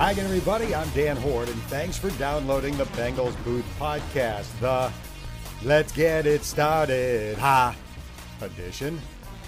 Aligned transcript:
Hi 0.00 0.12
everybody. 0.12 0.74
I'm 0.74 0.88
Dan 0.94 1.18
Hoard, 1.18 1.50
and 1.50 1.62
thanks 1.64 1.98
for 1.98 2.08
downloading 2.12 2.74
the 2.78 2.86
Bengals 2.86 3.36
Booth 3.44 3.66
Podcast, 3.78 4.48
the 4.58 4.90
Let's 5.62 5.92
Get 5.92 6.26
It 6.26 6.42
Started 6.42 7.36
Ha 7.36 7.76
edition, 8.40 8.98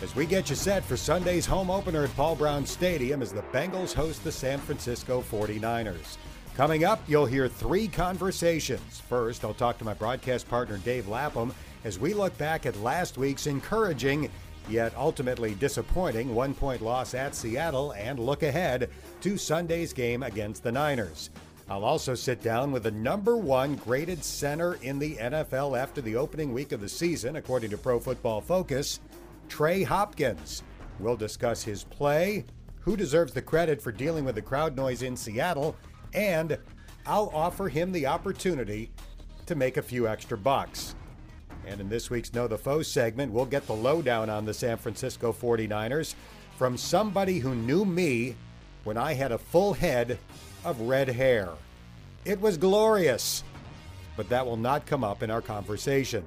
as 0.03 0.15
we 0.15 0.27
get 0.27 0.51
you 0.51 0.55
set 0.55 0.85
for 0.85 0.95
Sunday's 0.95 1.47
home 1.47 1.71
opener 1.71 2.05
at 2.05 2.15
Paul 2.17 2.37
Brown 2.37 2.67
Stadium 2.67 3.23
as 3.23 3.33
the 3.33 3.41
Bengals 3.45 3.95
host 3.95 4.25
the 4.25 4.31
San 4.31 4.59
Francisco 4.59 5.23
49ers. 5.23 6.19
Coming 6.55 6.85
up, 6.85 7.01
you'll 7.09 7.25
hear 7.25 7.49
three 7.49 7.89
conversations. 7.89 9.01
First, 9.09 9.47
I'll 9.47 9.55
talk 9.55 9.79
to 9.79 9.87
my 9.87 9.95
broadcast 9.95 10.51
partner, 10.51 10.77
Dave 10.77 11.09
Lapham, 11.09 11.55
as 11.85 11.99
we 11.99 12.13
look 12.13 12.37
back 12.37 12.67
at 12.67 12.77
last 12.83 13.17
week's 13.17 13.47
encouraging 13.47 14.29
yet 14.69 14.93
ultimately 14.97 15.55
disappointing 15.55 16.35
one 16.35 16.55
point 16.55 16.83
loss 16.83 17.15
at 17.15 17.35
Seattle 17.35 17.93
and 17.93 18.19
look 18.19 18.43
ahead 18.43 18.91
to 19.21 19.37
Sunday's 19.37 19.93
game 19.93 20.23
against 20.23 20.63
the 20.63 20.73
Niners. 20.73 21.31
I'll 21.69 21.85
also 21.85 22.15
sit 22.15 22.43
down 22.43 22.73
with 22.73 22.83
the 22.83 22.91
number 22.91 23.37
one 23.37 23.77
graded 23.77 24.23
center 24.23 24.75
in 24.83 24.99
the 24.99 25.17
NFL 25.17 25.79
after 25.79 26.01
the 26.01 26.17
opening 26.17 26.53
week 26.53 26.73
of 26.73 26.81
the 26.81 26.89
season, 26.89 27.37
according 27.37 27.71
to 27.71 27.79
Pro 27.79 27.99
Football 27.99 28.41
Focus, 28.41 29.01
Trey 29.49 29.83
Hopkins. 29.83 30.63
We'll 30.99 31.17
discuss 31.17 31.63
his 31.63 31.85
play, 31.85 32.45
who 32.81 32.97
deserves 32.97 33.33
the 33.33 33.43
credit 33.43 33.81
for 33.81 33.93
dealing 33.93 34.25
with 34.25 34.35
the 34.35 34.43
crowd 34.43 34.77
noise 34.77 35.03
in 35.03 35.17
Seattle, 35.17 35.77
and 36.13 36.59
I'll 37.07 37.31
offer 37.33 37.69
him 37.69 37.93
the 37.93 38.07
opportunity 38.07 38.91
to 39.47 39.55
make 39.55 39.77
a 39.77 39.83
few 39.83 40.07
extra 40.07 40.37
bucks. 40.37 40.95
And 41.67 41.81
in 41.81 41.89
this 41.89 42.11
week's 42.11 42.35
Know 42.35 42.49
the 42.49 42.59
Foe 42.59 42.83
segment, 42.83 43.33
we'll 43.33 43.45
get 43.45 43.67
the 43.67 43.75
lowdown 43.75 44.29
on 44.29 44.45
the 44.45 44.55
San 44.55 44.77
Francisco 44.77 45.33
49ers 45.33 46.15
from 46.57 46.77
somebody 46.77 47.39
who 47.39 47.55
knew 47.55 47.85
me 47.85 48.35
when 48.85 48.97
I 48.97 49.15
had 49.15 49.33
a 49.33 49.39
full 49.39 49.73
head 49.73 50.19
of 50.65 50.81
red 50.81 51.09
hair. 51.09 51.51
It 52.25 52.41
was 52.41 52.57
glorious, 52.57 53.45
but 54.17 54.29
that 54.29 54.47
will 54.47 54.57
not 54.57 54.87
come 54.87 55.05
up 55.05 55.23
in 55.23 55.31
our 55.31 55.41
conversation. 55.41 56.25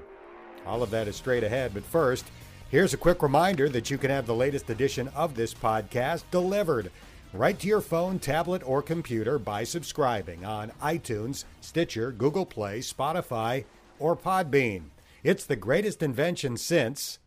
All 0.66 0.82
of 0.82 0.92
that 0.92 1.08
is 1.08 1.16
straight 1.16 1.44
ahead, 1.44 1.74
but 1.74 1.84
first, 1.84 2.26
here's 2.70 2.94
a 2.94 2.98
quick 2.98 3.22
reminder 3.22 3.70
that 3.70 3.92
you 3.92 3.98
can 3.98 4.10
have 4.10 4.26
the 4.26 4.36
latest 4.36 4.70
edition 4.70 5.10
of 5.16 5.36
this 5.36 5.54
podcast 5.54 6.24
delivered 6.32 6.92
right 7.34 7.60
to 7.60 7.68
your 7.68 7.82
phone, 7.82 8.18
tablet, 8.20 8.62
or 8.66 8.82
computer 8.82 9.38
by 9.38 9.64
subscribing 9.64 10.46
on 10.46 10.72
iTunes, 10.82 11.44
Stitcher, 11.62 12.12
Google 12.12 12.46
Play, 12.46 12.80
Spotify, 12.80 13.66
or 14.00 14.16
Podbean. 14.16 14.84
It's 15.26 15.44
the 15.44 15.56
greatest 15.56 16.04
invention 16.04 16.56
since 16.56 17.18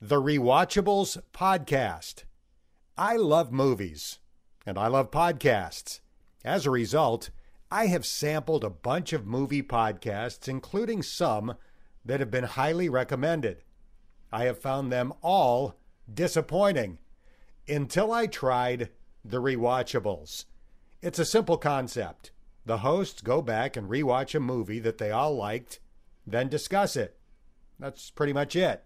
the 0.00 0.20
Rewatchables 0.20 1.22
podcast. 1.32 2.24
I 2.98 3.14
love 3.14 3.52
movies 3.52 4.18
and 4.66 4.76
I 4.76 4.88
love 4.88 5.12
podcasts. 5.12 6.00
As 6.44 6.66
a 6.66 6.72
result, 6.72 7.30
I 7.70 7.86
have 7.86 8.04
sampled 8.04 8.64
a 8.64 8.68
bunch 8.68 9.12
of 9.12 9.28
movie 9.28 9.62
podcasts, 9.62 10.48
including 10.48 11.04
some 11.04 11.54
that 12.04 12.18
have 12.18 12.32
been 12.32 12.42
highly 12.42 12.88
recommended. 12.88 13.62
I 14.32 14.46
have 14.46 14.58
found 14.58 14.90
them 14.90 15.12
all 15.22 15.76
disappointing 16.12 16.98
until 17.68 18.10
I 18.10 18.26
tried 18.26 18.90
the 19.24 19.40
Rewatchables. 19.40 20.46
It's 21.00 21.20
a 21.20 21.24
simple 21.24 21.58
concept. 21.58 22.32
The 22.66 22.78
hosts 22.78 23.20
go 23.20 23.40
back 23.40 23.76
and 23.76 23.88
rewatch 23.88 24.34
a 24.34 24.40
movie 24.40 24.80
that 24.80 24.98
they 24.98 25.12
all 25.12 25.36
liked 25.36 25.78
then 26.30 26.48
discuss 26.48 26.96
it. 26.96 27.18
That's 27.78 28.10
pretty 28.10 28.32
much 28.32 28.54
it. 28.56 28.84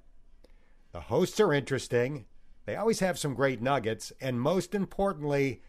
The 0.92 1.00
hosts 1.00 1.41
are 1.41 1.53
interesting. 1.53 2.27
They 2.67 2.77
always 2.77 3.00
have 3.00 3.19
some 3.19 3.34
great 3.34 3.61
nuggets, 3.61 4.12
and 4.20 4.41
most 4.41 4.75
importantly, 4.75 5.61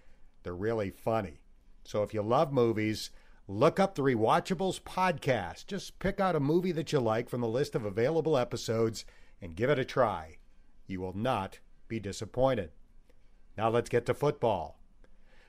they're 0.43 0.55
really 0.55 0.91
funny. 0.91 1.41
So 1.83 2.03
if 2.03 2.13
you 2.13 2.21
love 2.21 2.53
movies, 2.53 3.09
look 3.47 3.79
up 3.79 3.95
the 3.95 4.03
Rewatchables 4.03 4.81
podcast. 4.81 5.67
Just 5.67 5.99
pick 5.99 6.19
out 6.19 6.35
a 6.35 6.39
movie 6.39 6.71
that 6.73 6.91
you 6.91 6.99
like 6.99 7.29
from 7.29 7.41
the 7.41 7.47
list 7.47 7.75
of 7.75 7.85
available 7.85 8.37
episodes 8.37 9.05
and 9.41 9.55
give 9.55 9.69
it 9.69 9.79
a 9.79 9.85
try. 9.85 10.37
You 10.87 11.01
will 11.01 11.17
not 11.17 11.59
be 11.87 11.99
disappointed. 11.99 12.71
Now 13.57 13.69
let's 13.69 13.89
get 13.89 14.05
to 14.05 14.13
football. 14.13 14.79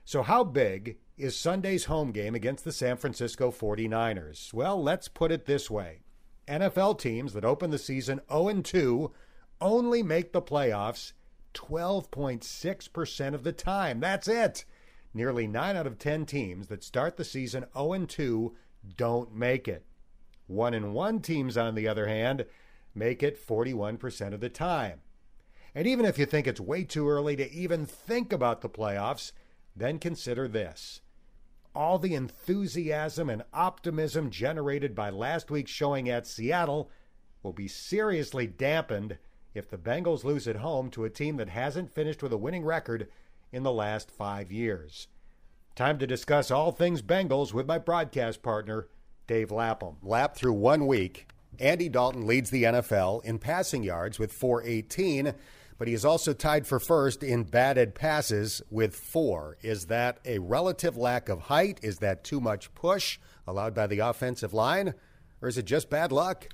So, 0.03 0.23
how 0.23 0.43
big 0.43 0.97
is 1.17 1.35
Sunday's 1.35 1.85
home 1.85 2.11
game 2.11 2.33
against 2.33 2.63
the 2.63 2.71
San 2.71 2.97
Francisco 2.97 3.51
49ers? 3.51 4.53
Well, 4.53 4.81
let's 4.81 5.07
put 5.07 5.31
it 5.31 5.45
this 5.45 5.69
way 5.69 6.01
NFL 6.47 6.99
teams 6.99 7.33
that 7.33 7.45
open 7.45 7.71
the 7.71 7.77
season 7.77 8.21
0 8.31 8.61
2 8.61 9.11
only 9.59 10.03
make 10.03 10.31
the 10.31 10.41
playoffs 10.41 11.13
12.6% 11.53 13.33
of 13.33 13.43
the 13.43 13.51
time. 13.51 13.99
That's 13.99 14.27
it. 14.27 14.65
Nearly 15.13 15.47
9 15.47 15.75
out 15.75 15.87
of 15.87 15.97
10 15.97 16.25
teams 16.25 16.67
that 16.67 16.83
start 16.83 17.17
the 17.17 17.23
season 17.23 17.65
0 17.75 18.05
2 18.05 18.55
don't 18.95 19.35
make 19.35 19.67
it. 19.67 19.85
1 20.47 20.73
and 20.73 20.93
1 20.93 21.21
teams, 21.21 21.57
on 21.57 21.75
the 21.75 21.87
other 21.87 22.07
hand, 22.07 22.45
make 22.95 23.21
it 23.21 23.45
41% 23.45 24.33
of 24.33 24.39
the 24.39 24.49
time. 24.49 25.01
And 25.75 25.85
even 25.85 26.05
if 26.05 26.17
you 26.17 26.25
think 26.25 26.47
it's 26.47 26.59
way 26.59 26.83
too 26.83 27.09
early 27.09 27.35
to 27.35 27.51
even 27.51 27.85
think 27.85 28.31
about 28.31 28.61
the 28.61 28.69
playoffs, 28.69 29.31
then 29.75 29.99
consider 29.99 30.47
this 30.47 31.01
all 31.77 31.99
the 31.99 32.15
enthusiasm 32.15 33.29
and 33.29 33.43
optimism 33.53 34.31
generated 34.31 34.95
by 34.95 35.11
last 35.11 35.51
week's 35.51 35.69
showing 35.69 36.09
at 36.09 36.25
Seattle 36.25 36.89
will 37.43 37.53
be 37.53 37.67
seriously 37.67 38.47
dampened 38.47 39.19
if 39.53 39.69
the 39.69 39.77
Bengals 39.77 40.23
lose 40.23 40.47
at 40.47 40.55
home 40.55 40.89
to 40.89 41.05
a 41.05 41.09
team 41.09 41.37
that 41.37 41.49
hasn't 41.49 41.93
finished 41.93 42.23
with 42.23 42.33
a 42.33 42.37
winning 42.37 42.65
record 42.65 43.07
in 43.51 43.61
the 43.61 43.71
last 43.71 44.09
five 44.09 44.51
years. 44.51 45.07
Time 45.75 45.99
to 45.99 46.07
discuss 46.07 46.49
all 46.49 46.71
things 46.71 47.03
Bengals 47.03 47.53
with 47.53 47.67
my 47.67 47.77
broadcast 47.77 48.41
partner, 48.41 48.87
Dave 49.27 49.51
Lapham. 49.51 49.97
Lap 50.01 50.35
through 50.35 50.53
one 50.53 50.87
week, 50.87 51.27
Andy 51.59 51.89
Dalton 51.89 52.25
leads 52.25 52.49
the 52.49 52.63
NFL 52.63 53.23
in 53.23 53.37
passing 53.37 53.83
yards 53.83 54.17
with 54.17 54.33
418 54.33 55.35
but 55.77 55.87
he 55.87 55.93
is 55.93 56.05
also 56.05 56.33
tied 56.33 56.65
for 56.65 56.79
first 56.79 57.23
in 57.23 57.43
batted 57.43 57.95
passes 57.95 58.61
with 58.69 58.95
four. 58.95 59.57
Is 59.61 59.85
that 59.87 60.19
a 60.25 60.39
relative 60.39 60.97
lack 60.97 61.29
of 61.29 61.41
height? 61.41 61.79
Is 61.83 61.99
that 61.99 62.23
too 62.23 62.39
much 62.39 62.73
push 62.73 63.19
allowed 63.45 63.73
by 63.73 63.87
the 63.87 63.99
offensive 63.99 64.53
line? 64.53 64.93
Or 65.41 65.47
is 65.47 65.57
it 65.57 65.65
just 65.65 65.89
bad 65.89 66.11
luck? 66.11 66.49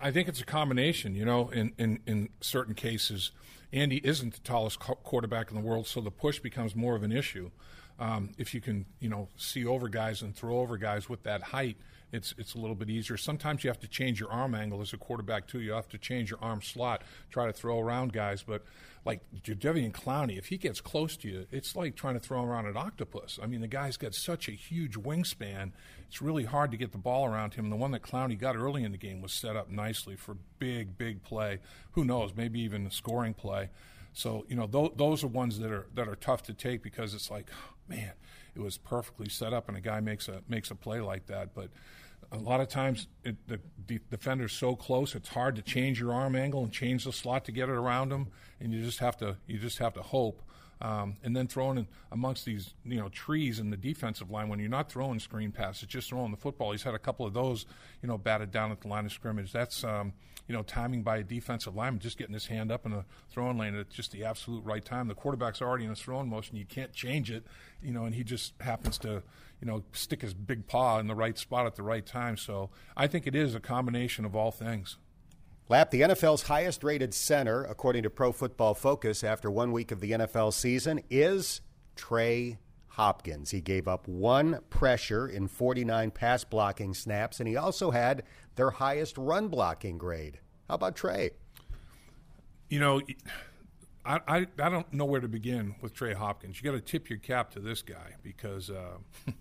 I 0.00 0.10
think 0.10 0.28
it's 0.28 0.40
a 0.40 0.44
combination. 0.44 1.14
You 1.14 1.24
know, 1.24 1.48
in, 1.48 1.72
in, 1.78 2.00
in 2.06 2.28
certain 2.40 2.74
cases, 2.74 3.32
Andy 3.72 4.00
isn't 4.04 4.34
the 4.34 4.40
tallest 4.40 4.78
quarterback 4.80 5.50
in 5.50 5.56
the 5.56 5.62
world, 5.62 5.86
so 5.86 6.00
the 6.00 6.10
push 6.10 6.38
becomes 6.38 6.76
more 6.76 6.94
of 6.94 7.02
an 7.02 7.12
issue. 7.12 7.50
Um, 7.98 8.30
if 8.36 8.52
you 8.52 8.60
can, 8.60 8.86
you 9.00 9.08
know, 9.08 9.28
see 9.36 9.64
over 9.64 9.88
guys 9.88 10.22
and 10.22 10.34
throw 10.34 10.58
over 10.58 10.76
guys 10.76 11.08
with 11.08 11.22
that 11.22 11.42
height, 11.42 11.76
it's 12.12 12.34
it's 12.36 12.54
a 12.54 12.58
little 12.58 12.76
bit 12.76 12.90
easier. 12.90 13.16
Sometimes 13.16 13.64
you 13.64 13.70
have 13.70 13.80
to 13.80 13.88
change 13.88 14.20
your 14.20 14.30
arm 14.30 14.54
angle 14.54 14.80
as 14.80 14.92
a 14.92 14.98
quarterback 14.98 15.46
too. 15.46 15.60
You 15.60 15.72
have 15.72 15.88
to 15.88 15.98
change 15.98 16.30
your 16.30 16.38
arm 16.42 16.60
slot, 16.62 17.02
try 17.30 17.46
to 17.46 17.52
throw 17.52 17.80
around 17.80 18.12
guys. 18.12 18.42
But 18.42 18.64
like 19.04 19.20
Jadeveon 19.42 19.92
Clowney, 19.92 20.38
if 20.38 20.46
he 20.46 20.58
gets 20.58 20.80
close 20.80 21.16
to 21.18 21.28
you, 21.28 21.46
it's 21.50 21.74
like 21.74 21.96
trying 21.96 22.14
to 22.14 22.20
throw 22.20 22.44
around 22.44 22.66
an 22.66 22.76
octopus. 22.76 23.38
I 23.42 23.46
mean, 23.46 23.62
the 23.62 23.66
guy's 23.66 23.96
got 23.96 24.14
such 24.14 24.48
a 24.48 24.52
huge 24.52 24.94
wingspan. 24.94 25.72
It's 26.06 26.20
really 26.20 26.44
hard 26.44 26.70
to 26.70 26.76
get 26.76 26.92
the 26.92 26.98
ball 26.98 27.24
around 27.24 27.54
him. 27.54 27.70
The 27.70 27.76
one 27.76 27.90
that 27.92 28.02
Clowney 28.02 28.38
got 28.38 28.56
early 28.56 28.84
in 28.84 28.92
the 28.92 28.98
game 28.98 29.22
was 29.22 29.32
set 29.32 29.56
up 29.56 29.70
nicely 29.70 30.14
for 30.14 30.36
big, 30.58 30.98
big 30.98 31.22
play. 31.22 31.60
Who 31.92 32.04
knows? 32.04 32.32
Maybe 32.36 32.60
even 32.60 32.86
a 32.86 32.90
scoring 32.90 33.34
play. 33.34 33.70
So 34.12 34.44
you 34.48 34.56
know, 34.56 34.66
th- 34.66 34.92
those 34.96 35.24
are 35.24 35.28
ones 35.28 35.58
that 35.58 35.72
are 35.72 35.86
that 35.94 36.08
are 36.08 36.16
tough 36.16 36.42
to 36.44 36.52
take 36.52 36.82
because 36.82 37.14
it's 37.14 37.30
like, 37.30 37.48
man, 37.88 38.12
it 38.54 38.60
was 38.60 38.76
perfectly 38.76 39.28
set 39.28 39.52
up, 39.52 39.68
and 39.68 39.76
a 39.76 39.80
guy 39.80 40.00
makes 40.00 40.28
a 40.28 40.42
makes 40.48 40.70
a 40.70 40.74
play 40.74 41.00
like 41.00 41.26
that. 41.26 41.54
But 41.54 41.70
a 42.32 42.38
lot 42.38 42.60
of 42.60 42.68
times 42.68 43.06
it, 43.24 43.36
the, 43.46 43.60
the 43.86 44.00
defender's 44.10 44.52
so 44.52 44.74
close 44.74 45.14
it's 45.14 45.28
hard 45.28 45.54
to 45.56 45.62
change 45.62 46.00
your 46.00 46.12
arm 46.12 46.34
angle 46.34 46.62
and 46.64 46.72
change 46.72 47.04
the 47.04 47.12
slot 47.12 47.44
to 47.44 47.52
get 47.52 47.68
it 47.68 47.74
around 47.74 48.10
him 48.10 48.28
and 48.62 48.72
you 48.72 48.82
just 48.82 49.00
have 49.00 49.16
to 49.18 49.36
you 49.46 49.58
just 49.58 49.78
have 49.78 49.94
to 49.94 50.02
hope. 50.02 50.42
Um, 50.80 51.14
and 51.22 51.36
then 51.36 51.46
throwing 51.46 51.78
in 51.78 51.86
amongst 52.10 52.44
these 52.44 52.74
you 52.84 52.98
know 52.98 53.08
trees 53.08 53.60
in 53.60 53.70
the 53.70 53.76
defensive 53.76 54.30
line 54.32 54.48
when 54.48 54.58
you're 54.58 54.68
not 54.68 54.90
throwing 54.90 55.20
screen 55.20 55.52
passes 55.52 55.86
just 55.86 56.08
throwing 56.08 56.32
the 56.32 56.36
football 56.36 56.72
he's 56.72 56.82
had 56.82 56.94
a 56.94 56.98
couple 56.98 57.24
of 57.24 57.32
those 57.32 57.66
you 58.02 58.08
know 58.08 58.18
batted 58.18 58.50
down 58.50 58.72
at 58.72 58.80
the 58.80 58.88
line 58.88 59.06
of 59.06 59.12
scrimmage. 59.12 59.52
That's 59.52 59.84
um, 59.84 60.12
you 60.48 60.56
know 60.56 60.62
timing 60.62 61.02
by 61.04 61.18
a 61.18 61.22
defensive 61.22 61.76
lineman 61.76 62.00
just 62.00 62.18
getting 62.18 62.34
his 62.34 62.46
hand 62.46 62.72
up 62.72 62.84
in 62.84 62.90
the 62.90 63.04
throwing 63.30 63.58
lane 63.58 63.76
at 63.76 63.90
just 63.90 64.10
the 64.10 64.24
absolute 64.24 64.64
right 64.64 64.84
time. 64.84 65.06
The 65.06 65.14
quarterback's 65.14 65.62
already 65.62 65.84
in 65.84 65.90
his 65.90 66.00
throwing 66.00 66.28
motion 66.28 66.56
you 66.56 66.66
can't 66.66 66.92
change 66.92 67.30
it 67.30 67.46
you 67.80 67.92
know 67.92 68.04
and 68.04 68.14
he 68.14 68.24
just 68.24 68.54
happens 68.60 68.98
to 68.98 69.22
you 69.62 69.68
know, 69.68 69.84
stick 69.92 70.22
his 70.22 70.34
big 70.34 70.66
paw 70.66 70.98
in 70.98 71.06
the 71.06 71.14
right 71.14 71.38
spot 71.38 71.66
at 71.66 71.76
the 71.76 71.84
right 71.84 72.04
time. 72.04 72.36
So 72.36 72.70
I 72.96 73.06
think 73.06 73.28
it 73.28 73.36
is 73.36 73.54
a 73.54 73.60
combination 73.60 74.24
of 74.24 74.34
all 74.34 74.50
things. 74.50 74.98
Lap, 75.68 75.92
the 75.92 76.00
NFL's 76.00 76.42
highest 76.42 76.82
rated 76.82 77.14
center, 77.14 77.62
according 77.62 78.02
to 78.02 78.10
Pro 78.10 78.32
Football 78.32 78.74
Focus, 78.74 79.22
after 79.22 79.48
one 79.52 79.70
week 79.70 79.92
of 79.92 80.00
the 80.00 80.10
NFL 80.10 80.52
season, 80.52 81.00
is 81.08 81.60
Trey 81.94 82.58
Hopkins. 82.88 83.52
He 83.52 83.60
gave 83.60 83.86
up 83.86 84.08
one 84.08 84.58
pressure 84.68 85.28
in 85.28 85.46
49 85.46 86.10
pass 86.10 86.42
blocking 86.42 86.92
snaps, 86.92 87.38
and 87.38 87.48
he 87.48 87.56
also 87.56 87.92
had 87.92 88.24
their 88.56 88.70
highest 88.70 89.16
run 89.16 89.46
blocking 89.46 89.96
grade. 89.96 90.40
How 90.68 90.74
about 90.74 90.96
Trey? 90.96 91.30
You 92.68 92.80
know, 92.80 93.00
I, 94.04 94.18
I, 94.26 94.46
I 94.58 94.68
don't 94.68 94.92
know 94.92 95.04
where 95.04 95.20
to 95.20 95.28
begin 95.28 95.76
with 95.80 95.94
Trey 95.94 96.14
Hopkins. 96.14 96.60
You 96.60 96.70
got 96.70 96.76
to 96.76 96.82
tip 96.82 97.08
your 97.08 97.20
cap 97.20 97.52
to 97.52 97.60
this 97.60 97.82
guy 97.82 98.16
because 98.22 98.68
uh, 98.68 98.98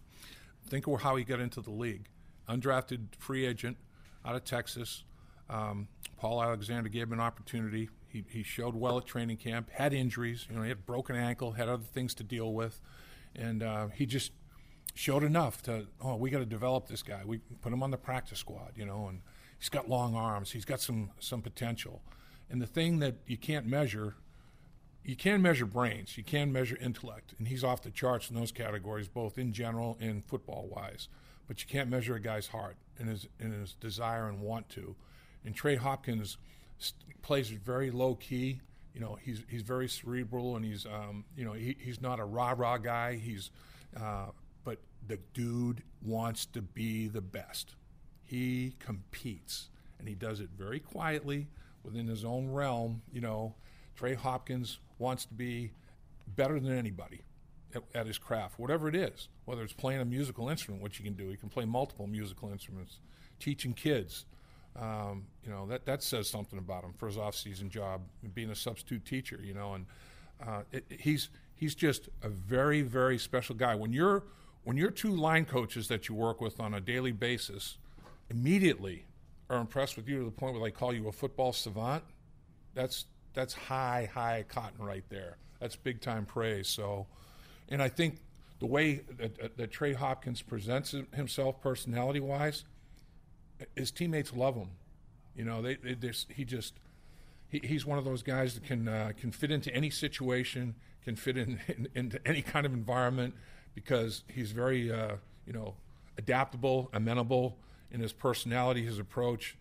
think 0.72 0.88
of 0.88 1.02
how 1.02 1.18
he 1.18 1.24
got 1.26 1.42
into 1.42 1.62
the 1.62 1.70
league. 1.70 2.08
Undrafted 2.50 3.08
free 3.20 3.46
agent 3.46 3.78
out 4.26 4.36
of 4.36 4.46
Texas. 4.46 5.04
Um, 5.50 5.90
Paul 6.18 6.42
Alexander 6.42 6.90
gave 6.90 7.08
him 7.08 7.14
an 7.14 7.20
opportunity. 7.20 7.90
He, 8.08 8.24
he 8.30 8.42
showed 8.42 8.74
well 8.74 8.98
at 8.98 9.06
training 9.06 9.38
camp, 9.38 9.70
had 9.70 9.94
injuries. 9.94 10.48
You 10.50 10.56
know, 10.56 10.64
he 10.64 10.70
had 10.70 10.86
broken 10.86 11.16
ankle, 11.16 11.52
had 11.52 11.68
other 11.68 11.84
things 11.84 12.14
to 12.16 12.24
deal 12.24 12.54
with. 12.54 12.80
And 13.36 13.62
uh, 13.62 13.88
he 13.90 14.06
just 14.06 14.32
showed 14.96 15.24
enough 15.24 15.62
to, 15.64 15.88
oh, 16.02 16.16
we 16.16 16.30
got 16.30 16.40
to 16.40 16.46
develop 16.46 16.88
this 16.88 17.04
guy. 17.04 17.22
We 17.26 17.40
put 17.62 17.74
him 17.74 17.84
on 17.84 17.92
the 17.92 17.98
practice 17.98 18.40
squad, 18.40 18.72
you 18.76 18.86
know, 18.86 19.08
and 19.10 19.22
he's 19.60 19.70
got 19.70 19.90
long 19.90 20.16
arms. 20.16 20.52
He's 20.52 20.66
got 20.66 20.80
some, 20.80 21.12
some 21.20 21.42
potential. 21.42 22.02
And 22.50 22.62
the 22.62 22.68
thing 22.68 23.00
that 23.00 23.16
you 23.28 23.38
can't 23.38 23.66
measure– 23.66 24.16
you 25.03 25.15
can 25.15 25.42
measure 25.42 25.65
brains, 25.65 26.18
you 26.18 26.24
can 26.24 26.51
measure 26.51 26.77
intellect, 26.80 27.33
and 27.38 27.48
he's 27.48 27.63
off 27.63 27.81
the 27.81 27.89
charts 27.89 28.30
in 28.30 28.36
those 28.36 28.51
categories, 28.51 29.07
both 29.07 29.38
in 29.38 29.51
general 29.51 29.98
and 30.00 30.24
football 30.24 30.68
wise. 30.69 31.07
But 31.48 31.62
you 31.62 31.68
can't 31.68 31.89
measure 31.89 32.15
a 32.15 32.19
guy's 32.19 32.48
heart 32.48 32.77
and 33.00 33.09
his 33.09 33.27
and 33.39 33.51
his 33.53 33.74
desire 33.74 34.27
and 34.27 34.42
want 34.42 34.69
to. 34.69 34.95
And 35.44 35.56
Trey 35.56 35.75
Hopkins 35.75 36.38
plays 37.21 37.50
very 37.50 37.92
low 37.92 38.15
key. 38.15 38.62
You 38.94 39.01
know, 39.01 39.18
he's 39.21 39.44
he's 39.50 39.63
very 39.63 39.89
cerebral, 39.89 40.56
and 40.56 40.63
he's 40.63 40.86
um, 40.86 41.25
you 41.36 41.44
know 41.45 41.53
he, 41.53 41.75
he's 41.80 42.01
not 42.01 42.19
a 42.19 42.25
rah 42.25 42.53
rah 42.56 42.77
guy. 42.77 43.15
He's 43.15 43.50
uh, 44.00 44.27
but 44.63 44.80
the 45.07 45.18
dude 45.33 45.83
wants 46.03 46.45
to 46.48 46.62
be 46.62 47.07
the 47.07 47.21
best. 47.21 47.75
He 48.24 48.75
competes, 48.80 49.69
and 50.00 50.07
he 50.07 50.15
does 50.15 50.39
it 50.39 50.50
very 50.56 50.80
quietly 50.80 51.48
within 51.83 52.07
his 52.07 52.24
own 52.24 52.51
realm. 52.51 53.01
You 53.12 53.21
know, 53.21 53.56
Trey 53.95 54.13
Hopkins 54.13 54.80
wants 55.01 55.25
to 55.25 55.33
be 55.33 55.71
better 56.36 56.59
than 56.59 56.77
anybody 56.77 57.21
at, 57.75 57.83
at, 57.94 58.07
his 58.07 58.18
craft, 58.18 58.59
whatever 58.59 58.88
it 58.88 58.95
is, 58.95 59.27
whether 59.45 59.63
it's 59.63 59.74
playing 59.74 60.00
a 60.00 60.06
musical 60.06 60.48
instrument, 60.48 60.81
which 60.81 60.98
he 60.98 61.03
can 61.03 61.13
do. 61.13 61.27
He 61.30 61.36
can 61.36 61.50
play 61.50 61.65
multiple 61.65 62.07
musical 62.07 62.51
instruments, 62.51 63.00
teaching 63.39 63.74
kids. 63.74 64.25
Um, 64.80 65.25
you 65.44 65.51
know, 65.51 65.65
that, 65.68 65.86
that 65.86 66.01
says 66.01 66.30
something 66.30 66.57
about 66.57 66.86
him 66.86 66.94
for 66.94 67.07
his 67.07 67.18
off-season 67.18 67.69
job, 67.69 68.01
being 68.33 68.51
a 68.51 68.56
substitute 68.56 69.03
teacher, 69.03 69.39
you 69.44 69.53
know, 69.53 69.74
and 69.74 69.86
uh, 70.45 70.62
it, 70.71 70.86
he's, 70.89 71.30
he's 71.56 71.75
just 71.75 72.07
a 72.24 72.30
very, 72.30 72.81
very 72.81 73.18
special 73.18 73.56
guy. 73.56 73.75
When 73.75 73.92
you're, 73.92 74.24
when 74.63 74.77
your 74.77 74.92
two 74.92 75.12
line 75.12 75.44
coaches 75.44 75.89
that 75.89 76.07
you 76.07 76.15
work 76.15 76.39
with 76.39 76.59
on 76.59 76.74
a 76.75 76.80
daily 76.80 77.12
basis 77.12 77.80
immediately 78.30 79.06
are 79.50 79.57
impressed 79.57 79.98
with 79.98 80.07
you 80.07 80.19
to 80.19 80.25
the 80.25 80.31
point 80.31 80.53
where 80.53 80.63
they 80.63 80.71
call 80.71 80.94
you 80.94 81.09
a 81.09 81.12
football 81.12 81.51
savant, 81.51 82.03
that's 82.74 83.06
that's 83.33 83.54
high, 83.54 84.10
high 84.13 84.45
cotton 84.48 84.83
right 84.86 85.04
there. 85.10 85.38
That's 85.60 85.75
big 85.75 86.01
time 86.01 86.25
praise. 86.25 86.68
So, 86.68 87.07
and 87.69 87.81
I 87.81 87.89
think 87.89 88.18
the 88.60 88.66
way 88.66 89.01
that, 89.18 89.57
that 89.57 89.72
Trey 89.72 89.94
Hopkins 89.94 90.42
presents 90.42 90.95
himself, 91.13 91.62
personality 91.62 92.19
wise, 92.19 92.66
his 93.75 93.92
teammates 93.92 94.33
love 94.33 94.56
him. 94.56 94.69
You 95.36 95.45
know, 95.45 95.62
they, 95.62 95.75
they 95.75 96.12
he 96.30 96.45
just 96.45 96.74
he, 97.48 97.62
he's 97.63 97.86
one 97.86 97.98
of 97.98 98.06
those 98.06 98.24
guys 98.24 98.56
that 98.56 98.63
can 98.63 98.88
uh, 98.88 99.12
can 99.18 99.31
fit 99.31 99.51
into 99.51 99.74
any 99.74 99.89
situation, 99.89 100.75
can 101.04 101.16
fit 101.16 101.38
in, 101.38 101.60
in, 101.68 101.88
into 101.95 102.27
any 102.27 102.42
kind 102.42 102.66
of 102.66 102.74
environment 102.74 103.36
because 103.75 104.24
he's 104.27 104.51
very 104.51 104.92
uh, 104.92 105.16
you 105.45 105.54
know 105.54 105.75
adaptable, 106.18 106.89
amenable 106.94 107.57
in 107.92 108.00
his 108.00 108.13
personality, 108.13 108.84
his 108.84 109.00
approach 109.00 109.57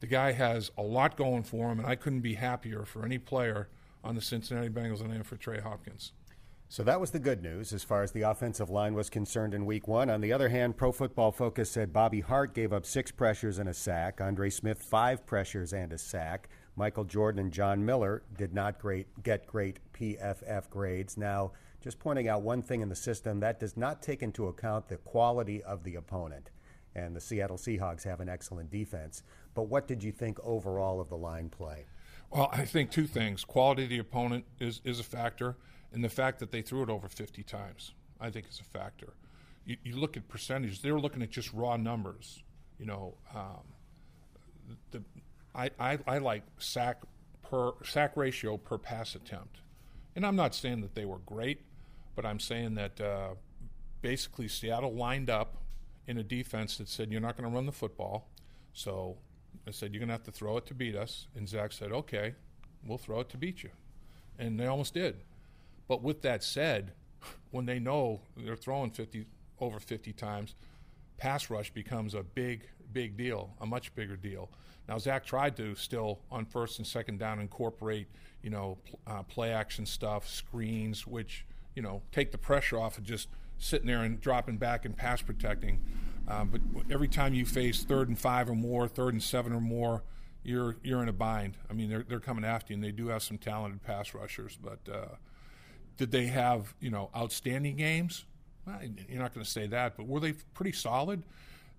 the 0.00 0.06
guy 0.06 0.32
has 0.32 0.70
a 0.76 0.82
lot 0.82 1.16
going 1.16 1.42
for 1.42 1.70
him, 1.70 1.78
and 1.78 1.88
I 1.88 1.94
couldn't 1.94 2.20
be 2.20 2.34
happier 2.34 2.84
for 2.84 3.04
any 3.04 3.18
player 3.18 3.68
on 4.02 4.14
the 4.14 4.22
Cincinnati 4.22 4.68
Bengals 4.68 4.98
than 4.98 5.10
I 5.12 5.16
am 5.16 5.24
for 5.24 5.36
Trey 5.36 5.60
Hopkins. 5.60 6.12
So 6.68 6.84
that 6.84 7.00
was 7.00 7.10
the 7.10 7.18
good 7.18 7.42
news 7.42 7.72
as 7.72 7.82
far 7.82 8.04
as 8.04 8.12
the 8.12 8.22
offensive 8.22 8.70
line 8.70 8.94
was 8.94 9.10
concerned 9.10 9.54
in 9.54 9.66
week 9.66 9.88
one. 9.88 10.08
On 10.08 10.20
the 10.20 10.32
other 10.32 10.48
hand, 10.48 10.76
Pro 10.76 10.92
Football 10.92 11.32
Focus 11.32 11.68
said 11.68 11.92
Bobby 11.92 12.20
Hart 12.20 12.54
gave 12.54 12.72
up 12.72 12.86
six 12.86 13.10
pressures 13.10 13.58
and 13.58 13.68
a 13.68 13.74
sack, 13.74 14.20
Andre 14.20 14.50
Smith, 14.50 14.80
five 14.80 15.26
pressures 15.26 15.72
and 15.72 15.92
a 15.92 15.98
sack. 15.98 16.48
Michael 16.76 17.02
Jordan 17.02 17.40
and 17.40 17.52
John 17.52 17.84
Miller 17.84 18.22
did 18.38 18.54
not 18.54 18.78
great, 18.78 19.08
get 19.24 19.48
great 19.48 19.80
PFF 19.92 20.70
grades. 20.70 21.16
Now, 21.16 21.50
just 21.82 21.98
pointing 21.98 22.28
out 22.28 22.42
one 22.42 22.62
thing 22.62 22.82
in 22.82 22.88
the 22.88 22.94
system 22.94 23.40
that 23.40 23.58
does 23.58 23.76
not 23.76 24.00
take 24.00 24.22
into 24.22 24.46
account 24.46 24.88
the 24.88 24.98
quality 24.98 25.64
of 25.64 25.82
the 25.82 25.96
opponent. 25.96 26.50
And 26.94 27.16
the 27.16 27.20
Seattle 27.20 27.56
Seahawks 27.58 28.04
have 28.04 28.20
an 28.20 28.28
excellent 28.28 28.70
defense. 28.70 29.24
But 29.54 29.64
what 29.64 29.86
did 29.86 30.02
you 30.02 30.12
think 30.12 30.38
overall 30.42 31.00
of 31.00 31.08
the 31.08 31.16
line 31.16 31.48
play? 31.48 31.86
Well, 32.30 32.48
I 32.52 32.64
think 32.64 32.90
two 32.90 33.06
things. 33.06 33.44
Quality 33.44 33.84
of 33.84 33.88
the 33.88 33.98
opponent 33.98 34.44
is, 34.60 34.80
is 34.84 35.00
a 35.00 35.04
factor, 35.04 35.56
and 35.92 36.04
the 36.04 36.08
fact 36.08 36.38
that 36.38 36.52
they 36.52 36.62
threw 36.62 36.82
it 36.82 36.88
over 36.88 37.08
50 37.08 37.42
times, 37.42 37.92
I 38.20 38.30
think 38.30 38.48
is 38.48 38.60
a 38.60 38.64
factor. 38.64 39.14
You, 39.64 39.76
you 39.82 39.96
look 39.96 40.16
at 40.16 40.28
percentages, 40.28 40.80
they 40.80 40.92
were 40.92 41.00
looking 41.00 41.22
at 41.22 41.30
just 41.30 41.52
raw 41.52 41.76
numbers. 41.76 42.42
You 42.78 42.86
know, 42.86 43.14
um, 43.34 43.64
the, 44.92 45.02
I, 45.54 45.70
I, 45.78 45.98
I 46.06 46.18
like 46.18 46.44
sack 46.58 46.98
per 47.42 47.72
sack 47.84 48.16
ratio 48.16 48.56
per 48.56 48.78
pass 48.78 49.14
attempt. 49.14 49.60
And 50.14 50.24
I'm 50.24 50.36
not 50.36 50.54
saying 50.54 50.80
that 50.82 50.94
they 50.94 51.04
were 51.04 51.18
great, 51.18 51.60
but 52.14 52.24
I'm 52.24 52.40
saying 52.40 52.74
that 52.74 53.00
uh, 53.00 53.34
basically 54.02 54.48
Seattle 54.48 54.94
lined 54.94 55.30
up 55.30 55.56
in 56.06 56.18
a 56.18 56.22
defense 56.22 56.76
that 56.78 56.88
said, 56.88 57.10
you're 57.12 57.20
not 57.20 57.36
going 57.36 57.48
to 57.48 57.54
run 57.54 57.66
the 57.66 57.72
football. 57.72 58.28
So 58.72 59.18
I 59.66 59.70
said, 59.70 59.92
You're 59.92 60.00
going 60.00 60.08
to 60.08 60.14
have 60.14 60.24
to 60.24 60.32
throw 60.32 60.56
it 60.56 60.66
to 60.66 60.74
beat 60.74 60.96
us. 60.96 61.26
And 61.34 61.48
Zach 61.48 61.72
said, 61.72 61.92
Okay, 61.92 62.34
we'll 62.84 62.98
throw 62.98 63.20
it 63.20 63.28
to 63.30 63.36
beat 63.36 63.62
you. 63.62 63.70
And 64.38 64.58
they 64.58 64.66
almost 64.66 64.94
did. 64.94 65.22
But 65.88 66.02
with 66.02 66.22
that 66.22 66.42
said, 66.42 66.92
when 67.50 67.66
they 67.66 67.78
know 67.78 68.20
they're 68.36 68.56
throwing 68.56 68.90
50 68.90 69.26
over 69.60 69.78
50 69.78 70.12
times, 70.12 70.54
pass 71.16 71.50
rush 71.50 71.70
becomes 71.70 72.14
a 72.14 72.22
big, 72.22 72.68
big 72.92 73.16
deal, 73.16 73.54
a 73.60 73.66
much 73.66 73.94
bigger 73.94 74.16
deal. 74.16 74.50
Now 74.88 74.98
Zach 74.98 75.24
tried 75.24 75.56
to 75.58 75.74
still 75.74 76.20
on 76.30 76.46
first 76.46 76.78
and 76.78 76.86
second 76.86 77.18
down 77.18 77.38
incorporate, 77.38 78.08
you 78.42 78.50
know, 78.50 78.78
uh, 79.06 79.22
play 79.22 79.52
action 79.52 79.86
stuff, 79.86 80.28
screens, 80.28 81.06
which 81.06 81.44
you 81.76 81.82
know 81.82 82.02
take 82.10 82.32
the 82.32 82.38
pressure 82.38 82.78
off 82.78 82.98
of 82.98 83.04
just 83.04 83.28
sitting 83.58 83.86
there 83.86 84.02
and 84.02 84.20
dropping 84.20 84.56
back 84.56 84.84
and 84.84 84.96
pass 84.96 85.22
protecting. 85.22 85.80
Um, 86.28 86.48
but 86.48 86.60
every 86.92 87.08
time 87.08 87.34
you 87.34 87.44
face 87.44 87.82
third 87.82 88.08
and 88.08 88.18
five 88.18 88.48
or 88.48 88.54
more, 88.54 88.86
third 88.86 89.14
and 89.14 89.22
seven 89.22 89.52
or 89.52 89.60
more, 89.60 90.02
you're 90.42 90.76
you're 90.82 91.02
in 91.02 91.08
a 91.08 91.12
bind. 91.12 91.56
I 91.68 91.72
mean, 91.72 91.90
they're 91.90 92.04
they're 92.08 92.20
coming 92.20 92.44
after 92.44 92.72
you, 92.72 92.76
and 92.76 92.84
they 92.84 92.92
do 92.92 93.08
have 93.08 93.22
some 93.22 93.38
talented 93.38 93.82
pass 93.82 94.14
rushers. 94.14 94.58
But 94.60 94.80
uh, 94.92 95.16
did 95.96 96.10
they 96.10 96.26
have 96.26 96.74
you 96.80 96.90
know 96.90 97.10
outstanding 97.16 97.76
games? 97.76 98.24
Well, 98.66 98.78
you're 99.08 99.20
not 99.20 99.34
going 99.34 99.44
to 99.44 99.50
say 99.50 99.66
that, 99.68 99.96
but 99.96 100.06
were 100.06 100.20
they 100.20 100.32
pretty 100.54 100.72
solid? 100.72 101.22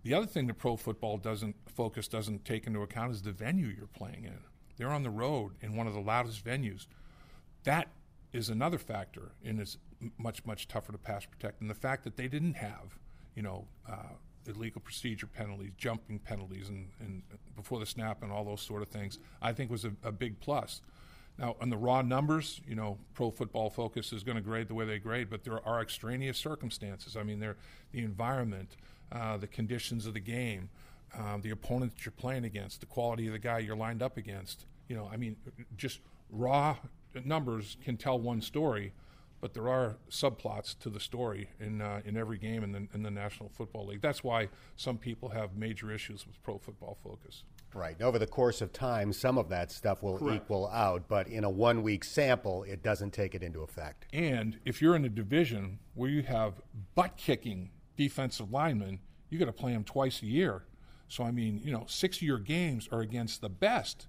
The 0.03 0.13
other 0.15 0.25
thing 0.25 0.47
that 0.47 0.55
pro 0.55 0.77
football 0.77 1.17
doesn't 1.17 1.55
focus 1.67 2.07
doesn't 2.07 2.43
take 2.43 2.65
into 2.65 2.81
account 2.81 3.11
is 3.11 3.21
the 3.21 3.31
venue 3.31 3.67
you're 3.67 3.87
playing 3.87 4.25
in. 4.25 4.39
They're 4.77 4.89
on 4.89 5.03
the 5.03 5.11
road 5.11 5.53
in 5.61 5.75
one 5.75 5.85
of 5.85 5.93
the 5.93 5.99
loudest 5.99 6.43
venues. 6.43 6.87
That 7.63 7.89
is 8.33 8.49
another 8.49 8.79
factor, 8.79 9.33
and 9.45 9.59
it's 9.59 9.77
much 10.17 10.45
much 10.45 10.67
tougher 10.67 10.91
to 10.91 10.97
pass 10.97 11.25
protect. 11.25 11.61
And 11.61 11.69
the 11.69 11.75
fact 11.75 12.03
that 12.03 12.17
they 12.17 12.27
didn't 12.27 12.55
have, 12.55 12.97
you 13.35 13.43
know, 13.43 13.67
uh, 13.89 14.15
illegal 14.47 14.81
procedure 14.81 15.27
penalties, 15.27 15.71
jumping 15.77 16.19
penalties, 16.19 16.69
and, 16.69 16.89
and 16.99 17.21
before 17.55 17.79
the 17.79 17.85
snap 17.85 18.23
and 18.23 18.31
all 18.31 18.43
those 18.43 18.61
sort 18.61 18.81
of 18.81 18.87
things, 18.87 19.19
I 19.41 19.53
think 19.53 19.71
was 19.71 19.85
a, 19.85 19.91
a 20.03 20.11
big 20.11 20.39
plus. 20.39 20.81
Now, 21.37 21.55
on 21.61 21.69
the 21.69 21.77
raw 21.77 22.01
numbers, 22.01 22.61
you 22.67 22.75
know, 22.75 22.97
Pro 23.13 23.31
Football 23.31 23.69
Focus 23.69 24.13
is 24.13 24.23
going 24.23 24.35
to 24.35 24.41
grade 24.43 24.67
the 24.67 24.75
way 24.75 24.85
they 24.85 24.99
grade, 24.99 25.29
but 25.29 25.43
there 25.43 25.65
are 25.65 25.81
extraneous 25.81 26.37
circumstances. 26.37 27.15
I 27.15 27.23
mean, 27.23 27.39
the 27.39 27.55
environment, 27.93 28.75
uh, 29.11 29.37
the 29.37 29.47
conditions 29.47 30.05
of 30.05 30.13
the 30.13 30.19
game, 30.19 30.69
um, 31.17 31.41
the 31.41 31.49
opponent 31.49 31.95
that 31.95 32.05
you're 32.05 32.11
playing 32.11 32.45
against, 32.45 32.79
the 32.79 32.85
quality 32.85 33.27
of 33.27 33.33
the 33.33 33.39
guy 33.39 33.59
you're 33.59 33.75
lined 33.75 34.01
up 34.01 34.17
against. 34.17 34.65
You 34.87 34.95
know, 34.95 35.09
I 35.11 35.17
mean, 35.17 35.35
just 35.77 35.99
raw 36.29 36.75
numbers 37.25 37.77
can 37.83 37.97
tell 37.97 38.19
one 38.19 38.41
story, 38.41 38.93
but 39.41 39.53
there 39.55 39.67
are 39.67 39.97
subplots 40.09 40.77
to 40.79 40.89
the 40.89 40.99
story 40.99 41.49
in 41.59 41.81
uh, 41.81 42.01
in 42.05 42.15
every 42.15 42.37
game 42.37 42.63
in 42.63 42.71
the 42.71 42.87
in 42.93 43.03
the 43.03 43.11
National 43.11 43.49
Football 43.49 43.87
League. 43.87 44.01
That's 44.01 44.23
why 44.23 44.49
some 44.75 44.97
people 44.97 45.29
have 45.29 45.55
major 45.55 45.91
issues 45.91 46.25
with 46.25 46.41
Pro 46.43 46.59
Football 46.59 46.97
Focus. 47.03 47.43
Right. 47.73 47.99
Over 48.01 48.19
the 48.19 48.27
course 48.27 48.61
of 48.61 48.73
time, 48.73 49.13
some 49.13 49.37
of 49.37 49.49
that 49.49 49.71
stuff 49.71 50.03
will 50.03 50.17
Correct. 50.17 50.43
equal 50.43 50.67
out, 50.67 51.07
but 51.07 51.27
in 51.27 51.43
a 51.43 51.49
one 51.49 51.83
week 51.83 52.03
sample, 52.03 52.63
it 52.63 52.83
doesn't 52.83 53.11
take 53.11 53.33
it 53.33 53.43
into 53.43 53.61
effect. 53.61 54.05
And 54.13 54.59
if 54.65 54.81
you're 54.81 54.95
in 54.95 55.05
a 55.05 55.09
division 55.09 55.79
where 55.93 56.09
you 56.09 56.21
have 56.23 56.55
butt 56.95 57.15
kicking 57.17 57.71
defensive 57.95 58.51
linemen, 58.51 58.99
you 59.29 59.39
got 59.39 59.45
to 59.45 59.53
play 59.53 59.71
them 59.71 59.85
twice 59.85 60.21
a 60.21 60.25
year. 60.25 60.63
So, 61.07 61.23
I 61.23 61.31
mean, 61.31 61.61
you 61.63 61.71
know, 61.71 61.85
six 61.87 62.17
of 62.17 62.23
your 62.23 62.39
games 62.39 62.89
are 62.91 63.01
against 63.01 63.41
the 63.41 63.49
best. 63.49 64.07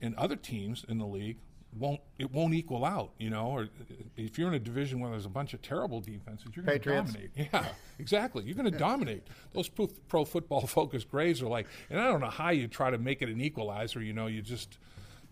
And 0.00 0.16
other 0.16 0.36
teams 0.36 0.84
in 0.88 0.98
the 0.98 1.06
league 1.06 1.38
won't 1.78 2.00
it 2.18 2.30
won't 2.30 2.54
equal 2.54 2.84
out, 2.84 3.12
you 3.18 3.30
know. 3.30 3.46
Or 3.46 3.68
if 4.16 4.38
you're 4.38 4.48
in 4.48 4.54
a 4.54 4.58
division 4.58 5.00
where 5.00 5.10
there's 5.10 5.26
a 5.26 5.30
bunch 5.30 5.54
of 5.54 5.62
terrible 5.62 6.00
defenses, 6.00 6.48
you're 6.54 6.64
going 6.64 6.80
to 6.80 6.90
dominate. 6.90 7.30
Yeah, 7.36 7.66
exactly. 7.98 8.44
You're 8.44 8.54
going 8.54 8.70
to 8.70 8.78
dominate. 8.78 9.26
Those 9.52 9.68
pro, 9.68 9.86
pro 10.08 10.24
football 10.24 10.60
focused 10.66 11.10
grades 11.10 11.40
are 11.42 11.48
like, 11.48 11.66
and 11.90 11.98
I 11.98 12.06
don't 12.06 12.20
know 12.20 12.30
how 12.30 12.50
you 12.50 12.68
try 12.68 12.90
to 12.90 12.98
make 12.98 13.22
it 13.22 13.28
an 13.28 13.40
equalizer. 13.40 14.02
You 14.02 14.12
know, 14.12 14.26
you 14.26 14.42
just 14.42 14.78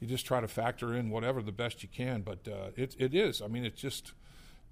you 0.01 0.07
just 0.07 0.25
try 0.25 0.41
to 0.41 0.49
factor 0.49 0.95
in 0.95 1.11
whatever 1.11 1.43
the 1.43 1.53
best 1.53 1.83
you 1.83 1.89
can. 1.89 2.23
But 2.23 2.49
uh, 2.49 2.71
it 2.77 2.97
it 2.99 3.15
is. 3.15 3.43
I 3.43 3.47
mean, 3.47 3.65
it's 3.65 3.81
just 3.81 4.13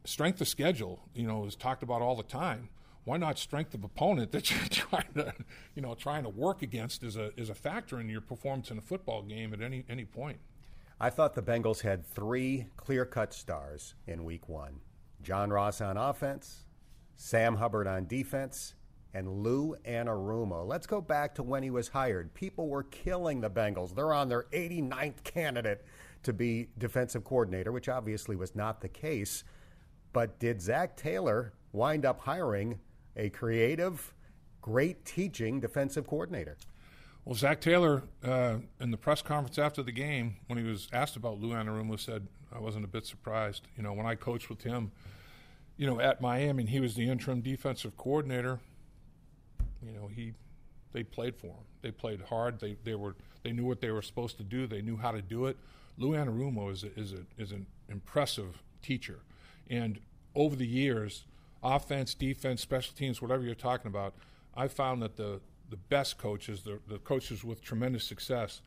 strength 0.04 0.40
of 0.40 0.48
schedule. 0.48 1.08
You 1.14 1.26
know, 1.26 1.44
is 1.44 1.54
talked 1.54 1.82
about 1.82 2.00
all 2.00 2.16
the 2.16 2.22
time. 2.22 2.70
Why 3.04 3.16
not 3.16 3.38
strength 3.38 3.74
of 3.74 3.84
opponent 3.84 4.32
that 4.32 4.50
you're 4.50 4.68
trying 4.70 5.12
to, 5.14 5.34
you 5.74 5.82
know, 5.82 5.94
trying 5.94 6.24
to 6.24 6.30
work 6.30 6.62
against 6.62 7.02
is 7.02 7.16
a 7.16 7.38
is 7.38 7.50
a 7.50 7.54
factor 7.54 8.00
in 8.00 8.08
your 8.08 8.22
performance 8.22 8.70
in 8.70 8.78
a 8.78 8.82
football 8.82 9.22
game 9.22 9.52
at 9.52 9.60
any 9.60 9.84
any 9.88 10.06
point. 10.06 10.38
I 11.00 11.10
thought 11.10 11.34
the 11.36 11.42
Bengals 11.42 11.82
had 11.82 12.04
three 12.04 12.66
clear 12.76 13.04
cut 13.04 13.32
stars 13.32 13.94
in 14.08 14.24
week 14.24 14.48
one 14.48 14.80
John 15.22 15.50
Ross 15.50 15.80
on 15.80 15.96
offense, 15.96 16.64
Sam 17.14 17.56
Hubbard 17.56 17.86
on 17.86 18.06
defense, 18.08 18.74
and 19.14 19.28
Lou 19.28 19.76
Anarumo. 19.86 20.66
Let's 20.66 20.88
go 20.88 21.00
back 21.00 21.36
to 21.36 21.44
when 21.44 21.62
he 21.62 21.70
was 21.70 21.88
hired. 21.88 22.34
People 22.34 22.68
were 22.68 22.82
killing 22.82 23.40
the 23.40 23.50
Bengals. 23.50 23.94
They're 23.94 24.12
on 24.12 24.28
their 24.28 24.46
89th 24.52 25.22
candidate 25.22 25.84
to 26.24 26.32
be 26.32 26.68
defensive 26.78 27.22
coordinator, 27.22 27.70
which 27.70 27.88
obviously 27.88 28.34
was 28.34 28.56
not 28.56 28.80
the 28.80 28.88
case. 28.88 29.44
But 30.12 30.40
did 30.40 30.60
Zach 30.60 30.96
Taylor 30.96 31.52
wind 31.72 32.04
up 32.04 32.20
hiring 32.20 32.80
a 33.16 33.30
creative, 33.30 34.14
great 34.60 35.04
teaching 35.04 35.60
defensive 35.60 36.08
coordinator? 36.08 36.56
Well, 37.28 37.34
Zach 37.34 37.60
Taylor, 37.60 38.04
uh, 38.24 38.54
in 38.80 38.90
the 38.90 38.96
press 38.96 39.20
conference 39.20 39.58
after 39.58 39.82
the 39.82 39.92
game, 39.92 40.36
when 40.46 40.58
he 40.58 40.64
was 40.64 40.88
asked 40.94 41.14
about 41.14 41.38
Lou 41.38 41.50
Anarumo, 41.50 42.00
said, 42.00 42.26
I 42.50 42.58
wasn't 42.58 42.86
a 42.86 42.88
bit 42.88 43.04
surprised. 43.04 43.68
You 43.76 43.82
know, 43.82 43.92
when 43.92 44.06
I 44.06 44.14
coached 44.14 44.48
with 44.48 44.62
him, 44.62 44.92
you 45.76 45.86
know, 45.86 46.00
at 46.00 46.22
Miami, 46.22 46.62
and 46.62 46.70
he 46.70 46.80
was 46.80 46.94
the 46.94 47.06
interim 47.06 47.42
defensive 47.42 47.98
coordinator, 47.98 48.60
you 49.84 49.92
know, 49.92 50.06
he 50.06 50.32
they 50.94 51.02
played 51.02 51.36
for 51.36 51.48
him. 51.48 51.64
They 51.82 51.90
played 51.90 52.22
hard. 52.22 52.60
They 52.60 52.78
they 52.82 52.94
were 52.94 53.14
they 53.42 53.52
knew 53.52 53.66
what 53.66 53.82
they 53.82 53.90
were 53.90 54.00
supposed 54.00 54.38
to 54.38 54.42
do. 54.42 54.66
They 54.66 54.80
knew 54.80 54.96
how 54.96 55.10
to 55.10 55.20
do 55.20 55.44
it. 55.44 55.58
Lou 55.98 56.12
Anarumo 56.12 56.72
is 56.72 56.82
a, 56.82 56.98
is 56.98 57.12
a, 57.12 57.26
is 57.36 57.52
an 57.52 57.66
impressive 57.90 58.62
teacher, 58.80 59.18
and 59.68 60.00
over 60.34 60.56
the 60.56 60.66
years, 60.66 61.26
offense, 61.62 62.14
defense, 62.14 62.62
special 62.62 62.94
teams, 62.96 63.20
whatever 63.20 63.44
you're 63.44 63.54
talking 63.54 63.88
about, 63.88 64.14
I 64.56 64.68
found 64.68 65.02
that 65.02 65.18
the 65.18 65.42
the 65.70 65.76
best 65.76 66.18
coaches, 66.18 66.62
the, 66.62 66.78
the 66.88 66.98
coaches 66.98 67.44
with 67.44 67.62
tremendous 67.62 68.04
success, 68.04 68.62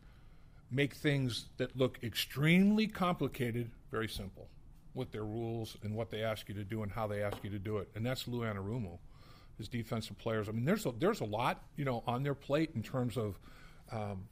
make 0.70 0.94
things 0.94 1.46
that 1.56 1.76
look 1.76 1.98
extremely 2.02 2.86
complicated 2.86 3.70
very 3.90 4.08
simple 4.08 4.48
with 4.94 5.10
their 5.10 5.24
rules 5.24 5.76
and 5.82 5.94
what 5.94 6.10
they 6.10 6.22
ask 6.22 6.48
you 6.48 6.54
to 6.54 6.64
do 6.64 6.82
and 6.82 6.92
how 6.92 7.06
they 7.06 7.22
ask 7.22 7.38
you 7.42 7.50
to 7.50 7.58
do 7.58 7.78
it. 7.78 7.88
And 7.94 8.04
that's 8.06 8.28
Lou 8.28 8.40
Anarumo, 8.40 8.98
his 9.58 9.68
defensive 9.68 10.16
players. 10.18 10.48
I 10.48 10.52
mean, 10.52 10.64
there's 10.64 10.86
a, 10.86 10.92
there's 10.92 11.20
a 11.20 11.24
lot, 11.24 11.62
you 11.76 11.84
know, 11.84 12.02
on 12.06 12.22
their 12.22 12.34
plate 12.34 12.70
in 12.74 12.82
terms 12.82 13.16
of, 13.16 13.38
um, 13.90 14.28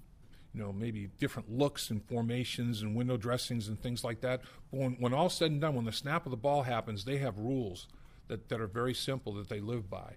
you 0.54 0.62
know, 0.62 0.72
maybe 0.72 1.08
different 1.18 1.50
looks 1.50 1.90
and 1.90 2.04
formations 2.04 2.82
and 2.82 2.94
window 2.94 3.16
dressings 3.16 3.68
and 3.68 3.78
things 3.78 4.04
like 4.04 4.20
that. 4.20 4.42
But 4.70 4.80
when, 4.80 4.92
when 4.98 5.14
all's 5.14 5.34
said 5.34 5.50
and 5.50 5.60
done, 5.60 5.74
when 5.74 5.84
the 5.84 5.92
snap 5.92 6.26
of 6.26 6.30
the 6.30 6.36
ball 6.36 6.62
happens, 6.62 7.04
they 7.04 7.18
have 7.18 7.38
rules 7.38 7.86
that, 8.28 8.48
that 8.48 8.60
are 8.60 8.66
very 8.66 8.94
simple 8.94 9.34
that 9.34 9.48
they 9.48 9.60
live 9.60 9.90
by. 9.90 10.14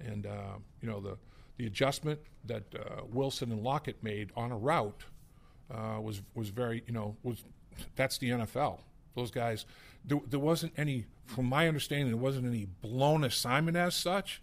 And, 0.00 0.26
uh, 0.26 0.58
you 0.80 0.88
know, 0.88 1.00
the– 1.00 1.16
the 1.56 1.66
adjustment 1.66 2.20
that 2.44 2.64
uh, 2.74 3.02
Wilson 3.10 3.52
and 3.52 3.62
Lockett 3.62 4.02
made 4.02 4.30
on 4.36 4.50
a 4.52 4.56
route 4.56 5.04
uh, 5.72 6.00
was 6.00 6.22
was 6.34 6.48
very 6.48 6.82
you 6.86 6.92
know 6.92 7.16
was 7.22 7.44
that's 7.96 8.18
the 8.18 8.30
NFL. 8.30 8.80
Those 9.14 9.30
guys, 9.30 9.64
there, 10.04 10.20
there, 10.28 10.40
wasn't 10.40 10.72
any, 10.76 11.06
from 11.26 11.46
my 11.46 11.68
understanding, 11.68 12.08
there 12.08 12.16
wasn't 12.16 12.46
any 12.46 12.66
blown 12.82 13.24
assignment 13.24 13.76
as 13.76 13.94
such. 13.94 14.40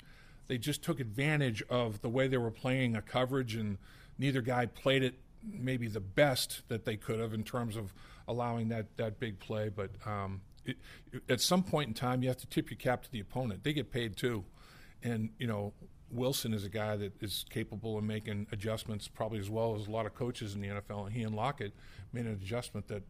They 0.47 0.57
just 0.57 0.81
took 0.83 0.99
advantage 0.99 1.61
of 1.69 2.01
the 2.01 2.09
way 2.09 2.27
they 2.27 2.37
were 2.37 2.51
playing 2.51 2.95
a 2.95 3.01
coverage, 3.01 3.55
and 3.55 3.77
neither 4.17 4.41
guy 4.41 4.65
played 4.65 5.03
it 5.03 5.15
maybe 5.43 5.87
the 5.87 5.99
best 5.99 6.61
that 6.67 6.85
they 6.85 6.95
could 6.95 7.19
have 7.19 7.33
in 7.33 7.43
terms 7.43 7.75
of 7.75 7.93
allowing 8.27 8.69
that 8.69 8.85
that 8.97 9.19
big 9.19 9.39
play. 9.39 9.69
But 9.69 9.91
um, 10.05 10.41
it, 10.65 10.77
at 11.29 11.41
some 11.41 11.63
point 11.63 11.87
in 11.89 11.93
time, 11.93 12.21
you 12.21 12.29
have 12.29 12.37
to 12.37 12.47
tip 12.47 12.69
your 12.69 12.77
cap 12.77 13.03
to 13.03 13.11
the 13.11 13.19
opponent. 13.19 13.63
They 13.63 13.73
get 13.73 13.91
paid 13.91 14.17
too, 14.17 14.43
and 15.03 15.29
you 15.37 15.47
know 15.47 15.73
Wilson 16.11 16.53
is 16.53 16.65
a 16.65 16.69
guy 16.69 16.95
that 16.97 17.21
is 17.21 17.45
capable 17.49 17.97
of 17.97 18.03
making 18.03 18.47
adjustments 18.51 19.07
probably 19.07 19.39
as 19.39 19.49
well 19.49 19.75
as 19.75 19.87
a 19.87 19.91
lot 19.91 20.05
of 20.05 20.13
coaches 20.13 20.55
in 20.55 20.61
the 20.61 20.67
NFL. 20.67 21.07
And 21.07 21.13
he 21.13 21.23
and 21.23 21.35
Lockett 21.35 21.73
made 22.13 22.25
an 22.25 22.33
adjustment 22.33 22.87
that 22.87 23.03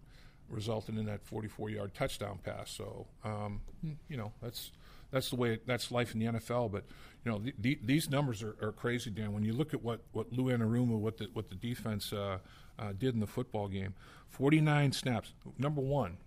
resulted 0.50 0.98
in 0.98 1.05
that 1.05 1.25
44-yard 1.25 1.93
touchdown 1.93 2.39
pass. 2.43 2.70
So, 2.70 3.08
um, 3.24 3.62
you 4.08 4.17
know, 4.17 4.31
that's 4.41 4.72
that's 5.12 5.29
the 5.29 5.36
way 5.36 5.53
it, 5.53 5.67
that's 5.67 5.91
life 5.91 6.13
in 6.13 6.20
the 6.20 6.25
NFL. 6.27 6.72
But 6.72 6.86
you 7.25 7.31
know, 7.31 7.39
the, 7.39 7.53
the, 7.60 7.79
these 7.84 8.10
numbers 8.10 8.41
are, 8.41 8.55
are, 8.62 8.72
crazy, 8.72 9.10
Dan. 9.10 9.34
When 9.34 9.43
you 9.43 9.53
look 9.53 9.74
at 9.74 9.84
what 9.84 10.01
what 10.13 10.31
Lou 10.31 10.46
Anarumo, 10.46 10.98
what 10.98 11.17
the 11.17 11.27
what 11.34 11.50
the 11.50 11.55
defense 11.55 12.13
uh, 12.13 12.39
uh, 12.79 12.93
did 12.98 13.13
in 13.13 13.20
the 13.20 13.27
football 13.27 13.67
game, 13.67 13.93
49 14.29 14.91
snaps. 14.93 15.34
Number 15.58 15.81
one, 15.81 16.17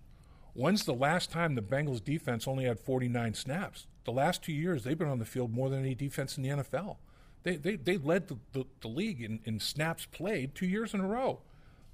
when's 0.55 0.85
the 0.85 0.93
last 0.93 1.31
time 1.31 1.53
the 1.53 1.61
Bengals 1.61 2.03
defense 2.03 2.47
only 2.47 2.65
had 2.65 2.79
49 2.79 3.35
snaps? 3.35 3.85
the 4.05 4.11
last 4.11 4.43
two 4.43 4.53
years, 4.53 4.83
they've 4.83 4.97
been 4.97 5.09
on 5.09 5.19
the 5.19 5.25
field 5.25 5.51
more 5.51 5.69
than 5.69 5.79
any 5.79 5.95
defense 5.95 6.37
in 6.37 6.43
the 6.43 6.49
NFL. 6.49 6.97
They, 7.43 7.57
they, 7.57 7.75
they 7.75 7.97
led 7.97 8.27
the, 8.27 8.37
the, 8.53 8.65
the 8.81 8.87
league 8.87 9.21
in, 9.21 9.39
in 9.43 9.59
snaps 9.59 10.05
played 10.05 10.55
two 10.55 10.65
years 10.65 10.93
in 10.93 11.01
a 11.01 11.07
row. 11.07 11.41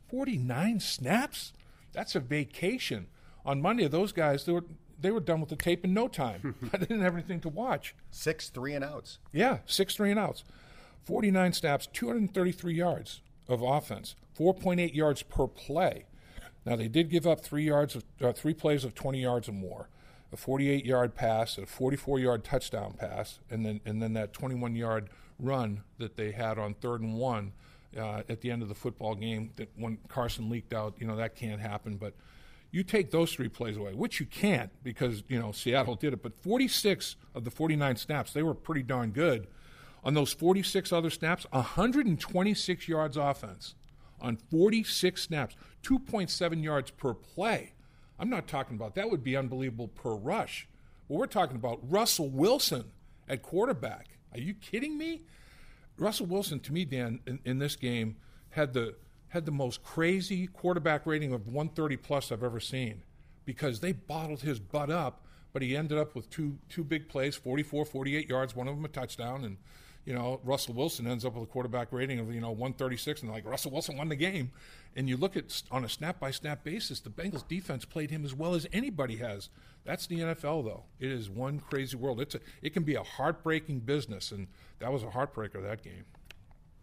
49 0.09 0.79
snaps? 0.79 1.53
That's 1.93 2.15
a 2.15 2.19
vacation. 2.19 3.07
On 3.45 3.61
Monday, 3.61 3.87
those 3.87 4.11
guys, 4.11 4.45
they 4.45 4.51
were, 4.51 4.65
they 4.99 5.11
were 5.11 5.19
done 5.19 5.39
with 5.39 5.49
the 5.49 5.55
tape 5.55 5.83
in 5.83 5.93
no 5.93 6.07
time. 6.07 6.55
I 6.73 6.77
didn't 6.77 7.01
have 7.01 7.13
anything 7.13 7.39
to 7.41 7.49
watch. 7.49 7.95
Six 8.11 8.49
three 8.49 8.73
and 8.73 8.83
outs. 8.83 9.19
Yeah, 9.33 9.59
six 9.65 9.95
three 9.95 10.11
and 10.11 10.19
outs. 10.19 10.43
49 11.03 11.53
snaps, 11.53 11.87
233 11.91 12.75
yards 12.75 13.21
of 13.47 13.63
offense, 13.63 14.15
4.8 14.37 14.93
yards 14.93 15.23
per 15.23 15.47
play. 15.47 16.05
Now, 16.65 16.75
they 16.75 16.87
did 16.87 17.09
give 17.09 17.25
up 17.25 17.41
three 17.41 17.63
yards 17.63 17.95
of, 17.95 18.03
uh, 18.21 18.33
three 18.33 18.53
plays 18.53 18.83
of 18.83 18.93
20 18.93 19.21
yards 19.21 19.49
or 19.49 19.53
more 19.53 19.89
a 20.33 20.37
48 20.37 20.85
yard 20.85 21.15
pass, 21.15 21.57
a 21.57 21.65
44 21.65 22.19
yard 22.19 22.43
touchdown 22.43 22.93
pass, 22.93 23.39
and 23.49 23.65
then 23.65 23.81
and 23.85 24.01
then 24.01 24.13
that 24.13 24.33
21 24.33 24.75
yard 24.75 25.09
run 25.39 25.83
that 25.97 26.15
they 26.15 26.31
had 26.31 26.57
on 26.57 26.73
third 26.75 27.01
and 27.01 27.15
one 27.15 27.51
uh, 27.97 28.21
at 28.29 28.41
the 28.41 28.51
end 28.51 28.61
of 28.61 28.69
the 28.69 28.75
football 28.75 29.15
game. 29.15 29.51
That 29.57 29.69
when 29.75 29.97
Carson 30.07 30.49
leaked 30.49 30.73
out, 30.73 30.95
you 30.97 31.07
know 31.07 31.15
that 31.17 31.35
can't 31.35 31.59
happen. 31.59 31.97
But 31.97 32.13
you 32.71 32.83
take 32.83 33.11
those 33.11 33.33
three 33.33 33.49
plays 33.49 33.75
away, 33.75 33.93
which 33.93 34.19
you 34.19 34.25
can't 34.25 34.71
because 34.83 35.23
you 35.27 35.39
know 35.39 35.51
Seattle 35.51 35.95
did 35.95 36.13
it. 36.13 36.23
But 36.23 36.35
46 36.37 37.17
of 37.35 37.43
the 37.43 37.51
49 37.51 37.97
snaps, 37.97 38.33
they 38.33 38.43
were 38.43 38.53
pretty 38.53 38.83
darn 38.83 39.11
good. 39.11 39.47
On 40.03 40.15
those 40.15 40.33
46 40.33 40.91
other 40.91 41.11
snaps, 41.11 41.45
126 41.51 42.87
yards 42.87 43.17
offense 43.17 43.75
on 44.21 44.37
46 44.49 45.21
snaps, 45.21 45.55
2.7 45.83 46.63
yards 46.63 46.91
per 46.91 47.13
play. 47.13 47.73
I'm 48.19 48.29
not 48.29 48.47
talking 48.47 48.75
about 48.75 48.95
that 48.95 49.09
would 49.09 49.23
be 49.23 49.35
unbelievable 49.35 49.87
per 49.87 50.13
rush. 50.13 50.67
Well, 51.07 51.19
we're 51.19 51.25
talking 51.25 51.55
about 51.55 51.79
Russell 51.83 52.29
Wilson 52.29 52.91
at 53.27 53.41
quarterback. 53.41 54.07
Are 54.33 54.39
you 54.39 54.53
kidding 54.53 54.97
me? 54.97 55.23
Russell 55.97 56.25
Wilson, 56.25 56.59
to 56.61 56.73
me, 56.73 56.85
Dan, 56.85 57.19
in, 57.27 57.39
in 57.45 57.59
this 57.59 57.75
game, 57.75 58.17
had 58.51 58.73
the 58.73 58.95
had 59.29 59.45
the 59.45 59.51
most 59.51 59.81
crazy 59.81 60.45
quarterback 60.47 61.05
rating 61.05 61.31
of 61.31 61.47
130 61.47 61.95
plus 61.97 62.31
I've 62.31 62.43
ever 62.43 62.59
seen 62.59 63.01
because 63.45 63.79
they 63.79 63.93
bottled 63.93 64.41
his 64.41 64.59
butt 64.59 64.89
up, 64.89 65.25
but 65.53 65.61
he 65.61 65.75
ended 65.75 65.97
up 65.97 66.15
with 66.15 66.29
two 66.29 66.57
two 66.69 66.83
big 66.83 67.07
plays, 67.07 67.35
44, 67.35 67.85
48 67.85 68.29
yards, 68.29 68.55
one 68.55 68.67
of 68.67 68.75
them 68.75 68.85
a 68.85 68.89
touchdown, 68.89 69.45
and 69.45 69.57
you 70.05 70.13
know, 70.13 70.39
Russell 70.43 70.73
Wilson 70.73 71.07
ends 71.07 71.25
up 71.25 71.35
with 71.35 71.43
a 71.43 71.51
quarterback 71.51 71.89
rating 71.91 72.19
of, 72.19 72.33
you 72.33 72.41
know, 72.41 72.51
136, 72.51 73.21
and 73.21 73.31
like, 73.31 73.45
Russell 73.45 73.71
Wilson 73.71 73.97
won 73.97 74.09
the 74.09 74.15
game. 74.15 74.51
And 74.95 75.07
you 75.07 75.15
look 75.15 75.37
at, 75.37 75.61
on 75.71 75.85
a 75.85 75.89
snap 75.89 76.19
by 76.19 76.31
snap 76.31 76.63
basis, 76.63 76.99
the 76.99 77.09
Bengals 77.09 77.47
defense 77.47 77.85
played 77.85 78.11
him 78.11 78.25
as 78.25 78.33
well 78.33 78.55
as 78.55 78.67
anybody 78.73 79.17
has. 79.17 79.49
That's 79.85 80.07
the 80.07 80.19
NFL, 80.19 80.65
though. 80.65 80.83
It 80.99 81.11
is 81.11 81.29
one 81.29 81.59
crazy 81.59 81.97
world. 81.97 82.19
It's 82.19 82.35
a, 82.35 82.39
it 82.61 82.73
can 82.73 82.83
be 82.83 82.95
a 82.95 83.03
heartbreaking 83.03 83.81
business, 83.81 84.31
and 84.31 84.47
that 84.79 84.91
was 84.91 85.03
a 85.03 85.07
heartbreaker, 85.07 85.61
that 85.61 85.83
game. 85.83 86.05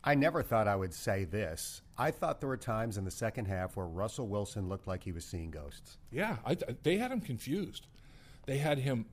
I 0.03 0.15
never 0.15 0.43
thought 0.43 0.69
I 0.69 0.77
would 0.77 0.95
say 0.95 1.25
this. 1.25 1.83
I 1.97 2.13
thought 2.13 2.41
there 2.41 2.49
were 2.49 2.57
times 2.57 2.97
in 2.97 3.05
the 3.05 3.11
second 3.11 3.47
half 3.47 3.77
where 3.77 3.87
Russell 3.87 4.29
Wilson 4.29 4.69
looked 4.69 4.87
like 4.87 5.03
he 5.03 5.13
was 5.13 5.25
seeing 5.25 5.51
ghosts. 5.51 5.99
Yeah, 6.13 6.37
I, 6.47 6.57
they 6.83 6.97
had 6.97 7.11
him 7.11 7.21
confused. 7.21 7.87
They 8.47 8.59
had 8.59 8.79
him 8.79 9.07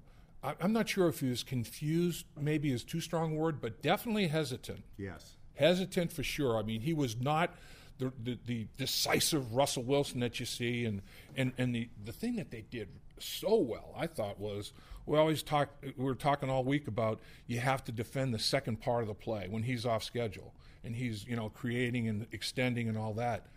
I'm 0.59 0.73
not 0.73 0.89
sure 0.89 1.07
if 1.07 1.19
he 1.19 1.29
was 1.29 1.43
confused, 1.43 2.25
maybe 2.39 2.71
is 2.71 2.83
too 2.83 3.01
strong 3.01 3.33
a 3.33 3.35
word, 3.35 3.61
but 3.61 3.81
definitely 3.81 4.27
hesitant. 4.27 4.83
Yes. 4.97 5.35
Hesitant 5.55 6.11
for 6.11 6.23
sure. 6.23 6.57
I 6.57 6.63
mean, 6.63 6.81
he 6.81 6.93
was 6.93 7.19
not 7.19 7.55
the, 7.97 8.11
the, 8.21 8.37
the, 8.45 8.67
decisive 8.77 9.53
Russell 9.53 9.83
Wilson 9.83 10.19
that 10.19 10.39
you 10.39 10.45
see. 10.45 10.85
And, 10.85 11.01
and, 11.37 11.53
and 11.57 11.73
the, 11.73 11.89
the 12.03 12.11
thing 12.11 12.35
that 12.35 12.51
they 12.51 12.65
did 12.69 12.89
so 13.19 13.55
well, 13.55 13.93
I 13.97 14.07
thought, 14.07 14.39
was 14.39 14.73
we 15.05 15.17
always 15.17 15.43
talk, 15.43 15.69
we 15.81 16.03
were 16.03 16.15
talking 16.15 16.49
all 16.49 16.63
week 16.63 16.87
about 16.87 17.19
you 17.47 17.59
have 17.59 17.83
to 17.85 17.91
defend 17.91 18.33
the 18.33 18.39
second 18.39 18.81
part 18.81 19.01
of 19.01 19.07
the 19.07 19.13
play 19.13 19.47
when 19.49 19.63
he's 19.63 19.85
off 19.85 20.03
schedule 20.03 20.53
and 20.83 20.95
he's, 20.95 21.25
you 21.25 21.35
know, 21.35 21.49
creating 21.49 22.07
and 22.07 22.27
extending 22.31 22.89
and 22.89 22.97
all 22.97 23.13
that. 23.13 23.47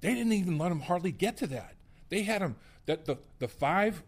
They 0.00 0.14
didn't 0.14 0.32
even 0.32 0.56
let 0.56 0.70
him 0.70 0.80
hardly 0.80 1.12
get 1.12 1.36
to 1.38 1.46
that. 1.48 1.74
They 2.08 2.22
had 2.22 2.42
him, 2.42 2.56
that 2.86 3.04
the, 3.04 3.18
the 3.38 3.48
five 3.48 4.02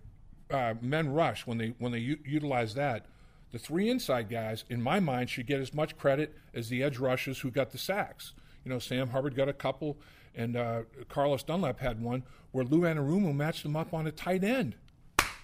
uh, 0.52 0.74
men 0.80 1.12
rush 1.12 1.46
when 1.46 1.58
they 1.58 1.74
when 1.78 1.92
they 1.92 1.98
u- 1.98 2.18
utilize 2.24 2.74
that. 2.74 3.06
The 3.50 3.58
three 3.58 3.90
inside 3.90 4.30
guys, 4.30 4.64
in 4.70 4.80
my 4.80 4.98
mind, 5.00 5.28
should 5.28 5.46
get 5.46 5.60
as 5.60 5.74
much 5.74 5.98
credit 5.98 6.34
as 6.54 6.68
the 6.68 6.82
edge 6.82 6.98
rushers 6.98 7.40
who 7.40 7.50
got 7.50 7.70
the 7.70 7.78
sacks. 7.78 8.32
You 8.64 8.70
know, 8.70 8.78
Sam 8.78 9.08
Hubbard 9.10 9.34
got 9.34 9.48
a 9.48 9.52
couple, 9.52 9.98
And 10.34 10.56
uh, 10.56 10.82
Carlos 11.08 11.42
Dunlap 11.42 11.80
had 11.80 12.00
one 12.00 12.22
where 12.52 12.64
Lou 12.64 12.82
Anarumo 12.82 13.34
matched 13.34 13.64
him 13.64 13.76
up 13.76 13.92
on 13.92 14.06
a 14.06 14.12
tight 14.12 14.42
end, 14.44 14.76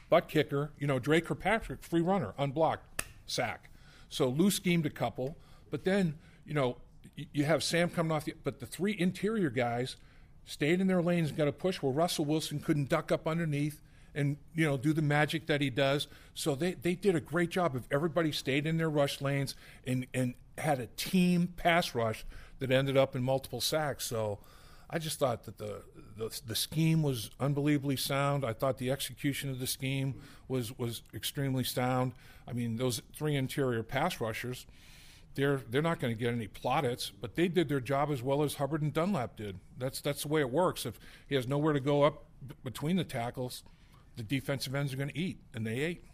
butt 0.09 0.29
kicker. 0.29 0.73
You 0.79 0.87
know, 0.87 0.99
Dre 0.99 1.21
Kirkpatrick, 1.21 1.83
free 1.83 2.01
runner, 2.01 2.33
unblocked, 2.39 3.03
sack. 3.27 3.71
So 4.09 4.29
Lou 4.29 4.51
schemed 4.51 4.87
a 4.87 4.91
couple, 4.91 5.37
but 5.71 5.85
then 5.85 6.15
you 6.47 6.55
know 6.55 6.79
you 7.33 7.45
have 7.45 7.63
Sam 7.63 7.91
coming 7.91 8.13
off 8.13 8.25
the, 8.25 8.35
but 8.45 8.61
the 8.61 8.67
three 8.67 8.97
interior 8.99 9.51
guys 9.51 9.97
stayed 10.47 10.81
in 10.81 10.87
their 10.87 11.03
lanes 11.03 11.29
and 11.29 11.37
got 11.37 11.49
a 11.49 11.53
push 11.53 11.83
where 11.83 11.93
Russell 11.93 12.25
Wilson 12.25 12.61
couldn't 12.61 12.89
duck 12.89 13.13
up 13.13 13.27
underneath 13.27 13.83
and 14.19 14.37
you 14.55 14.67
know 14.67 14.77
do 14.77 14.93
the 14.93 15.03
magic 15.03 15.47
that 15.47 15.61
he 15.61 15.71
does. 15.71 16.09
So 16.35 16.55
they, 16.55 16.75
they 16.75 16.95
did 16.95 17.15
a 17.15 17.21
great 17.21 17.51
job 17.51 17.75
of 17.75 17.87
everybody 17.91 18.33
stayed 18.33 18.67
in 18.67 18.77
their 18.77 18.91
rush 18.91 19.21
lanes 19.21 19.55
and 19.87 20.07
and 20.13 20.35
had 20.59 20.81
a 20.81 20.87
team 20.89 21.55
pass 21.57 21.95
rush 21.95 22.27
that 22.59 22.71
ended 22.71 22.97
up 22.97 23.15
in 23.15 23.23
multiple 23.23 23.61
sacks. 23.61 24.05
So 24.05 24.41
I 24.91 24.99
just 24.99 25.19
thought 25.19 25.45
that 25.45 25.59
the, 25.59 25.83
the 26.17 26.41
the 26.47 26.55
scheme 26.57 27.03
was 27.03 27.31
unbelievably 27.39 27.97
sound. 27.97 28.45
I 28.45 28.53
thought 28.53 28.79
the 28.79 28.91
execution 28.91 29.51
of 29.51 29.61
the 29.61 29.67
scheme 29.67 30.21
was 30.49 30.77
was 30.79 31.03
extremely 31.15 31.65
sound. 31.65 32.13
I 32.47 32.53
mean, 32.53 32.77
those 32.77 33.03
three 33.15 33.37
interior 33.37 33.83
pass 33.83 34.21
rushers, 34.21 34.67
they're 35.35 35.61
they're 35.71 35.83
not 35.83 36.01
going 36.01 36.15
to 36.15 36.19
get 36.19 36.33
any 36.33 36.49
plaudits, 36.49 37.13
but 37.21 37.37
they 37.37 37.49
did 37.49 37.69
their 37.69 37.81
job 37.81 38.11
as 38.11 38.23
well 38.23 38.43
as 38.43 38.55
Hubbard 38.55 38.83
and 38.83 38.93
Dunlap 38.93 39.37
did. 39.37 39.59
That's 39.77 40.01
that's 40.01 40.23
the 40.23 40.29
way 40.29 40.41
it 40.41 40.51
works. 40.51 40.87
If 40.87 40.99
he 41.29 41.35
has 41.35 41.47
nowhere 41.47 41.75
to 41.75 41.81
go 41.81 42.03
up 42.03 42.25
b- 42.47 42.55
between 42.65 42.97
the 42.97 43.05
tackles, 43.05 43.63
the 44.19 44.25
defensive 44.25 44.75
ends 44.75 44.93
are 44.93 44.97
going 44.97 45.09
to 45.09 45.19
eat, 45.19 45.39
and 45.55 45.65
they 45.67 45.79
ate. 45.79 46.05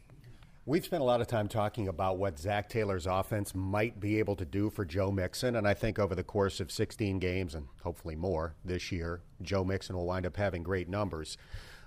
We've 0.66 0.84
spent 0.84 1.02
a 1.02 1.04
lot 1.04 1.20
of 1.20 1.26
time 1.26 1.48
talking 1.48 1.88
about 1.88 2.18
what 2.18 2.38
Zach 2.38 2.68
Taylor's 2.68 3.06
offense 3.06 3.54
might 3.54 3.98
be 3.98 4.18
able 4.18 4.36
to 4.36 4.44
do 4.44 4.70
for 4.70 4.84
Joe 4.84 5.10
Mixon, 5.10 5.56
and 5.56 5.66
I 5.66 5.74
think 5.74 5.98
over 5.98 6.14
the 6.14 6.22
course 6.22 6.60
of 6.60 6.70
16 6.70 7.18
games 7.18 7.54
and 7.54 7.66
hopefully 7.82 8.14
more 8.14 8.54
this 8.64 8.92
year, 8.92 9.22
Joe 9.42 9.64
Mixon 9.64 9.96
will 9.96 10.06
wind 10.06 10.26
up 10.26 10.36
having 10.36 10.62
great 10.62 10.88
numbers. 10.88 11.36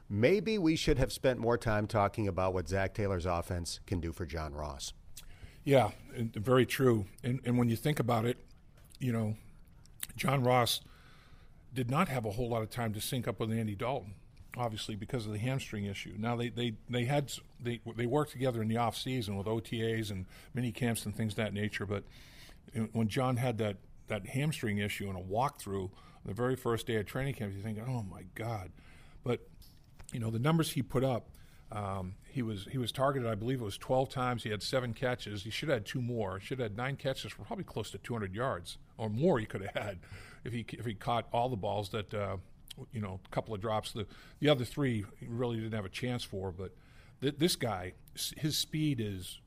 Maybe 0.09 0.57
we 0.57 0.75
should 0.75 0.97
have 0.97 1.11
spent 1.11 1.39
more 1.39 1.57
time 1.57 1.85
talking 1.85 2.27
about 2.27 2.53
what 2.53 2.67
Zach 2.67 2.93
Taylor's 2.93 3.25
offense 3.25 3.79
can 3.85 3.99
do 3.99 4.11
for 4.11 4.25
John 4.25 4.53
Ross. 4.53 4.93
Yeah, 5.63 5.91
very 6.15 6.65
true. 6.65 7.05
And, 7.23 7.41
and 7.45 7.57
when 7.57 7.69
you 7.69 7.75
think 7.75 7.99
about 7.99 8.25
it, 8.25 8.37
you 8.99 9.11
know, 9.11 9.35
John 10.15 10.43
Ross 10.43 10.81
did 11.73 11.91
not 11.91 12.07
have 12.07 12.25
a 12.25 12.31
whole 12.31 12.49
lot 12.49 12.63
of 12.63 12.69
time 12.69 12.93
to 12.93 13.01
sync 13.01 13.27
up 13.27 13.39
with 13.39 13.51
Andy 13.51 13.75
Dalton 13.75 14.15
obviously 14.57 14.95
because 14.95 15.25
of 15.25 15.31
the 15.31 15.39
hamstring 15.39 15.85
issue. 15.85 16.15
Now 16.17 16.35
they 16.35 16.49
they, 16.49 16.73
they 16.89 17.05
had 17.05 17.31
they 17.59 17.79
they 17.95 18.05
worked 18.05 18.31
together 18.31 18.61
in 18.61 18.67
the 18.67 18.77
off 18.77 18.97
season 18.97 19.37
with 19.37 19.47
OTAs 19.47 20.11
and 20.11 20.25
mini 20.53 20.71
camps 20.71 21.05
and 21.05 21.15
things 21.15 21.33
of 21.33 21.37
that 21.37 21.53
nature. 21.53 21.85
But 21.85 22.03
when 22.91 23.07
John 23.07 23.37
had 23.37 23.57
that 23.59 23.77
that 24.07 24.27
hamstring 24.27 24.77
issue 24.77 25.09
and 25.09 25.17
a 25.17 25.21
walkthrough 25.21 25.89
the 26.25 26.33
very 26.33 26.55
first 26.55 26.87
day 26.87 26.95
of 26.95 27.05
training 27.05 27.35
camp, 27.35 27.53
you 27.55 27.61
think, 27.61 27.79
oh 27.85 28.03
my 28.03 28.23
God. 28.35 28.71
But 29.23 29.47
you 30.11 30.19
know 30.19 30.31
the 30.31 30.39
numbers 30.39 30.71
he 30.71 30.81
put 30.81 31.03
up. 31.03 31.29
Um, 31.69 32.15
he 32.29 32.41
was 32.41 32.65
he 32.71 32.77
was 32.77 32.93
targeted, 32.93 33.27
I 33.29 33.35
believe 33.35 33.59
it 33.59 33.65
was 33.65 33.77
12 33.77 34.07
times. 34.09 34.43
He 34.43 34.51
had 34.51 34.63
seven 34.63 34.93
catches. 34.93 35.43
He 35.43 35.49
should 35.49 35.67
have 35.67 35.79
had 35.79 35.85
two 35.85 36.01
more. 36.01 36.39
Should 36.39 36.59
have 36.59 36.71
had 36.71 36.77
nine 36.77 36.95
catches 36.95 37.33
for 37.33 37.43
probably 37.43 37.65
close 37.65 37.91
to 37.91 37.97
200 37.97 38.33
yards 38.33 38.77
or 38.97 39.09
more. 39.09 39.37
He 39.37 39.45
could 39.45 39.61
have 39.61 39.73
had 39.73 39.99
if 40.45 40.53
he 40.53 40.65
if 40.71 40.85
he 40.85 40.93
caught 40.93 41.27
all 41.33 41.49
the 41.49 41.57
balls 41.57 41.89
that 41.89 42.13
uh, 42.13 42.37
you 42.91 43.01
know, 43.01 43.19
a 43.25 43.29
couple 43.29 43.53
of 43.53 43.61
drops. 43.61 43.91
The 43.91 44.05
the 44.39 44.49
other 44.49 44.65
three 44.65 45.05
really 45.21 45.57
didn't 45.57 45.73
have 45.73 45.85
a 45.85 45.89
chance 45.89 46.23
for, 46.23 46.51
but 46.51 46.73
th- 47.21 47.35
this 47.37 47.55
guy, 47.55 47.93
his 48.37 48.57
speed 48.57 48.99
is, 48.99 49.39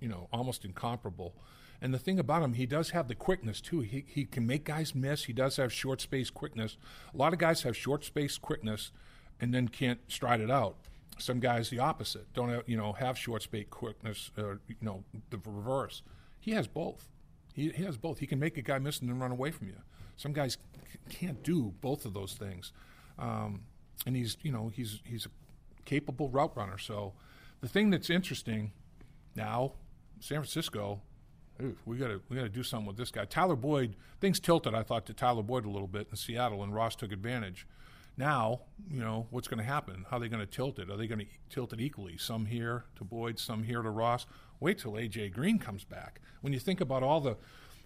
you 0.00 0.08
know, 0.08 0.28
almost 0.32 0.64
incomparable. 0.64 1.34
And 1.82 1.94
the 1.94 1.98
thing 1.98 2.18
about 2.18 2.42
him, 2.42 2.52
he 2.54 2.66
does 2.66 2.90
have 2.90 3.08
the 3.08 3.14
quickness 3.14 3.60
too. 3.60 3.80
He 3.80 4.04
he 4.06 4.24
can 4.24 4.46
make 4.46 4.64
guys 4.64 4.94
miss. 4.94 5.24
He 5.24 5.32
does 5.32 5.56
have 5.56 5.72
short 5.72 6.00
space 6.00 6.30
quickness. 6.30 6.76
A 7.14 7.16
lot 7.16 7.32
of 7.32 7.38
guys 7.38 7.62
have 7.62 7.76
short 7.76 8.04
space 8.04 8.36
quickness, 8.38 8.92
and 9.40 9.54
then 9.54 9.68
can't 9.68 10.00
stride 10.08 10.40
it 10.40 10.50
out. 10.50 10.76
Some 11.18 11.40
guys 11.40 11.70
the 11.70 11.78
opposite 11.78 12.32
don't 12.34 12.50
have 12.50 12.64
you 12.66 12.76
know 12.76 12.92
have 12.92 13.16
short 13.16 13.42
space 13.42 13.66
quickness. 13.70 14.30
Or, 14.36 14.60
you 14.68 14.76
know 14.82 15.04
the 15.30 15.38
reverse. 15.38 16.02
He 16.38 16.52
has 16.52 16.66
both. 16.66 17.08
He, 17.54 17.70
he 17.70 17.84
has 17.84 17.96
both. 17.96 18.18
He 18.18 18.26
can 18.26 18.38
make 18.38 18.56
a 18.56 18.62
guy 18.62 18.78
miss 18.78 19.00
and 19.00 19.08
then 19.08 19.18
run 19.18 19.32
away 19.32 19.50
from 19.50 19.66
you. 19.66 19.74
Some 20.20 20.34
guys 20.34 20.58
c- 20.92 20.98
can't 21.08 21.42
do 21.42 21.72
both 21.80 22.04
of 22.04 22.12
those 22.12 22.34
things, 22.34 22.74
um, 23.18 23.62
and 24.04 24.14
he's 24.14 24.36
you 24.42 24.52
know 24.52 24.68
he's 24.68 25.00
he's 25.02 25.24
a 25.24 25.30
capable 25.86 26.28
route 26.28 26.54
runner. 26.54 26.76
So 26.76 27.14
the 27.62 27.68
thing 27.68 27.88
that's 27.88 28.10
interesting 28.10 28.72
now, 29.34 29.72
San 30.20 30.36
Francisco, 30.36 31.00
we 31.86 31.96
got 31.96 32.08
to 32.08 32.20
we 32.28 32.36
got 32.36 32.42
to 32.42 32.50
do 32.50 32.62
something 32.62 32.86
with 32.86 32.98
this 32.98 33.10
guy. 33.10 33.24
Tyler 33.24 33.56
Boyd, 33.56 33.96
things 34.20 34.38
tilted. 34.38 34.74
I 34.74 34.82
thought 34.82 35.06
to 35.06 35.14
Tyler 35.14 35.42
Boyd 35.42 35.64
a 35.64 35.70
little 35.70 35.88
bit 35.88 36.08
in 36.10 36.16
Seattle, 36.16 36.62
and 36.62 36.74
Ross 36.74 36.96
took 36.96 37.12
advantage. 37.12 37.66
Now, 38.18 38.60
you 38.90 39.00
know 39.00 39.26
what's 39.30 39.48
going 39.48 39.56
to 39.56 39.64
happen. 39.64 40.04
How 40.10 40.18
are 40.18 40.20
they 40.20 40.28
going 40.28 40.44
to 40.44 40.46
tilt 40.46 40.78
it? 40.78 40.90
Are 40.90 40.98
they 40.98 41.06
going 41.06 41.20
to 41.20 41.26
tilt 41.48 41.72
it 41.72 41.80
equally? 41.80 42.18
Some 42.18 42.44
here 42.44 42.84
to 42.96 43.04
Boyd, 43.04 43.38
some 43.38 43.62
here 43.62 43.80
to 43.80 43.88
Ross. 43.88 44.26
Wait 44.58 44.76
till 44.80 44.92
AJ 44.92 45.32
Green 45.32 45.58
comes 45.58 45.84
back. 45.84 46.20
When 46.42 46.52
you 46.52 46.58
think 46.58 46.82
about 46.82 47.02
all 47.02 47.22
the 47.22 47.38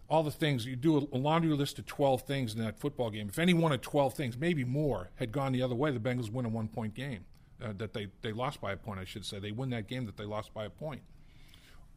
all 0.08 0.22
the 0.22 0.30
things 0.30 0.66
you 0.66 0.76
do 0.76 1.08
a 1.12 1.16
laundry 1.16 1.50
list 1.54 1.78
of 1.78 1.86
12 1.86 2.22
things 2.22 2.54
in 2.54 2.60
that 2.62 2.78
football 2.78 3.10
game. 3.10 3.28
If 3.28 3.38
any 3.38 3.54
one 3.54 3.72
of 3.72 3.80
12 3.80 4.14
things 4.14 4.36
maybe 4.36 4.64
more 4.64 5.10
had 5.16 5.32
gone 5.32 5.52
the 5.52 5.62
other 5.62 5.74
way 5.74 5.90
the 5.90 6.00
bengals 6.00 6.30
win 6.30 6.44
a 6.44 6.48
one 6.48 6.68
point 6.68 6.94
game 6.94 7.24
uh, 7.62 7.72
that 7.78 7.94
they, 7.94 8.08
they 8.22 8.32
lost 8.32 8.60
by 8.60 8.72
a 8.72 8.76
point 8.76 9.00
i 9.00 9.04
should 9.04 9.24
say. 9.24 9.38
They 9.38 9.52
win 9.52 9.70
that 9.70 9.88
game 9.88 10.06
that 10.06 10.16
they 10.16 10.24
lost 10.24 10.52
by 10.52 10.64
a 10.64 10.70
point. 10.70 11.02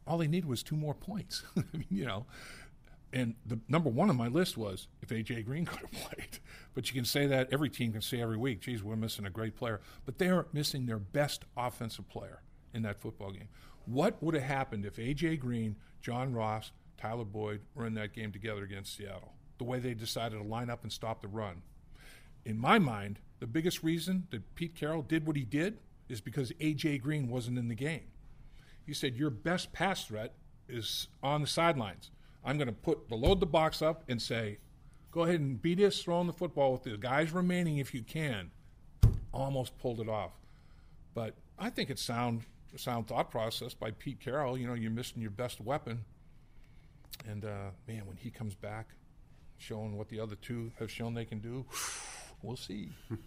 All 0.06 0.18
they 0.18 0.28
needed 0.28 0.48
was 0.48 0.64
two 0.64 0.78
more 0.78 0.94
points 0.94 1.44
you 1.90 2.06
know. 2.06 2.26
And 3.14 3.36
the 3.46 3.60
number 3.70 3.90
one 3.90 4.10
on 4.10 4.18
my 4.18 4.28
list 4.28 4.58
was 4.58 4.88
if 5.02 5.10
aj 5.10 5.46
green 5.46 5.66
could 5.68 5.80
have 5.80 5.92
played. 5.92 6.40
But 6.74 6.90
you 6.90 6.94
can 6.94 7.06
say 7.06 7.26
that 7.28 7.50
every 7.52 7.70
team 7.70 7.92
can 7.92 8.02
say 8.02 8.22
every 8.22 8.38
week 8.38 8.62
geez 8.62 8.84
we're 8.84 8.96
missing 8.96 9.26
a 9.26 9.30
great 9.30 9.56
player. 9.56 9.82
But 10.06 10.18
they're 10.18 10.46
missing 10.54 10.86
their 10.86 11.00
best 11.00 11.44
offensive 11.58 12.08
player 12.08 12.42
in 12.74 12.84
that 12.84 13.02
football 13.02 13.32
game. 13.32 13.50
What 13.86 14.22
would 14.24 14.34
have 14.34 14.44
happened 14.44 14.86
if 14.86 14.96
aj 14.96 15.40
green 15.40 15.76
john 16.02 16.32
ross 16.34 16.72
Tyler 16.98 17.26
Boyd 17.26 17.62
in 17.78 17.94
that 17.96 18.14
game 18.14 18.32
together 18.32 18.64
against 18.64 18.96
Seattle. 18.96 19.34
The 19.58 19.64
way 19.64 19.80
they 19.80 19.94
decided 19.94 20.38
to 20.38 20.44
line 20.44 20.70
up 20.70 20.84
and 20.84 20.92
stop 20.92 21.22
the 21.22 21.28
run. 21.28 21.62
In 22.46 22.58
my 22.58 22.80
mind, 22.80 23.20
the 23.40 23.48
biggest 23.48 23.84
reason 23.84 24.28
that 24.32 24.56
Pete 24.56 24.76
Carroll 24.76 25.02
did 25.02 25.28
what 25.28 25.36
he 25.36 25.44
did 25.44 25.80
is 26.10 26.22
because 26.22 26.52
A.J. 26.60 27.00
Green 27.00 27.28
wasn't 27.28 27.58
in 27.58 27.68
the 27.68 27.76
game. 27.76 28.06
He 28.86 28.94
said, 28.94 29.16
Your 29.16 29.30
best 29.30 29.74
pass 29.74 30.06
threat 30.06 30.34
is 30.70 31.08
on 31.22 31.42
the 31.42 31.48
sidelines. 31.48 32.12
I'm 32.44 32.58
going 32.58 32.68
to 32.68 32.74
put 32.74 33.10
the 33.10 33.16
load 33.16 33.40
the 33.40 33.46
box 33.46 33.82
up 33.82 34.04
and 34.08 34.22
say, 34.22 34.60
Go 35.12 35.24
ahead 35.24 35.40
and 35.40 35.62
beat 35.62 35.80
us 35.80 36.02
throwing 36.02 36.28
the 36.28 36.34
football 36.34 36.72
with 36.72 36.84
the 36.84 36.98
guys 36.98 37.32
remaining 37.32 37.78
if 37.78 37.94
you 37.94 38.04
can. 38.04 38.52
Almost 39.34 39.78
pulled 39.78 40.00
it 40.00 40.10
off. 40.10 40.32
But 41.14 41.36
I 41.58 41.70
think 41.70 41.90
it's 41.90 42.02
sound 42.02 42.44
sound 42.76 43.08
thought 43.08 43.32
process 43.32 43.74
by 43.74 43.92
Pete 43.92 44.20
Carroll. 44.20 44.58
You 44.58 44.68
know, 44.68 44.74
you're 44.74 44.92
missing 44.92 45.22
your 45.22 45.32
best 45.32 45.60
weapon 45.60 46.06
and 47.26 47.46
uh, 47.46 47.72
man, 47.88 48.06
when 48.06 48.18
he 48.18 48.30
comes 48.30 48.56
back, 48.56 48.90
showing 49.58 49.98
what 49.98 50.10
the 50.10 50.20
other 50.20 50.36
two 50.36 50.72
have 50.80 50.92
shown 50.92 51.14
they 51.14 51.26
can 51.26 51.40
do, 51.40 51.66
we'll 52.42 52.58
see. 52.58 52.90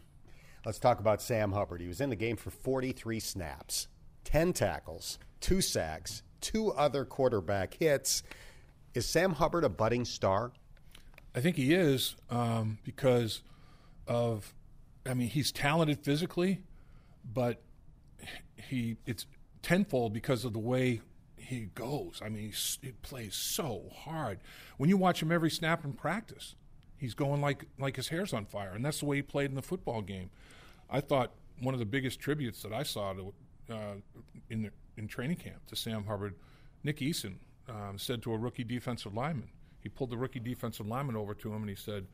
Let's 0.64 0.78
talk 0.78 1.00
about 1.00 1.22
Sam 1.22 1.52
Hubbard. 1.52 1.80
He 1.80 1.86
was 1.86 2.00
in 2.00 2.10
the 2.10 2.16
game 2.16 2.36
for 2.36 2.50
43 2.50 3.18
snaps, 3.18 3.88
10 4.24 4.52
tackles, 4.52 5.18
two 5.40 5.60
sacks, 5.60 6.22
two 6.40 6.72
other 6.72 7.04
quarterback 7.04 7.74
hits. 7.74 8.22
Is 8.92 9.06
Sam 9.06 9.32
Hubbard 9.34 9.64
a 9.64 9.68
budding 9.68 10.04
star? 10.04 10.52
I 11.34 11.40
think 11.40 11.56
he 11.56 11.72
is 11.72 12.16
um, 12.28 12.78
because 12.84 13.42
of, 14.06 14.52
I 15.06 15.14
mean, 15.14 15.28
he's 15.28 15.50
talented 15.52 16.00
physically, 16.00 16.60
but 17.24 17.62
he 18.56 18.96
it's 19.06 19.26
tenfold 19.62 20.12
because 20.12 20.44
of 20.44 20.52
the 20.52 20.58
way 20.58 21.00
he 21.50 21.66
goes. 21.74 22.20
I 22.24 22.28
mean, 22.28 22.52
he 22.80 22.92
plays 23.02 23.34
so 23.34 23.90
hard. 23.92 24.38
When 24.76 24.88
you 24.88 24.96
watch 24.96 25.20
him 25.20 25.32
every 25.32 25.50
snap 25.50 25.84
in 25.84 25.92
practice, 25.92 26.54
he's 26.96 27.12
going 27.14 27.40
like 27.40 27.64
like 27.78 27.96
his 27.96 28.08
hair's 28.08 28.32
on 28.32 28.46
fire, 28.46 28.70
and 28.70 28.84
that's 28.84 29.00
the 29.00 29.06
way 29.06 29.16
he 29.16 29.22
played 29.22 29.50
in 29.50 29.56
the 29.56 29.62
football 29.62 30.00
game. 30.00 30.30
I 30.88 31.00
thought 31.00 31.32
one 31.60 31.74
of 31.74 31.80
the 31.80 31.86
biggest 31.86 32.20
tributes 32.20 32.62
that 32.62 32.72
I 32.72 32.84
saw 32.84 33.12
to 33.14 33.34
uh, 33.68 33.94
in 34.48 34.62
the, 34.62 34.70
in 34.96 35.08
training 35.08 35.38
camp 35.38 35.66
to 35.66 35.76
Sam 35.76 36.04
Hubbard, 36.04 36.34
Nick 36.84 36.98
Eason 36.98 37.34
um, 37.68 37.98
said 37.98 38.22
to 38.22 38.32
a 38.32 38.38
rookie 38.38 38.64
defensive 38.64 39.14
lineman. 39.14 39.48
He 39.80 39.88
pulled 39.88 40.10
the 40.10 40.16
rookie 40.16 40.40
defensive 40.40 40.86
lineman 40.86 41.16
over 41.16 41.34
to 41.34 41.52
him 41.52 41.62
and 41.62 41.68
he 41.68 41.76
said, 41.76 42.06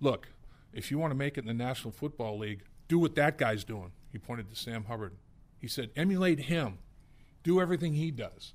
"Look, 0.00 0.28
if 0.74 0.90
you 0.90 0.98
want 0.98 1.12
to 1.12 1.16
make 1.16 1.38
it 1.38 1.42
in 1.42 1.46
the 1.46 1.54
National 1.54 1.92
Football 1.92 2.38
League, 2.38 2.62
do 2.88 2.98
what 2.98 3.14
that 3.14 3.38
guy's 3.38 3.64
doing." 3.64 3.92
He 4.12 4.18
pointed 4.18 4.50
to 4.50 4.56
Sam 4.56 4.84
Hubbard. 4.84 5.14
He 5.58 5.66
said, 5.68 5.90
"Emulate 5.96 6.40
him. 6.40 6.78
Do 7.42 7.58
everything 7.58 7.94
he 7.94 8.10
does." 8.10 8.52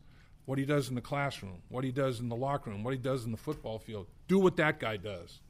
What 0.47 0.57
he 0.57 0.63
does 0.63 0.87
in 0.87 0.95
the 0.95 1.01
classroom, 1.01 1.61
what 1.67 1.83
he 1.83 1.91
does 1.91 2.21
in 2.21 2.29
the 2.29 2.35
locker 2.35 2.69
room, 2.69 2.81
what 2.81 2.93
he 2.93 2.97
does 2.97 3.25
in 3.25 3.31
the 3.31 3.37
football 3.37 3.77
field. 3.77 4.07
Do 4.29 4.39
what 4.39 4.55
that 4.55 4.79
guy 4.79 4.95
does. 4.95 5.41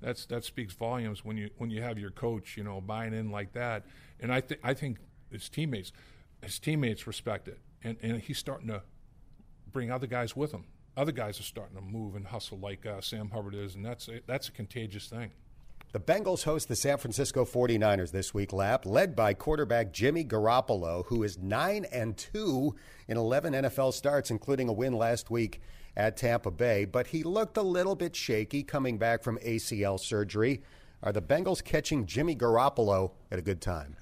That's 0.00 0.24
that 0.26 0.44
speaks 0.44 0.72
volumes 0.72 1.26
when 1.26 1.36
you 1.36 1.50
when 1.58 1.70
you 1.70 1.82
have 1.82 1.98
your 1.98 2.10
coach, 2.10 2.56
you 2.56 2.64
know, 2.64 2.80
buying 2.80 3.12
in 3.12 3.30
like 3.30 3.52
that. 3.52 3.84
And 4.18 4.32
I 4.32 4.40
think 4.40 4.60
I 4.64 4.72
think 4.72 4.96
his 5.30 5.50
teammates, 5.50 5.92
his 6.42 6.58
teammates 6.58 7.06
respect 7.06 7.48
it, 7.48 7.58
and 7.84 7.98
and 8.02 8.18
he's 8.18 8.38
starting 8.38 8.68
to 8.68 8.82
bring 9.70 9.90
other 9.90 10.06
guys 10.06 10.34
with 10.34 10.52
him. 10.52 10.64
Other 10.96 11.12
guys 11.12 11.38
are 11.38 11.44
starting 11.44 11.76
to 11.76 11.82
move 11.82 12.16
and 12.16 12.26
hustle 12.26 12.58
like 12.58 12.86
uh, 12.86 13.02
Sam 13.02 13.28
Hubbard 13.28 13.54
is, 13.54 13.74
and 13.74 13.84
that's 13.84 14.08
a, 14.08 14.20
that's 14.26 14.48
a 14.48 14.52
contagious 14.52 15.06
thing. 15.06 15.32
The 15.92 16.00
Bengals 16.00 16.44
host 16.44 16.68
the 16.68 16.74
San 16.74 16.96
Francisco 16.96 17.44
49ers 17.44 18.12
this 18.12 18.32
week, 18.32 18.54
lap, 18.54 18.86
led 18.86 19.14
by 19.14 19.34
quarterback 19.34 19.92
Jimmy 19.92 20.24
Garoppolo, 20.24 21.04
who 21.04 21.22
is 21.22 21.36
9 21.36 21.84
and 21.92 22.16
2 22.16 22.74
in 23.08 23.18
11 23.18 23.52
NFL 23.52 23.92
starts, 23.92 24.30
including 24.30 24.70
a 24.70 24.72
win 24.72 24.94
last 24.94 25.30
week 25.30 25.60
at 25.94 26.16
Tampa 26.16 26.50
Bay. 26.50 26.86
But 26.86 27.08
he 27.08 27.22
looked 27.22 27.58
a 27.58 27.62
little 27.62 27.94
bit 27.94 28.16
shaky 28.16 28.62
coming 28.62 28.96
back 28.96 29.22
from 29.22 29.36
ACL 29.40 30.00
surgery. 30.00 30.62
Are 31.02 31.12
the 31.12 31.20
Bengals 31.20 31.62
catching 31.62 32.06
Jimmy 32.06 32.36
Garoppolo 32.36 33.10
at 33.30 33.38
a 33.38 33.42
good 33.42 33.60
time? 33.60 33.94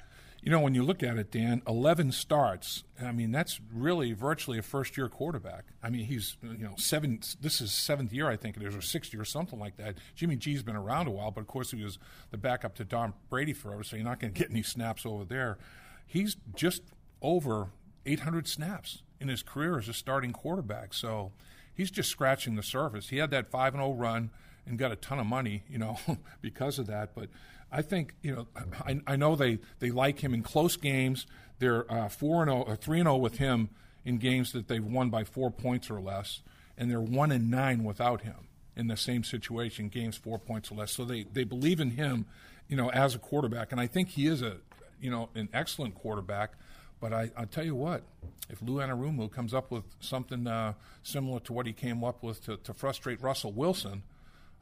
You 0.42 0.50
know, 0.50 0.60
when 0.60 0.74
you 0.74 0.82
look 0.82 1.02
at 1.02 1.18
it, 1.18 1.30
Dan, 1.30 1.60
11 1.66 2.12
starts. 2.12 2.84
I 3.00 3.12
mean, 3.12 3.30
that's 3.30 3.60
really 3.72 4.12
virtually 4.12 4.58
a 4.58 4.62
first 4.62 4.96
year 4.96 5.08
quarterback. 5.08 5.64
I 5.82 5.90
mean, 5.90 6.06
he's, 6.06 6.36
you 6.42 6.64
know, 6.64 6.74
seven, 6.76 7.20
this 7.40 7.60
is 7.60 7.72
seventh 7.72 8.12
year, 8.12 8.28
I 8.28 8.36
think 8.36 8.56
it 8.56 8.62
is, 8.62 8.74
or 8.74 8.80
sixth 8.80 9.12
year, 9.12 9.22
or 9.22 9.26
something 9.26 9.58
like 9.58 9.76
that. 9.76 9.96
Jimmy 10.14 10.36
G's 10.36 10.62
been 10.62 10.76
around 10.76 11.08
a 11.08 11.10
while, 11.10 11.30
but 11.30 11.42
of 11.42 11.46
course 11.46 11.72
he 11.72 11.82
was 11.82 11.98
the 12.30 12.38
backup 12.38 12.74
to 12.76 12.84
Tom 12.84 13.14
Brady 13.28 13.52
forever, 13.52 13.82
so 13.82 13.96
you're 13.96 14.04
not 14.04 14.18
going 14.18 14.32
to 14.32 14.38
get 14.38 14.50
any 14.50 14.62
snaps 14.62 15.04
over 15.04 15.24
there. 15.24 15.58
He's 16.06 16.36
just 16.54 16.82
over 17.20 17.68
800 18.06 18.48
snaps 18.48 19.02
in 19.20 19.28
his 19.28 19.42
career 19.42 19.78
as 19.78 19.88
a 19.88 19.92
starting 19.92 20.32
quarterback. 20.32 20.94
So 20.94 21.32
he's 21.72 21.90
just 21.90 22.08
scratching 22.08 22.56
the 22.56 22.62
surface. 22.62 23.10
He 23.10 23.18
had 23.18 23.30
that 23.30 23.50
5 23.50 23.74
0 23.74 23.92
run 23.92 24.30
and 24.66 24.78
got 24.78 24.92
a 24.92 24.96
ton 24.96 25.18
of 25.18 25.26
money, 25.26 25.64
you 25.68 25.78
know, 25.78 25.98
because 26.40 26.78
of 26.78 26.86
that. 26.86 27.14
But 27.14 27.28
I 27.72 27.82
think 27.82 28.14
you 28.22 28.34
know 28.34 28.46
I, 28.84 29.00
I 29.06 29.16
know 29.16 29.36
they, 29.36 29.58
they 29.78 29.90
like 29.90 30.20
him 30.20 30.34
in 30.34 30.42
close 30.42 30.76
games. 30.76 31.26
They're 31.58 31.90
uh, 31.90 32.08
four 32.08 32.42
and 32.42 32.50
zero 32.50 32.64
oh, 32.66 32.70
or 32.72 32.76
three 32.76 32.98
and 32.98 33.06
zero 33.06 33.14
oh 33.16 33.18
with 33.18 33.38
him 33.38 33.70
in 34.04 34.18
games 34.18 34.52
that 34.52 34.68
they've 34.68 34.84
won 34.84 35.10
by 35.10 35.24
four 35.24 35.50
points 35.50 35.90
or 35.90 36.00
less, 36.00 36.40
and 36.76 36.90
they're 36.90 37.00
one 37.00 37.30
and 37.32 37.50
nine 37.50 37.84
without 37.84 38.22
him 38.22 38.48
in 38.76 38.86
the 38.86 38.96
same 38.96 39.22
situation, 39.22 39.88
games 39.88 40.16
four 40.16 40.38
points 40.38 40.72
or 40.72 40.76
less. 40.76 40.92
So 40.92 41.04
they, 41.04 41.24
they 41.24 41.44
believe 41.44 41.80
in 41.80 41.90
him, 41.90 42.24
you 42.68 42.76
know, 42.76 42.90
as 42.90 43.14
a 43.14 43.18
quarterback, 43.18 43.72
and 43.72 43.80
I 43.80 43.86
think 43.86 44.10
he 44.10 44.26
is 44.26 44.42
a 44.42 44.56
you 45.00 45.10
know 45.10 45.28
an 45.34 45.48
excellent 45.52 45.94
quarterback. 45.94 46.52
But 47.00 47.14
I, 47.14 47.30
I'll 47.36 47.46
tell 47.46 47.64
you 47.64 47.74
what, 47.74 48.02
if 48.50 48.60
Lou 48.60 48.76
Anarumo 48.76 49.30
comes 49.30 49.54
up 49.54 49.70
with 49.70 49.84
something 50.00 50.46
uh, 50.46 50.74
similar 51.02 51.40
to 51.40 51.52
what 51.52 51.66
he 51.66 51.72
came 51.72 52.04
up 52.04 52.22
with 52.22 52.44
to, 52.44 52.58
to 52.58 52.74
frustrate 52.74 53.22
Russell 53.22 53.52
Wilson, 53.52 54.02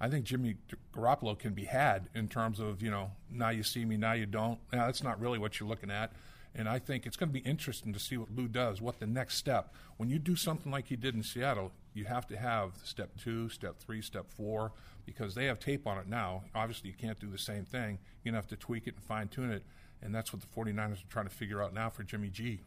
I 0.00 0.08
think 0.08 0.24
Jimmy 0.24 0.56
Garoppolo 0.94 1.38
can 1.38 1.54
be 1.54 1.64
had 1.64 2.08
in 2.14 2.28
terms 2.28 2.60
of 2.60 2.82
you 2.82 2.90
know 2.90 3.12
now 3.30 3.50
you 3.50 3.62
see 3.62 3.84
me 3.84 3.96
now 3.96 4.12
you 4.12 4.26
don't. 4.26 4.58
Now, 4.72 4.86
that's 4.86 5.02
not 5.02 5.20
really 5.20 5.38
what 5.38 5.58
you're 5.58 5.68
looking 5.68 5.90
at, 5.90 6.12
and 6.54 6.68
I 6.68 6.78
think 6.78 7.06
it's 7.06 7.16
going 7.16 7.30
to 7.30 7.32
be 7.32 7.48
interesting 7.48 7.92
to 7.92 7.98
see 7.98 8.16
what 8.16 8.30
Lou 8.34 8.48
does. 8.48 8.80
What 8.80 9.00
the 9.00 9.06
next 9.06 9.36
step 9.36 9.74
when 9.96 10.08
you 10.08 10.18
do 10.18 10.36
something 10.36 10.70
like 10.70 10.86
he 10.86 10.96
did 10.96 11.14
in 11.14 11.22
Seattle, 11.22 11.72
you 11.92 12.04
have 12.04 12.26
to 12.28 12.36
have 12.36 12.72
step 12.84 13.10
two, 13.22 13.48
step 13.48 13.78
three, 13.78 14.00
step 14.00 14.30
four 14.30 14.72
because 15.04 15.34
they 15.34 15.46
have 15.46 15.58
tape 15.58 15.86
on 15.86 15.98
it 15.98 16.06
now. 16.06 16.44
Obviously, 16.54 16.90
you 16.90 16.96
can't 16.96 17.18
do 17.18 17.28
the 17.28 17.38
same 17.38 17.64
thing. 17.64 17.98
You're 18.22 18.32
going 18.32 18.34
to 18.34 18.46
have 18.46 18.48
to 18.48 18.56
tweak 18.56 18.86
it 18.86 18.94
and 18.94 19.02
fine 19.02 19.28
tune 19.28 19.50
it, 19.50 19.64
and 20.02 20.14
that's 20.14 20.32
what 20.32 20.42
the 20.42 20.46
49ers 20.46 21.02
are 21.02 21.08
trying 21.08 21.26
to 21.26 21.34
figure 21.34 21.62
out 21.62 21.74
now 21.74 21.90
for 21.90 22.02
Jimmy 22.04 22.28
G. 22.28 22.60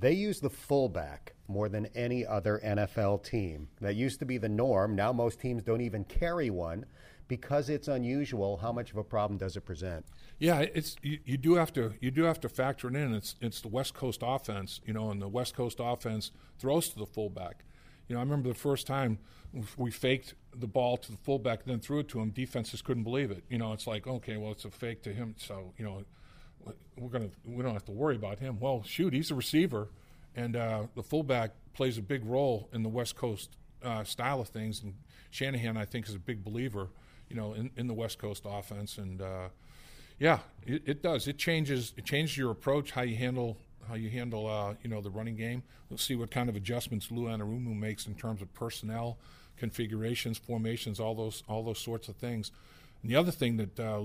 They 0.00 0.12
use 0.12 0.38
the 0.38 0.50
fullback 0.50 1.34
more 1.48 1.68
than 1.68 1.86
any 1.94 2.24
other 2.24 2.60
NFL 2.64 3.24
team. 3.24 3.68
That 3.80 3.96
used 3.96 4.20
to 4.20 4.26
be 4.26 4.38
the 4.38 4.48
norm. 4.48 4.94
Now 4.94 5.12
most 5.12 5.40
teams 5.40 5.62
don't 5.64 5.80
even 5.80 6.04
carry 6.04 6.50
one 6.50 6.86
because 7.26 7.68
it's 7.68 7.88
unusual. 7.88 8.58
How 8.58 8.70
much 8.70 8.92
of 8.92 8.96
a 8.96 9.02
problem 9.02 9.38
does 9.38 9.56
it 9.56 9.62
present? 9.62 10.06
Yeah, 10.38 10.60
it's 10.60 10.96
you, 11.02 11.18
you, 11.24 11.36
do 11.36 11.54
have 11.54 11.72
to 11.72 11.94
you 12.00 12.12
do 12.12 12.22
have 12.24 12.40
to 12.40 12.48
factor 12.48 12.88
it 12.88 12.94
in. 12.94 13.12
It's 13.12 13.34
it's 13.40 13.60
the 13.60 13.68
West 13.68 13.94
Coast 13.94 14.20
offense, 14.22 14.80
you 14.86 14.92
know, 14.92 15.10
and 15.10 15.20
the 15.20 15.28
West 15.28 15.54
Coast 15.54 15.78
offense 15.80 16.30
throws 16.58 16.88
to 16.90 16.98
the 16.98 17.06
fullback. 17.06 17.64
You 18.06 18.14
know, 18.14 18.20
I 18.20 18.22
remember 18.22 18.48
the 18.48 18.54
first 18.54 18.86
time 18.86 19.18
we 19.76 19.90
faked 19.90 20.34
the 20.54 20.66
ball 20.68 20.96
to 20.96 21.10
the 21.10 21.18
fullback, 21.18 21.62
and 21.64 21.72
then 21.72 21.80
threw 21.80 21.98
it 21.98 22.08
to 22.10 22.20
him. 22.20 22.30
Defenses 22.30 22.82
couldn't 22.82 23.02
believe 23.02 23.30
it. 23.30 23.42
You 23.48 23.58
know, 23.58 23.72
it's 23.72 23.86
like 23.86 24.06
okay, 24.06 24.36
well, 24.36 24.52
it's 24.52 24.64
a 24.64 24.70
fake 24.70 25.02
to 25.02 25.12
him, 25.12 25.34
so 25.38 25.72
you 25.76 25.84
know 25.84 26.04
we're 26.96 27.08
gonna 27.08 27.30
we 27.44 27.62
don't 27.62 27.72
have 27.72 27.84
to 27.86 27.92
worry 27.92 28.16
about 28.16 28.38
him. 28.38 28.58
Well, 28.60 28.82
shoot, 28.84 29.12
he's 29.12 29.30
a 29.30 29.34
receiver, 29.34 29.88
and 30.34 30.56
uh, 30.56 30.84
the 30.94 31.02
fullback 31.02 31.52
plays 31.74 31.98
a 31.98 32.02
big 32.02 32.24
role 32.24 32.68
in 32.72 32.82
the 32.82 32.88
West 32.88 33.16
Coast 33.16 33.56
uh, 33.82 34.04
style 34.04 34.40
of 34.40 34.48
things. 34.48 34.82
And 34.82 34.94
Shanahan, 35.30 35.76
I 35.76 35.84
think, 35.84 36.08
is 36.08 36.14
a 36.14 36.18
big 36.18 36.42
believer, 36.42 36.88
you 37.28 37.36
know, 37.36 37.54
in, 37.54 37.70
in 37.76 37.86
the 37.86 37.94
West 37.94 38.18
Coast 38.18 38.44
offense. 38.46 38.98
And 38.98 39.22
uh, 39.22 39.48
yeah, 40.18 40.40
it, 40.66 40.82
it, 40.86 41.02
does. 41.02 41.28
It 41.28 41.38
changes. 41.38 41.94
It 41.96 42.04
changes 42.04 42.36
your 42.36 42.50
approach, 42.50 42.90
how 42.90 43.02
you 43.02 43.16
handle 43.16 43.58
how 43.88 43.94
you 43.94 44.10
handle 44.10 44.46
uh, 44.46 44.74
you 44.82 44.90
know 44.90 45.00
the 45.00 45.10
running 45.10 45.36
game. 45.36 45.62
We'll 45.88 45.98
see 45.98 46.16
what 46.16 46.30
kind 46.30 46.48
of 46.48 46.56
adjustments 46.56 47.10
Lou 47.10 47.24
Anarumo 47.24 47.74
makes 47.74 48.06
in 48.06 48.14
terms 48.14 48.42
of 48.42 48.52
personnel 48.52 49.18
configurations, 49.56 50.38
formations, 50.38 51.00
all 51.00 51.14
those 51.14 51.42
all 51.48 51.62
those 51.62 51.78
sorts 51.78 52.08
of 52.08 52.16
things. 52.16 52.52
And 53.02 53.10
the 53.10 53.16
other 53.16 53.30
thing 53.30 53.56
that 53.58 53.78
uh, 53.78 54.00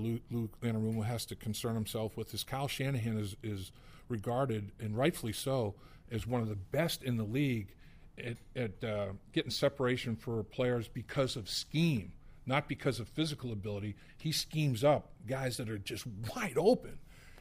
Anarumo 0.62 1.04
has 1.04 1.24
to 1.26 1.36
concern 1.36 1.74
himself 1.74 2.16
with 2.16 2.32
is 2.32 2.44
Kyle 2.44 2.68
Shanahan 2.68 3.18
is, 3.18 3.36
is 3.42 3.72
regarded, 4.08 4.72
and 4.78 4.96
rightfully 4.96 5.32
so, 5.32 5.74
as 6.10 6.26
one 6.26 6.40
of 6.40 6.48
the 6.48 6.56
best 6.56 7.02
in 7.02 7.16
the 7.16 7.24
league 7.24 7.74
at, 8.18 8.36
at 8.54 8.84
uh, 8.84 9.06
getting 9.32 9.50
separation 9.50 10.14
for 10.14 10.42
players 10.44 10.86
because 10.86 11.34
of 11.34 11.48
scheme, 11.48 12.12
not 12.46 12.68
because 12.68 13.00
of 13.00 13.08
physical 13.08 13.50
ability. 13.50 13.96
He 14.16 14.30
schemes 14.30 14.84
up 14.84 15.10
guys 15.26 15.56
that 15.56 15.68
are 15.68 15.78
just 15.78 16.06
wide 16.34 16.56
open, 16.56 16.98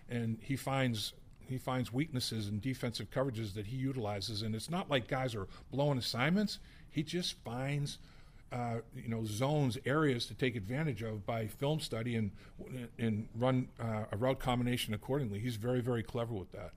and 0.09 0.39
he 0.41 0.55
finds 0.55 1.13
he 1.45 1.57
finds 1.57 1.91
weaknesses 1.91 2.47
in 2.47 2.61
defensive 2.61 3.11
coverages 3.11 3.53
that 3.53 3.67
he 3.67 3.75
utilizes. 3.75 4.41
And 4.41 4.55
it's 4.55 4.69
not 4.69 4.89
like 4.89 5.09
guys 5.09 5.35
are 5.35 5.47
blowing 5.71 5.97
assignments. 5.97 6.57
He 6.89 7.03
just 7.03 7.35
finds– 7.43 7.99
uh, 8.53 8.75
you 8.95 9.09
know 9.09 9.23
zones 9.25 9.77
areas 9.85 10.25
to 10.27 10.35
take 10.35 10.55
advantage 10.55 11.01
of 11.01 11.25
by 11.25 11.47
film 11.47 11.79
study 11.79 12.15
and 12.15 12.31
and 12.99 13.27
run 13.35 13.67
uh, 13.79 14.05
a 14.11 14.17
route 14.17 14.39
combination 14.39 14.93
accordingly. 14.93 15.39
He's 15.39 15.55
very 15.55 15.81
very 15.81 16.03
clever 16.03 16.33
with 16.33 16.51
that. 16.51 16.71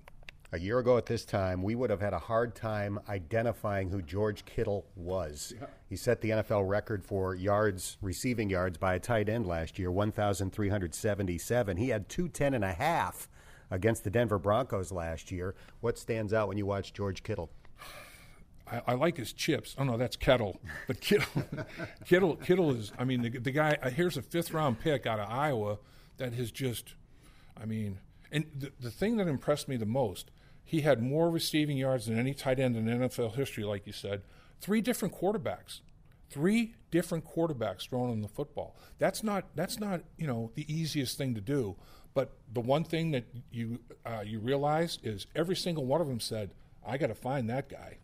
A 0.53 0.59
year 0.59 0.79
ago 0.79 0.97
at 0.97 1.07
this 1.07 1.25
time, 1.25 1.63
we 1.63 1.75
would 1.75 1.91
have 1.91 2.01
had 2.01 2.13
a 2.13 2.19
hard 2.19 2.55
time 2.55 3.01
identifying 3.09 3.91
who 3.91 4.01
George 4.01 4.45
Kittle 4.45 4.87
was. 4.95 5.53
Yeah. 5.59 5.67
He 5.89 5.97
set 5.97 6.21
the 6.21 6.31
NFL 6.31 6.69
record 6.69 7.05
for 7.05 7.35
yards, 7.35 7.99
receiving 8.01 8.49
yards 8.49 8.79
by 8.79 8.95
a 8.95 9.01
tight 9.01 9.29
end 9.29 9.47
last 9.47 9.77
year, 9.77 9.91
1,377. 9.91 11.77
He 11.77 11.89
had 11.89 12.09
210 12.09 12.55
and 12.55 12.65
a 12.65 12.73
half 12.73 13.29
against 13.73 14.05
the 14.05 14.11
Denver 14.11 14.39
Broncos 14.39 14.93
last 14.93 15.33
year. 15.33 15.57
What 15.81 15.99
stands 15.99 16.33
out 16.33 16.47
when 16.47 16.59
you 16.59 16.65
watch 16.65 16.93
George 16.93 17.25
Kittle? 17.25 17.51
I, 18.71 18.83
I, 18.89 18.95
like 18.95 19.17
his 19.17 19.33
chips. 19.33 19.75
Oh 19.79 19.85
no, 19.85 19.97
that's 19.97 20.17
Kettle. 20.17 20.61
But 20.87 21.01
Kittle, 21.01 21.45
Kittle, 22.05 22.37
Kittle 22.37 22.73
is. 22.75 22.93
I 22.99 23.05
mean, 23.05 23.23
the, 23.23 23.31
the 23.31 23.51
guy. 23.51 23.79
Uh, 23.83 23.91
here's 23.91 24.17
a 24.17 24.23
fifth 24.23 24.53
round 24.53 24.81
pick 24.81 25.07
out 25.07 25.21
of 25.21 25.31
Iowa 25.31 25.79
that 26.19 26.33
has 26.35 26.51
just. 26.51 26.95
I 27.61 27.65
mean, 27.65 27.99
and 28.33 28.47
the, 28.55 28.73
the 28.81 28.91
thing 28.91 29.17
that 29.17 29.29
impressed 29.29 29.69
me 29.69 29.77
the 29.77 29.87
most, 29.87 30.31
he 30.65 30.81
had 30.81 31.03
more 31.03 31.31
receiving 31.31 31.77
yards 31.77 32.07
than 32.07 32.19
any 32.19 32.35
tight 32.35 32.59
end 32.59 32.77
in 32.77 32.87
NFL 32.87 33.35
history, 33.35 33.65
like 33.65 33.87
you 33.87 33.93
said. 33.93 34.23
Three 34.61 34.81
different 34.81 35.15
quarterbacks, 35.15 35.81
three 36.29 36.75
different 36.91 37.25
quarterbacks 37.25 37.89
throwing 37.89 38.13
in 38.13 38.23
the 38.23 38.29
football. 38.29 38.77
That's 38.99 39.23
not. 39.23 39.45
That's 39.55 39.79
not. 39.79 40.03
You 40.17 40.27
know, 40.27 40.51
the 40.55 40.73
easiest 40.73 41.17
thing 41.17 41.35
to 41.35 41.41
do. 41.41 41.77
But 42.15 42.33
the 42.53 42.61
one 42.61 42.83
thing 42.83 43.11
that 43.13 43.27
you 43.51 43.79
uh, 44.05 44.23
you 44.25 44.41
realize 44.41 44.99
is 45.03 45.27
every 45.37 45.55
single 45.55 45.85
one 45.85 46.01
of 46.01 46.09
them 46.09 46.19
said, 46.19 46.53
"I 46.85 46.97
got 46.97 47.09
to 47.09 47.15
find 47.15 47.49
that 47.51 47.69
guy." 47.69 47.99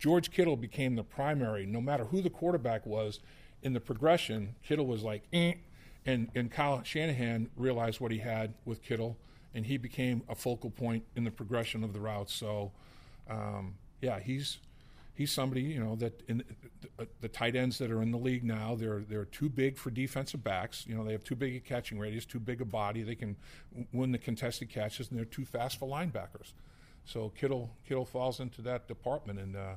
George 0.00 0.30
Kittle 0.30 0.56
became 0.56 0.96
the 0.96 1.04
primary, 1.04 1.66
no 1.66 1.80
matter 1.80 2.04
who 2.04 2.22
the 2.22 2.30
quarterback 2.30 2.86
was 2.86 3.20
in 3.62 3.74
the 3.74 3.80
progression. 3.80 4.56
Kittle 4.62 4.86
was 4.86 5.02
like, 5.02 5.22
eh, 5.32 5.54
and 6.06 6.28
and 6.34 6.50
Kyle 6.50 6.82
Shanahan 6.82 7.50
realized 7.54 8.00
what 8.00 8.10
he 8.10 8.18
had 8.18 8.54
with 8.64 8.82
Kittle, 8.82 9.18
and 9.54 9.66
he 9.66 9.76
became 9.76 10.22
a 10.28 10.34
focal 10.34 10.70
point 10.70 11.04
in 11.14 11.24
the 11.24 11.30
progression 11.30 11.84
of 11.84 11.92
the 11.92 12.00
routes. 12.00 12.32
So, 12.32 12.72
um, 13.28 13.74
yeah, 14.00 14.18
he's 14.18 14.58
he's 15.14 15.30
somebody 15.30 15.60
you 15.60 15.84
know 15.84 15.96
that 15.96 16.22
in 16.28 16.42
the, 16.96 17.06
the, 17.20 17.28
tight 17.28 17.54
ends 17.54 17.76
that 17.76 17.90
are 17.90 18.00
in 18.00 18.10
the 18.10 18.16
league 18.16 18.42
now 18.42 18.74
they're 18.74 19.00
they're 19.00 19.26
too 19.26 19.50
big 19.50 19.76
for 19.76 19.90
defensive 19.90 20.42
backs. 20.42 20.86
You 20.86 20.94
know 20.94 21.04
they 21.04 21.12
have 21.12 21.24
too 21.24 21.36
big 21.36 21.56
a 21.56 21.60
catching 21.60 21.98
radius, 21.98 22.24
too 22.24 22.40
big 22.40 22.62
a 22.62 22.64
body. 22.64 23.02
They 23.02 23.16
can 23.16 23.36
win 23.92 24.12
the 24.12 24.18
contested 24.18 24.70
catches, 24.70 25.10
and 25.10 25.18
they're 25.18 25.26
too 25.26 25.44
fast 25.44 25.78
for 25.78 25.86
linebackers. 25.86 26.54
So 27.10 27.30
Kittle 27.30 27.70
Kittle 27.86 28.04
falls 28.04 28.38
into 28.38 28.62
that 28.62 28.86
department, 28.86 29.40
and 29.40 29.56
uh, 29.56 29.74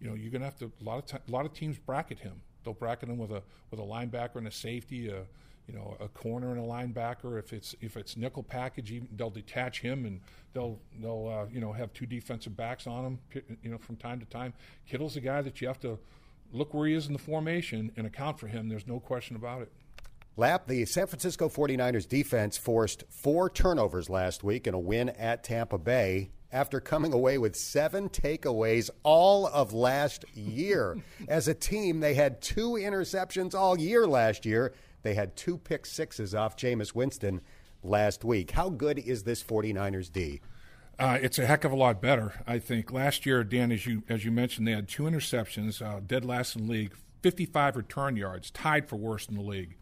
you 0.00 0.08
know 0.08 0.14
you're 0.14 0.30
to 0.30 0.44
have 0.44 0.56
to 0.58 0.70
a 0.80 0.84
lot 0.84 1.12
of 1.12 1.20
a 1.28 1.30
lot 1.30 1.44
of 1.44 1.52
teams 1.52 1.78
bracket 1.78 2.20
him. 2.20 2.40
They'll 2.64 2.74
bracket 2.74 3.08
him 3.08 3.18
with 3.18 3.32
a 3.32 3.42
with 3.70 3.80
a 3.80 3.82
linebacker 3.82 4.36
and 4.36 4.46
a 4.46 4.52
safety, 4.52 5.08
a 5.08 5.22
you 5.66 5.74
know 5.74 5.96
a 5.98 6.06
corner 6.08 6.52
and 6.52 6.60
a 6.60 6.64
linebacker. 6.64 7.40
If 7.40 7.52
it's 7.52 7.74
if 7.80 7.96
it's 7.96 8.16
nickel 8.16 8.44
package, 8.44 8.92
even, 8.92 9.08
they'll 9.16 9.30
detach 9.30 9.80
him 9.80 10.06
and 10.06 10.20
they'll 10.52 10.78
they'll 11.00 11.28
uh, 11.28 11.50
you 11.52 11.60
know 11.60 11.72
have 11.72 11.92
two 11.92 12.06
defensive 12.06 12.56
backs 12.56 12.86
on 12.86 13.04
him. 13.04 13.18
You 13.62 13.70
know 13.72 13.78
from 13.78 13.96
time 13.96 14.20
to 14.20 14.26
time, 14.26 14.52
Kittle's 14.88 15.16
a 15.16 15.20
guy 15.20 15.42
that 15.42 15.60
you 15.60 15.66
have 15.66 15.80
to 15.80 15.98
look 16.52 16.72
where 16.72 16.86
he 16.86 16.94
is 16.94 17.08
in 17.08 17.12
the 17.12 17.18
formation 17.18 17.90
and 17.96 18.06
account 18.06 18.38
for 18.38 18.46
him. 18.46 18.68
There's 18.68 18.86
no 18.86 19.00
question 19.00 19.34
about 19.34 19.62
it. 19.62 19.72
Lap, 20.36 20.68
the 20.68 20.84
San 20.84 21.06
Francisco 21.06 21.48
49ers 21.48 22.06
defense 22.06 22.56
forced 22.58 23.04
four 23.08 23.50
turnovers 23.50 24.08
last 24.08 24.44
week 24.44 24.66
in 24.66 24.74
a 24.74 24.78
win 24.78 25.08
at 25.08 25.42
Tampa 25.42 25.78
Bay 25.78 26.30
after 26.56 26.80
coming 26.80 27.12
away 27.12 27.36
with 27.36 27.54
seven 27.54 28.08
takeaways 28.08 28.88
all 29.02 29.46
of 29.46 29.74
last 29.74 30.24
year. 30.34 30.96
As 31.28 31.48
a 31.48 31.54
team, 31.54 32.00
they 32.00 32.14
had 32.14 32.40
two 32.40 32.70
interceptions 32.70 33.54
all 33.54 33.78
year 33.78 34.06
last 34.06 34.46
year. 34.46 34.72
They 35.02 35.12
had 35.12 35.36
two 35.36 35.58
pick 35.58 35.84
sixes 35.84 36.34
off 36.34 36.56
Jameis 36.56 36.94
Winston 36.94 37.42
last 37.82 38.24
week. 38.24 38.52
How 38.52 38.70
good 38.70 38.98
is 38.98 39.24
this 39.24 39.42
49ers 39.42 40.10
D? 40.10 40.40
Uh, 40.98 41.18
it's 41.20 41.38
a 41.38 41.44
heck 41.44 41.64
of 41.64 41.72
a 41.72 41.76
lot 41.76 42.00
better, 42.00 42.32
I 42.46 42.58
think. 42.58 42.90
Last 42.90 43.26
year, 43.26 43.44
Dan, 43.44 43.70
as 43.70 43.84
you 43.84 44.02
as 44.08 44.24
you 44.24 44.32
mentioned, 44.32 44.66
they 44.66 44.72
had 44.72 44.88
two 44.88 45.02
interceptions, 45.02 45.82
uh, 45.82 46.00
dead 46.00 46.24
last 46.24 46.56
in 46.56 46.66
the 46.66 46.72
league, 46.72 46.94
55 47.22 47.76
return 47.76 48.16
yards, 48.16 48.50
tied 48.50 48.88
for 48.88 48.96
worst 48.96 49.28
in 49.28 49.34
the 49.34 49.42
league. 49.42 49.76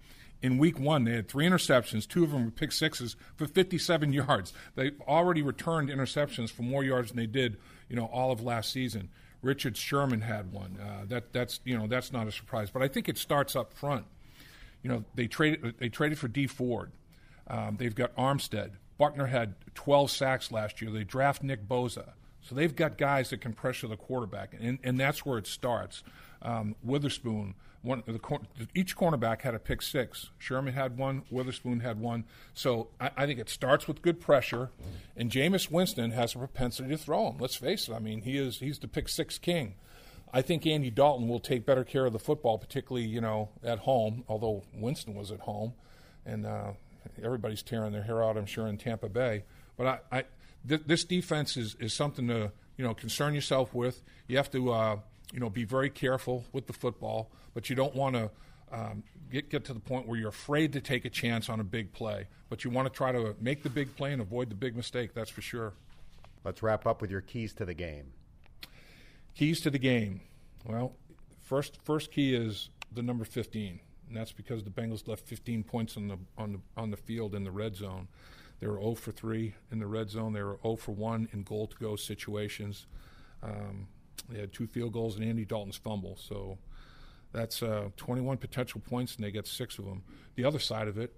In 0.45 0.59
week 0.59 0.79
one, 0.79 1.05
they 1.05 1.13
had 1.13 1.27
three 1.27 1.47
interceptions. 1.47 2.07
Two 2.07 2.23
of 2.23 2.31
them 2.31 2.45
were 2.45 2.51
pick 2.51 2.71
sixes 2.71 3.17
for 3.35 3.47
57 3.47 4.13
yards. 4.13 4.53
They 4.75 4.91
already 5.09 5.41
returned 5.41 5.89
interceptions 5.89 6.51
for 6.51 6.61
more 6.61 6.85
yards 6.85 7.09
than 7.09 7.17
they 7.17 7.27
did, 7.27 7.57
you 7.89 7.97
know, 7.97 8.05
all 8.13 8.31
of 8.31 8.43
last 8.43 8.71
season. 8.71 9.09
Richard 9.41 9.75
Sherman 9.75 10.21
had 10.21 10.53
one. 10.53 10.79
Uh, 10.79 11.07
that 11.07 11.33
that's 11.33 11.61
you 11.65 11.79
know 11.79 11.87
that's 11.87 12.13
not 12.13 12.27
a 12.27 12.33
surprise, 12.33 12.69
but 12.69 12.83
I 12.83 12.89
think 12.89 13.09
it 13.09 13.17
starts 13.17 13.57
up 13.57 13.73
front. 13.73 14.05
You 14.83 14.91
know, 14.91 15.05
they 15.15 15.29
traded 15.29 15.77
they 15.79 15.89
traded 15.89 16.19
for 16.19 16.29
Dee 16.29 16.47
Ford. 16.47 16.93
Um, 17.47 17.79
they've 17.79 17.95
got 17.95 18.15
Armstead. 18.15 18.73
Buckner 18.99 19.27
had 19.27 19.55
12 19.75 20.11
sacks 20.11 20.53
last 20.53 20.83
year. 20.83 20.91
They 20.91 21.05
draft 21.05 21.43
Nick 21.43 21.67
Bosa. 21.67 22.13
So 22.43 22.55
they've 22.55 22.77
got 22.77 22.99
guys 22.99 23.31
that 23.31 23.41
can 23.41 23.55
pressure 23.55 23.89
the 23.89 23.97
quarterback, 23.97 24.55
and, 24.61 24.79
and 24.85 25.01
that's 25.01 25.25
where 25.25 25.39
it 25.39 25.47
starts. 25.47 26.03
Um, 26.43 26.77
Witherspoon, 26.83 27.55
one 27.85 28.03
the, 28.07 28.69
each 28.75 28.97
cornerback 28.97 29.43
had 29.43 29.55
a 29.55 29.59
pick 29.59 29.83
six. 29.83 30.31
Sherman 30.39 30.75
had 30.75 30.97
one. 30.97 31.23
Witherspoon 31.31 31.81
had 31.81 32.01
one. 32.01 32.25
So 32.55 32.89
I, 32.99 33.11
I, 33.17 33.27
think 33.27 33.39
it 33.39 33.51
starts 33.51 33.87
with 33.87 34.03
good 34.03 34.21
pressure, 34.21 34.71
and 35.17 35.31
Jameis 35.31 35.71
Winston 35.71 36.11
has 36.13 36.35
a 36.35 36.39
propensity 36.39 36.89
to 36.89 36.99
throw 36.99 37.31
him. 37.31 37.37
Let's 37.39 37.57
face 37.57 37.89
it. 37.89 37.95
I 37.95 37.99
mean, 37.99 38.23
he 38.23 38.39
is 38.39 38.59
he's 38.59 38.79
the 38.79 38.89
pick 38.89 39.09
six 39.09 39.39
king. 39.39 39.75
I 40.33 40.43
think 40.43 40.67
Andy 40.67 40.91
Dalton 40.91 41.29
will 41.29 41.39
take 41.39 41.65
better 41.65 41.85
care 41.85 42.07
of 42.07 42.13
the 42.13 42.19
football, 42.19 42.59
particularly 42.59 43.07
you 43.07 43.21
know 43.21 43.51
at 43.63 43.81
home. 43.81 44.25
Although 44.29 44.65
Winston 44.75 45.15
was 45.15 45.31
at 45.31 45.41
home, 45.41 45.75
and 46.25 46.47
uh, 46.47 46.73
everybody's 47.23 47.63
tearing 47.63 47.93
their 47.93 48.03
hair 48.03 48.25
out, 48.25 48.37
I'm 48.37 48.47
sure, 48.47 48.67
in 48.67 48.79
Tampa 48.79 49.09
Bay. 49.09 49.45
But 49.77 49.87
I, 49.87 50.19
I 50.19 50.25
th- 50.69 50.83
this 50.87 51.05
defense 51.05 51.57
is, 51.57 51.77
is 51.79 51.93
something 51.93 52.29
to 52.29 52.51
you 52.77 52.85
know 52.85 52.95
concern 52.95 53.35
yourself 53.35 53.75
with. 53.75 54.03
You 54.27 54.39
have 54.39 54.51
to 54.53 54.73
uh, 54.73 54.97
you 55.33 55.41
know 55.41 55.51
be 55.51 55.65
very 55.65 55.91
careful 55.91 56.45
with 56.53 56.67
the 56.67 56.73
football, 56.73 57.31
but 57.55 57.71
you 57.71 57.77
don't 57.77 57.95
want 57.95 58.17
to 58.17 58.31
um, 58.73 59.03
get 59.31 59.51
get 59.51 59.65
to 59.67 59.75
the 59.75 59.81
point 59.81 60.07
where 60.07 60.19
you're 60.19 60.29
afraid 60.29 60.73
to 60.75 60.81
take 60.81 61.05
a 61.05 61.11
chance 61.11 61.49
on 61.49 61.61
a 61.61 61.65
big 61.65 61.93
play. 61.93 62.27
But 62.49 62.65
you 62.65 62.71
want 62.71 62.87
to 62.87 62.93
try 62.93 63.13
to 63.13 63.35
make 63.41 63.63
the 63.63 63.71
big 63.71 63.97
play 63.97 64.13
and 64.13 64.21
avoid 64.21 64.51
the 64.51 64.55
big 64.55 64.77
mistake. 64.77 65.15
That's 65.15 65.31
for 65.31 65.43
sure. 65.43 65.73
Let's 66.45 66.63
wrap 66.63 66.87
up 66.87 67.01
with 67.01 67.11
your 67.11 67.23
keys 67.23 67.55
to 67.55 67.65
the 67.65 67.75
game. 67.75 68.13
Keys 69.35 69.61
to 69.63 69.71
the 69.71 69.79
game. 69.79 70.21
Well, 70.65 70.95
first 71.43 71.79
first 71.83 72.13
key 72.13 72.35
is 72.35 72.69
the 72.93 73.03
number 73.03 73.25
15 73.25 73.81
and 74.09 74.17
that's 74.17 74.33
because 74.33 74.63
the 74.63 74.71
Bengals 74.71 75.09
left 75.09 75.27
15 75.27 75.65
points 75.65 75.97
on 75.97 76.09
the 76.09 76.19
on 76.39 76.53
the 76.53 76.61
on 76.77 76.91
the 76.91 76.97
field 76.97 77.35
in 77.35 77.45
the 77.45 77.51
red 77.51 77.75
zone. 77.75 78.09
They 78.61 78.67
were 78.67 78.79
0 78.79 78.95
for 78.95 79.11
3 79.11 79.55
in 79.73 79.79
the 79.79 79.87
red 79.87 80.11
zone. 80.11 80.33
They 80.33 80.43
were 80.43 80.59
0 80.63 80.77
for 80.77 80.93
1 80.93 81.29
in 81.33 81.43
goal 81.43 81.67
to 81.67 81.77
go 81.77 81.97
situations. 81.97 82.87
Um, 83.43 83.89
they 84.29 84.41
had 84.41 84.53
two 84.53 84.67
field 84.67 84.93
goals 84.93 85.17
and 85.17 85.25
Andy 85.25 85.45
Dalton's 85.45 85.77
fumble. 85.77 86.17
So 86.17 86.59
that's 87.33 87.63
uh, 87.63 87.89
21 87.97 88.39
potential 88.39 88.81
points, 88.81 89.17
and 89.17 89.25
they 89.25 89.31
get 89.31 89.47
six 89.47 89.79
of 89.79 89.85
them. 89.85 90.03
The 90.37 90.45
other 90.45 90.59
side 90.59 90.89
of 90.89 90.99
it, 90.99 91.13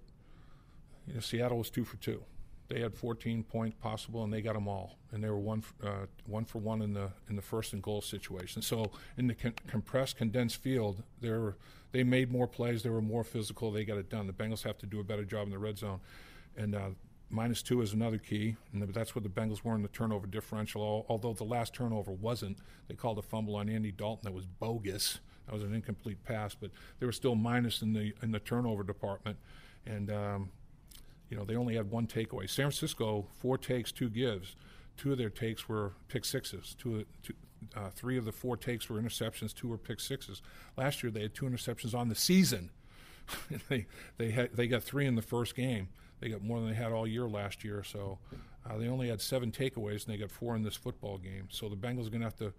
you 1.07 1.13
know, 1.13 1.19
Seattle 1.19 1.57
was 1.57 1.69
two 1.69 1.85
for 1.85 1.97
two. 1.97 2.23
They 2.69 2.81
had 2.81 2.95
14 2.95 3.43
points 3.43 3.77
possible, 3.79 4.23
and 4.23 4.33
they 4.33 4.41
got 4.41 4.53
them 4.53 4.67
all. 4.67 4.97
And 5.11 5.23
they 5.23 5.29
were 5.29 5.37
one 5.37 5.63
uh, 5.81 6.07
one 6.25 6.43
for 6.43 6.59
one 6.59 6.81
in 6.81 6.93
the 6.93 7.11
in 7.29 7.37
the 7.37 7.41
first 7.41 7.71
and 7.71 7.81
goal 7.81 8.01
situation. 8.01 8.61
So 8.61 8.91
in 9.17 9.27
the 9.27 9.35
con- 9.35 9.53
compressed, 9.67 10.17
condensed 10.17 10.57
field, 10.57 11.01
they 11.21 11.31
they 11.93 12.03
made 12.03 12.29
more 12.29 12.47
plays. 12.47 12.83
They 12.83 12.89
were 12.89 13.01
more 13.01 13.23
physical. 13.23 13.71
They 13.71 13.85
got 13.85 13.97
it 13.97 14.09
done. 14.09 14.27
The 14.27 14.33
Bengals 14.33 14.63
have 14.63 14.77
to 14.79 14.85
do 14.85 14.99
a 14.99 15.03
better 15.03 15.23
job 15.23 15.45
in 15.47 15.51
the 15.51 15.57
red 15.57 15.77
zone. 15.77 16.01
And 16.57 16.75
uh, 16.75 16.89
minus 17.29 17.61
two 17.61 17.81
is 17.81 17.93
another 17.93 18.17
key, 18.17 18.55
and 18.73 18.81
that's 18.93 19.15
what 19.15 19.23
the 19.23 19.29
Bengals 19.29 19.63
were 19.63 19.75
in 19.75 19.81
the 19.81 19.87
turnover 19.89 20.27
differential. 20.27 21.05
Although 21.09 21.33
the 21.33 21.43
last 21.43 21.73
turnover 21.73 22.11
wasn't, 22.11 22.59
they 22.87 22.95
called 22.95 23.17
a 23.17 23.21
fumble 23.21 23.55
on 23.55 23.69
Andy 23.69 23.91
Dalton 23.91 24.25
that 24.25 24.33
was 24.33 24.45
bogus. 24.45 25.19
That 25.45 25.53
was 25.53 25.63
an 25.63 25.73
incomplete 25.73 26.23
pass, 26.23 26.55
but 26.55 26.71
they 26.99 27.05
were 27.05 27.11
still 27.11 27.35
minus 27.35 27.81
in 27.81 27.93
the 27.93 28.13
in 28.21 28.31
the 28.31 28.39
turnover 28.39 28.83
department. 28.83 29.37
And 29.85 30.11
um, 30.11 30.49
you 31.29 31.37
know 31.37 31.45
they 31.45 31.55
only 31.55 31.75
had 31.75 31.89
one 31.89 32.07
takeaway. 32.07 32.49
San 32.49 32.65
Francisco 32.65 33.27
four 33.39 33.57
takes, 33.57 33.91
two 33.91 34.09
gives. 34.09 34.55
Two 34.97 35.11
of 35.11 35.17
their 35.17 35.29
takes 35.29 35.69
were 35.69 35.93
pick 36.07 36.25
sixes. 36.25 36.75
Two, 36.79 37.05
two 37.21 37.33
uh, 37.75 37.89
three 37.89 38.17
of 38.17 38.25
the 38.25 38.31
four 38.31 38.57
takes 38.57 38.89
were 38.89 39.01
interceptions, 39.01 39.53
two 39.53 39.67
were 39.67 39.77
pick 39.77 39.99
sixes. 39.99 40.41
Last 40.75 41.03
year 41.03 41.11
they 41.11 41.21
had 41.21 41.33
two 41.33 41.45
interceptions 41.45 41.93
on 41.93 42.09
the 42.09 42.15
season. 42.15 42.71
they 43.69 43.85
they 44.17 44.31
had 44.31 44.51
they 44.53 44.67
got 44.67 44.83
three 44.83 45.05
in 45.05 45.15
the 45.15 45.21
first 45.21 45.55
game. 45.55 45.89
They 46.19 46.29
got 46.29 46.41
more 46.41 46.59
than 46.59 46.69
they 46.69 46.75
had 46.75 46.91
all 46.91 47.07
year 47.07 47.27
last 47.27 47.63
year. 47.63 47.83
So 47.83 48.19
uh, 48.69 48.77
they 48.77 48.87
only 48.87 49.09
had 49.09 49.21
seven 49.21 49.51
takeaways 49.51 50.05
and 50.05 50.13
they 50.13 50.17
got 50.17 50.31
four 50.31 50.55
in 50.55 50.63
this 50.63 50.75
football 50.75 51.17
game. 51.17 51.47
So 51.49 51.69
the 51.69 51.75
Bengals 51.75 52.07
are 52.07 52.11
going 52.11 52.21
to 52.21 52.25
have 52.25 52.37
to 52.37 52.53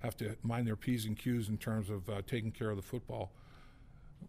have 0.00 0.16
to 0.18 0.36
mind 0.42 0.66
their 0.66 0.76
p's 0.76 1.06
and 1.06 1.16
q's 1.16 1.48
in 1.48 1.56
terms 1.56 1.88
of 1.88 2.08
uh, 2.10 2.20
taking 2.26 2.52
care 2.52 2.70
of 2.70 2.76
the 2.76 2.82
football. 2.82 3.32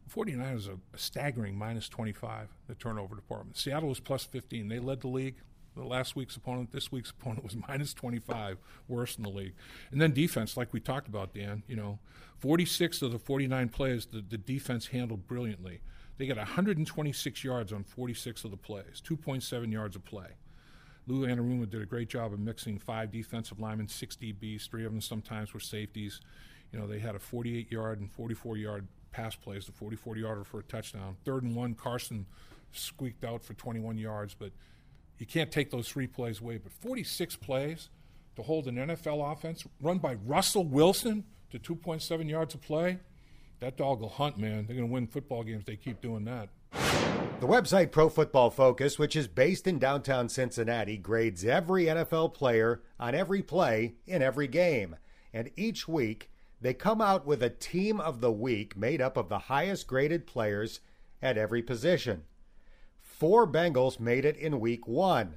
49 0.07 0.55
is 0.55 0.67
a, 0.67 0.77
staggering 0.95 1.57
minus 1.57 1.89
25 1.89 2.47
the 2.67 2.75
turnover 2.75 3.15
department. 3.15 3.57
Seattle 3.57 3.89
was 3.89 3.99
plus 3.99 4.23
15. 4.23 4.69
They 4.69 4.79
led 4.79 5.01
the 5.01 5.07
league 5.07 5.35
the 5.75 5.83
last 5.83 6.15
week's 6.15 6.35
opponent, 6.35 6.71
this 6.71 6.91
week's 6.91 7.09
opponent 7.21 7.43
was 7.43 7.55
minus 7.67 7.93
25, 7.93 8.57
worst 8.87 9.17
in 9.17 9.23
the 9.23 9.29
league. 9.29 9.53
And 9.91 10.01
then 10.01 10.13
defense, 10.13 10.57
like 10.57 10.73
we 10.73 10.79
talked 10.79 11.07
about, 11.07 11.33
Dan, 11.33 11.63
you 11.67 11.75
know, 11.75 11.99
46 12.37 13.01
of 13.01 13.11
the 13.11 13.19
49 13.19 13.69
plays, 13.69 14.05
the, 14.05 14.23
the 14.27 14.37
defense 14.37 14.87
handled 14.87 15.27
brilliantly. 15.27 15.81
They 16.17 16.27
got 16.27 16.37
126 16.37 17.43
yards 17.43 17.73
on 17.73 17.83
46 17.83 18.45
of 18.45 18.51
the 18.51 18.57
plays, 18.57 19.01
2.7 19.05 19.71
yards 19.71 19.95
a 19.95 19.99
play. 19.99 20.37
Lou 21.07 21.27
Anarumo 21.27 21.69
did 21.69 21.81
a 21.81 21.85
great 21.85 22.09
job 22.09 22.33
of 22.33 22.39
mixing 22.39 22.79
five 22.79 23.11
defensive 23.11 23.59
linemen, 23.59 23.87
six 23.87 24.15
DBs, 24.15 24.69
three 24.69 24.85
of 24.85 24.91
them 24.91 25.01
sometimes 25.01 25.53
were 25.53 25.59
safeties. 25.59 26.19
You 26.71 26.79
know, 26.79 26.87
they 26.87 26.99
had 26.99 27.15
a 27.15 27.19
48 27.19 27.71
yard 27.71 27.99
and 27.99 28.11
44 28.11 28.57
yard 28.57 28.87
pass 29.11 29.35
plays, 29.35 29.65
the 29.65 29.71
40 29.71 29.95
40 29.95 30.21
yarder 30.21 30.43
for 30.43 30.59
a 30.59 30.63
touchdown. 30.63 31.15
Third 31.23 31.43
and 31.43 31.55
one, 31.55 31.75
Carson 31.75 32.25
squeaked 32.71 33.23
out 33.23 33.43
for 33.43 33.53
21 33.53 33.97
yards, 33.97 34.33
but 34.33 34.51
you 35.17 35.25
can't 35.25 35.51
take 35.51 35.71
those 35.71 35.87
three 35.87 36.07
plays 36.07 36.41
away. 36.41 36.57
But 36.57 36.71
46 36.73 37.35
plays 37.37 37.89
to 38.35 38.43
hold 38.43 38.67
an 38.67 38.75
NFL 38.75 39.31
offense 39.31 39.63
run 39.79 39.99
by 39.99 40.15
Russell 40.15 40.65
Wilson 40.65 41.23
to 41.51 41.59
2.7 41.59 42.29
yards 42.29 42.53
a 42.55 42.57
play, 42.57 42.99
that 43.59 43.77
dog 43.77 44.01
will 44.01 44.09
hunt, 44.09 44.37
man. 44.37 44.65
They're 44.65 44.75
going 44.75 44.87
to 44.87 44.93
win 44.93 45.07
football 45.07 45.43
games. 45.43 45.65
They 45.65 45.75
keep 45.75 46.01
doing 46.01 46.25
that. 46.25 46.49
The 47.39 47.47
website 47.47 47.91
Pro 47.91 48.09
Football 48.09 48.49
Focus, 48.49 48.97
which 48.97 49.15
is 49.15 49.27
based 49.27 49.67
in 49.67 49.77
downtown 49.77 50.29
Cincinnati, 50.29 50.97
grades 50.97 51.43
every 51.43 51.85
NFL 51.85 52.33
player 52.33 52.81
on 52.99 53.13
every 53.13 53.41
play 53.41 53.95
in 54.07 54.21
every 54.21 54.47
game. 54.47 54.95
And 55.33 55.51
each 55.55 55.87
week, 55.87 56.31
they 56.61 56.73
come 56.73 57.01
out 57.01 57.25
with 57.25 57.43
a 57.43 57.49
team 57.49 57.99
of 57.99 58.21
the 58.21 58.31
week 58.31 58.77
made 58.77 59.01
up 59.01 59.17
of 59.17 59.29
the 59.29 59.39
highest 59.39 59.85
graded 59.85 60.25
players 60.25 60.79
at 61.21 61.37
every 61.37 61.61
position. 61.61 62.23
Four 63.01 63.45
Bengals 63.47 63.99
made 63.99 64.25
it 64.25 64.37
in 64.37 64.59
week 64.59 64.87
one. 64.87 65.35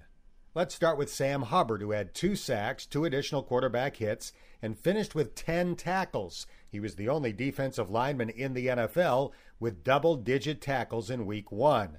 Let's 0.55 0.75
start 0.75 0.97
with 0.97 1.13
Sam 1.13 1.43
Hubbard, 1.43 1.83
who 1.83 1.91
had 1.91 2.15
two 2.15 2.35
sacks, 2.35 2.87
two 2.87 3.05
additional 3.05 3.43
quarterback 3.43 3.97
hits, 3.97 4.33
and 4.63 4.79
finished 4.79 5.15
with 5.15 5.35
10 5.35 5.77
tackles. 5.77 6.47
He 6.71 6.81
was 6.81 6.95
the 6.95 7.09
only 7.09 7.35
defensive 7.35 7.91
lineman 7.91 8.31
in 8.31 8.55
the 8.55 8.69
NFL 8.69 9.33
with 9.61 9.85
double 9.85 10.17
digit 10.17 10.63
tackles 10.63 11.11
in 11.11 11.27
week 11.27 11.53
one. 11.53 11.99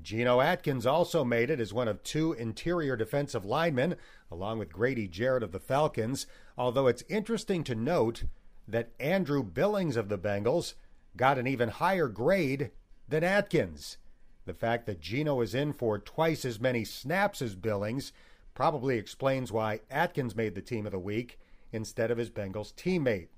Geno 0.00 0.40
Atkins 0.40 0.86
also 0.86 1.22
made 1.22 1.50
it 1.50 1.60
as 1.60 1.74
one 1.74 1.86
of 1.86 2.02
two 2.02 2.32
interior 2.32 2.96
defensive 2.96 3.44
linemen, 3.44 3.96
along 4.30 4.58
with 4.58 4.72
Grady 4.72 5.06
Jarrett 5.06 5.42
of 5.42 5.52
the 5.52 5.60
Falcons, 5.60 6.26
although 6.56 6.86
it's 6.86 7.04
interesting 7.10 7.62
to 7.64 7.74
note 7.74 8.24
that 8.66 8.92
Andrew 8.98 9.42
Billings 9.42 9.96
of 9.96 10.08
the 10.08 10.18
Bengals 10.18 10.74
got 11.14 11.38
an 11.38 11.46
even 11.46 11.68
higher 11.68 12.08
grade 12.08 12.70
than 13.06 13.22
Atkins. 13.22 13.98
The 14.44 14.54
fact 14.54 14.86
that 14.86 15.00
Geno 15.00 15.40
is 15.40 15.54
in 15.54 15.72
for 15.72 15.98
twice 15.98 16.44
as 16.44 16.60
many 16.60 16.84
snaps 16.84 17.40
as 17.40 17.54
Billings 17.54 18.12
probably 18.54 18.98
explains 18.98 19.52
why 19.52 19.80
Atkins 19.90 20.34
made 20.34 20.54
the 20.54 20.62
team 20.62 20.84
of 20.86 20.92
the 20.92 20.98
week 20.98 21.38
instead 21.72 22.10
of 22.10 22.18
his 22.18 22.30
Bengals 22.30 22.74
teammate. 22.74 23.28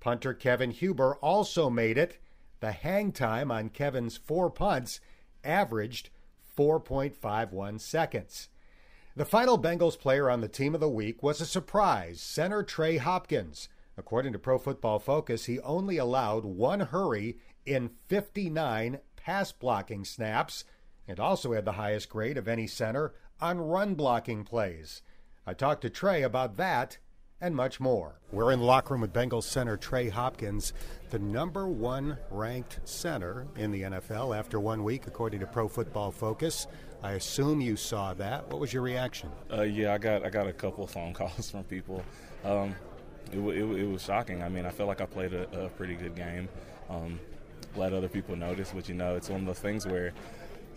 Punter 0.00 0.34
Kevin 0.34 0.70
Huber 0.70 1.16
also 1.16 1.68
made 1.68 1.98
it. 1.98 2.18
The 2.60 2.72
hang 2.72 3.12
time 3.12 3.50
on 3.50 3.68
Kevin's 3.68 4.16
four 4.16 4.50
punts 4.50 5.00
averaged 5.44 6.10
4.51 6.56 7.80
seconds. 7.80 8.48
The 9.14 9.24
final 9.24 9.58
Bengals 9.58 9.98
player 9.98 10.30
on 10.30 10.40
the 10.40 10.48
team 10.48 10.74
of 10.74 10.80
the 10.80 10.88
week 10.88 11.22
was 11.22 11.40
a 11.40 11.46
surprise, 11.46 12.20
center 12.20 12.62
Trey 12.62 12.96
Hopkins. 12.96 13.68
According 13.96 14.32
to 14.32 14.38
Pro 14.38 14.58
Football 14.58 15.00
Focus, 15.00 15.46
he 15.46 15.60
only 15.60 15.98
allowed 15.98 16.44
one 16.44 16.80
hurry 16.80 17.38
in 17.66 17.90
59 18.06 19.00
pass 19.18 19.52
blocking 19.52 20.04
snaps 20.04 20.64
and 21.06 21.20
also 21.20 21.52
had 21.52 21.64
the 21.64 21.72
highest 21.72 22.08
grade 22.08 22.38
of 22.38 22.48
any 22.48 22.66
center 22.66 23.12
on 23.40 23.60
run 23.60 23.94
blocking 23.94 24.44
plays. 24.44 25.02
I 25.46 25.54
talked 25.54 25.82
to 25.82 25.90
Trey 25.90 26.22
about 26.22 26.56
that 26.56 26.98
and 27.40 27.54
much 27.54 27.78
more. 27.78 28.20
We're 28.32 28.52
in 28.52 28.60
the 28.60 28.64
locker 28.64 28.94
room 28.94 29.00
with 29.00 29.12
Bengals 29.12 29.44
center 29.44 29.76
Trey 29.76 30.08
Hopkins, 30.08 30.72
the 31.10 31.18
number 31.18 31.68
one 31.68 32.18
ranked 32.30 32.80
center 32.84 33.46
in 33.56 33.70
the 33.70 33.82
NFL 33.82 34.36
after 34.36 34.58
one 34.58 34.82
week, 34.82 35.06
according 35.06 35.40
to 35.40 35.46
Pro 35.46 35.68
Football 35.68 36.10
Focus. 36.10 36.66
I 37.02 37.12
assume 37.12 37.60
you 37.60 37.76
saw 37.76 38.12
that. 38.14 38.48
What 38.48 38.60
was 38.60 38.72
your 38.72 38.82
reaction? 38.82 39.30
Uh, 39.52 39.62
yeah, 39.62 39.94
I 39.94 39.98
got 39.98 40.26
I 40.26 40.30
got 40.30 40.48
a 40.48 40.52
couple 40.52 40.84
of 40.84 40.90
phone 40.90 41.12
calls 41.14 41.50
from 41.50 41.64
people. 41.64 42.02
Um, 42.44 42.74
it, 43.32 43.38
it, 43.38 43.62
it, 43.62 43.88
was 43.88 44.02
shocking. 44.02 44.42
I 44.42 44.48
mean, 44.48 44.66
I 44.66 44.70
felt 44.70 44.88
like 44.88 45.00
I 45.00 45.06
played 45.06 45.32
a, 45.32 45.66
a 45.66 45.68
pretty 45.68 45.94
good 45.94 46.16
game. 46.16 46.48
Um, 46.90 47.20
let 47.78 47.92
other 47.92 48.08
people 48.08 48.36
notice, 48.36 48.72
but 48.74 48.88
you 48.88 48.94
know, 48.94 49.16
it's 49.16 49.28
one 49.28 49.40
of 49.40 49.46
those 49.46 49.58
things 49.58 49.86
where 49.86 50.12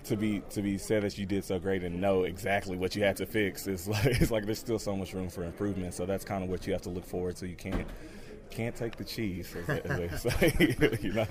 to 0.06 0.16
be 0.16 0.42
to 0.50 0.62
be 0.62 0.78
said 0.78 1.04
that 1.04 1.18
you 1.18 1.26
did 1.26 1.44
so 1.44 1.60
great 1.60 1.84
and 1.84 2.02
know 2.02 2.24
exactly 2.24 2.76
what 2.76 2.96
you 2.96 3.04
had 3.04 3.16
to 3.18 3.26
fix 3.26 3.68
is 3.68 3.88
like 3.88 4.06
it's 4.06 4.32
like 4.32 4.46
there's 4.46 4.60
still 4.60 4.80
so 4.80 4.96
much 4.96 5.14
room 5.14 5.30
for 5.30 5.44
improvement. 5.44 5.94
So 5.94 6.06
that's 6.06 6.26
kind 6.26 6.44
of 6.44 6.50
what 6.50 6.66
you 6.66 6.74
have 6.74 6.82
to 6.84 6.90
look 6.90 7.06
forward 7.06 7.36
to. 7.38 7.48
You 7.48 7.56
can't 7.56 7.88
can't 8.50 8.76
take 8.76 8.98
the 8.98 9.06
cheese, 9.06 9.54
as 9.56 9.66
they, 9.66 9.82
as 9.82 10.24
they 10.24 10.30
say. 10.52 10.98
you 11.02 11.14
know. 11.14 11.28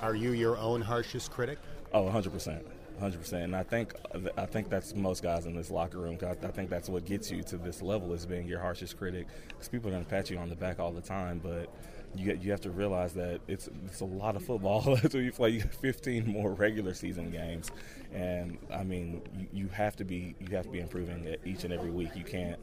Are 0.00 0.14
you 0.14 0.32
your 0.32 0.56
own 0.58 0.80
harshest 0.80 1.30
critic? 1.30 1.58
Oh, 1.92 2.02
100 2.02 2.32
percent. 2.32 2.66
100%. 3.00 3.44
And 3.44 3.56
I 3.56 3.62
think 3.62 3.94
I 4.36 4.46
think 4.46 4.68
that's 4.68 4.94
most 4.94 5.22
guys 5.22 5.46
in 5.46 5.56
this 5.56 5.70
locker 5.70 5.98
room. 5.98 6.18
I, 6.22 6.30
I 6.30 6.50
think 6.50 6.70
that's 6.70 6.88
what 6.88 7.04
gets 7.04 7.30
you 7.30 7.42
to 7.44 7.56
this 7.56 7.82
level 7.82 8.12
is 8.12 8.26
being 8.26 8.46
your 8.46 8.60
harshest 8.60 8.96
critic. 8.96 9.26
Because 9.48 9.68
people 9.68 9.88
are 9.88 9.92
going 9.92 10.04
to 10.04 10.10
pat 10.10 10.30
you 10.30 10.38
on 10.38 10.48
the 10.48 10.54
back 10.54 10.78
all 10.78 10.92
the 10.92 11.00
time, 11.00 11.40
but 11.42 11.74
you 12.14 12.38
you 12.40 12.50
have 12.50 12.60
to 12.62 12.70
realize 12.70 13.12
that 13.14 13.40
it's 13.48 13.68
it's 13.86 14.00
a 14.00 14.04
lot 14.04 14.36
of 14.36 14.44
football. 14.44 14.96
That's 15.02 15.14
you 15.14 15.32
play. 15.32 15.60
15 15.60 16.26
more 16.26 16.52
regular 16.52 16.94
season 16.94 17.30
games, 17.30 17.70
and 18.12 18.58
I 18.72 18.84
mean 18.84 19.22
you, 19.36 19.46
you 19.52 19.68
have 19.68 19.96
to 19.96 20.04
be 20.04 20.34
you 20.40 20.54
have 20.56 20.64
to 20.66 20.70
be 20.70 20.80
improving 20.80 21.36
each 21.44 21.64
and 21.64 21.72
every 21.72 21.90
week. 21.90 22.10
You 22.14 22.24
can't 22.24 22.58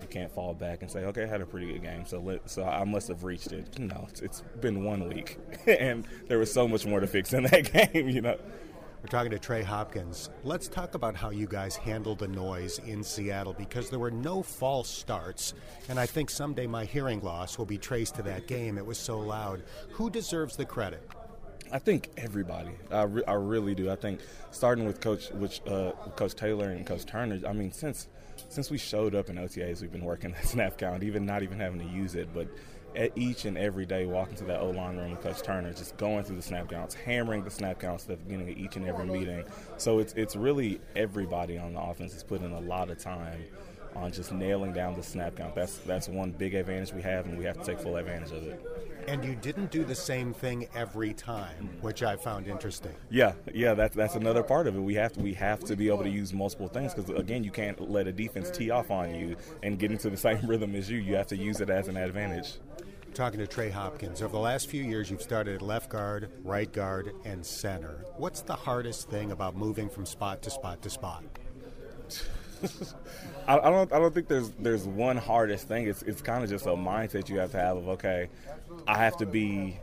you 0.00 0.08
can't 0.08 0.32
fall 0.32 0.52
back 0.52 0.82
and 0.82 0.90
say, 0.90 1.04
okay, 1.04 1.22
I 1.24 1.26
had 1.26 1.40
a 1.40 1.46
pretty 1.46 1.72
good 1.72 1.82
game, 1.82 2.04
so 2.04 2.18
let, 2.18 2.50
so 2.50 2.64
I 2.64 2.84
must 2.84 3.06
have 3.08 3.22
reached 3.22 3.52
it. 3.52 3.78
No, 3.78 4.06
it's, 4.10 4.20
it's 4.20 4.40
been 4.60 4.82
one 4.84 5.08
week, 5.08 5.38
and 5.66 6.06
there 6.26 6.38
was 6.38 6.52
so 6.52 6.66
much 6.66 6.84
more 6.84 7.00
to 7.00 7.06
fix 7.06 7.32
in 7.32 7.44
that 7.44 7.72
game. 7.92 8.08
You 8.08 8.20
know. 8.20 8.38
We're 9.02 9.08
talking 9.08 9.32
to 9.32 9.38
Trey 9.40 9.64
Hopkins. 9.64 10.30
Let's 10.44 10.68
talk 10.68 10.94
about 10.94 11.16
how 11.16 11.30
you 11.30 11.48
guys 11.48 11.74
handled 11.74 12.20
the 12.20 12.28
noise 12.28 12.78
in 12.78 13.02
Seattle 13.02 13.52
because 13.52 13.90
there 13.90 13.98
were 13.98 14.12
no 14.12 14.44
false 14.44 14.88
starts, 14.88 15.54
and 15.88 15.98
I 15.98 16.06
think 16.06 16.30
someday 16.30 16.68
my 16.68 16.84
hearing 16.84 17.20
loss 17.20 17.58
will 17.58 17.66
be 17.66 17.78
traced 17.78 18.14
to 18.14 18.22
that 18.22 18.46
game. 18.46 18.78
It 18.78 18.86
was 18.86 18.98
so 18.98 19.18
loud. 19.18 19.64
Who 19.90 20.08
deserves 20.08 20.56
the 20.56 20.64
credit? 20.64 21.02
I 21.72 21.80
think 21.80 22.10
everybody. 22.16 22.70
I, 22.92 23.02
re- 23.02 23.24
I 23.26 23.32
really 23.32 23.74
do. 23.74 23.90
I 23.90 23.96
think 23.96 24.20
starting 24.52 24.84
with 24.84 25.00
Coach, 25.00 25.30
which 25.32 25.62
uh, 25.66 25.90
Coach 26.14 26.36
Taylor 26.36 26.70
and 26.70 26.86
Coach 26.86 27.04
Turner. 27.04 27.40
I 27.44 27.52
mean, 27.52 27.72
since 27.72 28.06
since 28.50 28.70
we 28.70 28.78
showed 28.78 29.16
up 29.16 29.30
in 29.30 29.36
OTAs, 29.36 29.80
we've 29.80 29.90
been 29.90 30.04
working 30.04 30.30
that 30.32 30.44
snap 30.46 30.78
count, 30.78 31.02
even 31.02 31.26
not 31.26 31.42
even 31.42 31.58
having 31.58 31.80
to 31.80 31.86
use 31.86 32.14
it, 32.14 32.28
but 32.32 32.46
each 33.16 33.44
and 33.44 33.56
every 33.56 33.86
day 33.86 34.06
walking 34.06 34.36
to 34.36 34.44
that 34.44 34.60
O 34.60 34.70
line 34.70 34.96
room 34.96 35.12
with 35.12 35.22
Coach 35.22 35.42
Turner, 35.42 35.72
just 35.72 35.96
going 35.96 36.24
through 36.24 36.36
the 36.36 36.42
snap 36.42 36.68
counts, 36.68 36.94
hammering 36.94 37.44
the 37.44 37.50
snap 37.50 37.80
counts 37.80 38.04
at 38.04 38.10
the 38.10 38.16
beginning 38.16 38.50
of 38.50 38.58
each 38.58 38.76
and 38.76 38.86
every 38.86 39.06
meeting. 39.06 39.44
So 39.78 39.98
it's 39.98 40.12
it's 40.14 40.36
really 40.36 40.80
everybody 40.96 41.58
on 41.58 41.74
the 41.74 41.80
offense 41.80 42.14
is 42.14 42.22
putting 42.22 42.52
a 42.52 42.60
lot 42.60 42.90
of 42.90 42.98
time 42.98 43.44
on 43.94 44.12
just 44.12 44.32
nailing 44.32 44.72
down 44.72 44.94
the 44.94 45.02
snap 45.02 45.36
count. 45.36 45.54
That's 45.54 45.78
that's 45.78 46.08
one 46.08 46.32
big 46.32 46.54
advantage 46.54 46.92
we 46.92 47.02
have, 47.02 47.26
and 47.26 47.38
we 47.38 47.44
have 47.44 47.58
to 47.58 47.64
take 47.64 47.80
full 47.80 47.96
advantage 47.96 48.32
of 48.32 48.42
it. 48.44 48.91
And 49.08 49.24
you 49.24 49.34
didn't 49.34 49.70
do 49.70 49.84
the 49.84 49.94
same 49.94 50.32
thing 50.32 50.68
every 50.74 51.12
time, 51.12 51.70
which 51.80 52.02
I 52.02 52.16
found 52.16 52.46
interesting. 52.46 52.94
Yeah, 53.10 53.32
yeah, 53.52 53.74
that's 53.74 53.96
that's 53.96 54.14
another 54.14 54.42
part 54.42 54.66
of 54.66 54.76
it. 54.76 54.80
We 54.80 54.94
have 54.94 55.12
to 55.14 55.20
we 55.20 55.34
have 55.34 55.60
to 55.64 55.76
be 55.76 55.88
able 55.88 56.04
to 56.04 56.10
use 56.10 56.32
multiple 56.32 56.68
things 56.68 56.94
because 56.94 57.10
again, 57.10 57.44
you 57.44 57.50
can't 57.50 57.90
let 57.90 58.06
a 58.06 58.12
defense 58.12 58.50
tee 58.50 58.70
off 58.70 58.90
on 58.90 59.14
you 59.14 59.36
and 59.62 59.78
get 59.78 59.90
into 59.90 60.10
the 60.10 60.16
same 60.28 60.46
rhythm 60.46 60.74
as 60.74 60.90
you. 60.90 60.98
You 60.98 61.16
have 61.16 61.26
to 61.28 61.36
use 61.36 61.60
it 61.60 61.70
as 61.70 61.88
an 61.88 61.96
advantage 61.96 62.54
talking 63.14 63.38
to 63.38 63.46
Trey 63.46 63.68
Hopkins. 63.70 64.22
Over 64.22 64.32
the 64.32 64.38
last 64.38 64.68
few 64.68 64.82
years, 64.82 65.10
you've 65.10 65.22
started 65.22 65.56
at 65.56 65.62
left 65.62 65.90
guard, 65.90 66.30
right 66.44 66.72
guard, 66.72 67.12
and 67.24 67.44
center. 67.44 68.04
What's 68.16 68.40
the 68.42 68.54
hardest 68.54 69.10
thing 69.10 69.32
about 69.32 69.54
moving 69.56 69.88
from 69.88 70.06
spot 70.06 70.42
to 70.42 70.50
spot 70.50 70.82
to 70.82 70.90
spot? 70.90 71.22
I, 73.48 73.58
I, 73.58 73.70
don't. 73.70 73.92
I 73.92 73.98
don't 73.98 74.14
think 74.14 74.28
there's 74.28 74.50
there's 74.58 74.86
one 74.86 75.16
hardest 75.16 75.68
thing. 75.68 75.88
It's 75.88 76.02
it's 76.02 76.22
kind 76.22 76.44
of 76.44 76.50
just 76.50 76.66
a 76.66 76.70
mindset 76.70 77.28
you 77.28 77.38
have 77.38 77.50
to 77.52 77.58
have 77.58 77.76
of 77.76 77.88
okay, 77.88 78.28
I 78.86 78.98
have 78.98 79.16
to 79.18 79.26
be, 79.26 79.78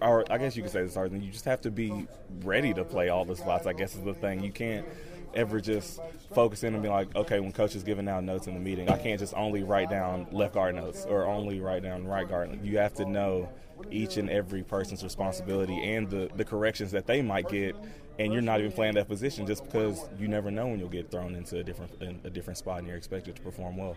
or 0.00 0.24
I 0.30 0.38
guess 0.38 0.56
you 0.56 0.62
could 0.62 0.72
say 0.72 0.86
hard 0.88 1.12
thing. 1.12 1.22
You 1.22 1.32
just 1.32 1.44
have 1.44 1.60
to 1.62 1.70
be 1.70 2.06
ready 2.42 2.74
to 2.74 2.84
play 2.84 3.08
all 3.08 3.24
the 3.24 3.36
spots. 3.36 3.66
I 3.66 3.72
guess 3.72 3.94
is 3.94 4.04
the 4.04 4.14
thing. 4.14 4.42
You 4.42 4.52
can't 4.52 4.86
ever 5.34 5.60
just 5.60 6.00
focus 6.32 6.62
in 6.62 6.74
and 6.74 6.82
be 6.82 6.88
like, 6.88 7.14
okay, 7.16 7.40
when 7.40 7.52
coach 7.52 7.74
is 7.74 7.82
giving 7.82 8.08
out 8.08 8.24
notes 8.24 8.46
in 8.46 8.54
the 8.54 8.60
meeting, 8.60 8.88
I 8.88 8.96
can't 8.96 9.18
just 9.18 9.34
only 9.34 9.62
write 9.62 9.90
down 9.90 10.26
left 10.32 10.54
guard 10.54 10.74
notes 10.76 11.04
or 11.04 11.26
only 11.26 11.60
write 11.60 11.82
down 11.82 12.06
right 12.06 12.28
guard. 12.28 12.58
You 12.62 12.78
have 12.78 12.94
to 12.94 13.04
know 13.04 13.48
each 13.90 14.16
and 14.16 14.30
every 14.30 14.62
person's 14.62 15.02
responsibility 15.02 15.94
and 15.94 16.08
the, 16.08 16.30
the 16.36 16.44
corrections 16.44 16.92
that 16.92 17.06
they 17.06 17.22
might 17.22 17.48
get, 17.48 17.74
and 18.18 18.32
you're 18.32 18.42
not 18.42 18.60
even 18.60 18.72
playing 18.72 18.94
that 18.94 19.08
position 19.08 19.46
just 19.46 19.64
because 19.64 20.06
you 20.18 20.28
never 20.28 20.50
know 20.50 20.66
when 20.68 20.78
you'll 20.78 20.88
get 20.88 21.10
thrown 21.10 21.34
into 21.34 21.58
a 21.58 21.64
different 21.64 21.90
a 22.24 22.30
different 22.30 22.58
spot 22.58 22.78
and 22.78 22.88
you're 22.88 22.96
expected 22.96 23.34
to 23.36 23.42
perform 23.42 23.76
well. 23.76 23.96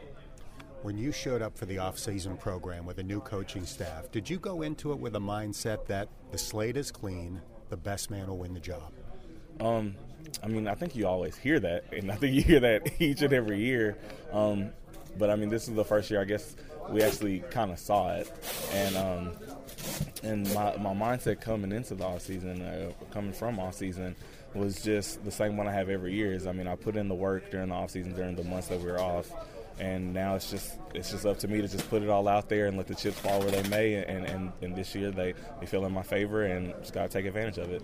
When 0.83 0.97
you 0.97 1.11
showed 1.11 1.41
up 1.41 1.57
for 1.57 1.65
the 1.65 1.79
off-season 1.79 2.37
program 2.37 2.85
with 2.85 2.99
a 2.99 3.03
new 3.03 3.19
coaching 3.19 3.65
staff, 3.65 4.11
did 4.11 4.29
you 4.29 4.37
go 4.37 4.61
into 4.61 4.91
it 4.91 4.99
with 4.99 5.15
a 5.15 5.19
mindset 5.19 5.85
that 5.87 6.07
the 6.31 6.37
slate 6.37 6.77
is 6.77 6.91
clean, 6.91 7.41
the 7.69 7.77
best 7.77 8.11
man 8.11 8.27
will 8.27 8.37
win 8.37 8.53
the 8.53 8.59
job? 8.59 8.93
Um, 9.59 9.95
I 10.43 10.47
mean, 10.47 10.67
I 10.67 10.75
think 10.75 10.95
you 10.95 11.07
always 11.07 11.35
hear 11.35 11.59
that, 11.59 11.85
and 11.91 12.11
I 12.11 12.15
think 12.15 12.35
you 12.35 12.41
hear 12.41 12.59
that 12.59 12.93
each 13.01 13.21
and 13.21 13.33
every 13.33 13.59
year. 13.59 13.97
Um, 14.31 14.71
but 15.17 15.29
I 15.29 15.35
mean, 15.35 15.49
this 15.49 15.67
is 15.67 15.75
the 15.75 15.83
first 15.83 16.11
year 16.11 16.21
I 16.21 16.25
guess 16.25 16.55
we 16.89 17.01
actually 17.01 17.39
kind 17.49 17.71
of 17.71 17.79
saw 17.79 18.13
it, 18.13 18.31
and 18.71 18.95
um, 18.97 19.31
and 20.23 20.53
my, 20.53 20.77
my 20.77 20.93
mindset 20.93 21.41
coming 21.41 21.71
into 21.71 21.95
the 21.95 22.03
off 22.03 22.21
season, 22.21 22.61
uh, 22.61 22.91
coming 23.11 23.33
from 23.33 23.59
off 23.59 23.75
season, 23.75 24.15
was 24.57 24.81
just 24.81 25.23
the 25.23 25.31
same 25.31 25.57
one 25.57 25.67
I 25.67 25.71
have 25.71 25.89
every 25.89 26.13
year. 26.13 26.33
Is 26.33 26.47
I 26.47 26.51
mean, 26.51 26.67
I 26.67 26.75
put 26.75 26.95
in 26.95 27.07
the 27.07 27.15
work 27.15 27.51
during 27.51 27.69
the 27.69 27.75
off 27.75 27.91
season 27.91 28.13
during 28.13 28.35
the 28.35 28.43
months 28.43 28.67
that 28.67 28.79
we 28.79 28.91
were 28.91 28.99
off, 28.99 29.31
and 29.79 30.13
now 30.13 30.35
it's 30.35 30.49
just 30.49 30.73
it's 30.93 31.11
just 31.11 31.25
up 31.25 31.37
to 31.39 31.47
me 31.47 31.61
to 31.61 31.67
just 31.67 31.89
put 31.89 32.01
it 32.01 32.09
all 32.09 32.27
out 32.27 32.49
there 32.49 32.67
and 32.67 32.77
let 32.77 32.87
the 32.87 32.95
chips 32.95 33.19
fall 33.19 33.39
where 33.39 33.51
they 33.51 33.67
may. 33.69 33.95
And 33.95 34.25
and, 34.25 34.51
and 34.61 34.75
this 34.75 34.93
year 34.95 35.11
they 35.11 35.33
they 35.59 35.65
feel 35.65 35.85
in 35.85 35.91
my 35.91 36.03
favor, 36.03 36.43
and 36.43 36.73
just 36.79 36.93
got 36.93 37.03
to 37.03 37.09
take 37.09 37.25
advantage 37.25 37.57
of 37.57 37.71
it. 37.71 37.83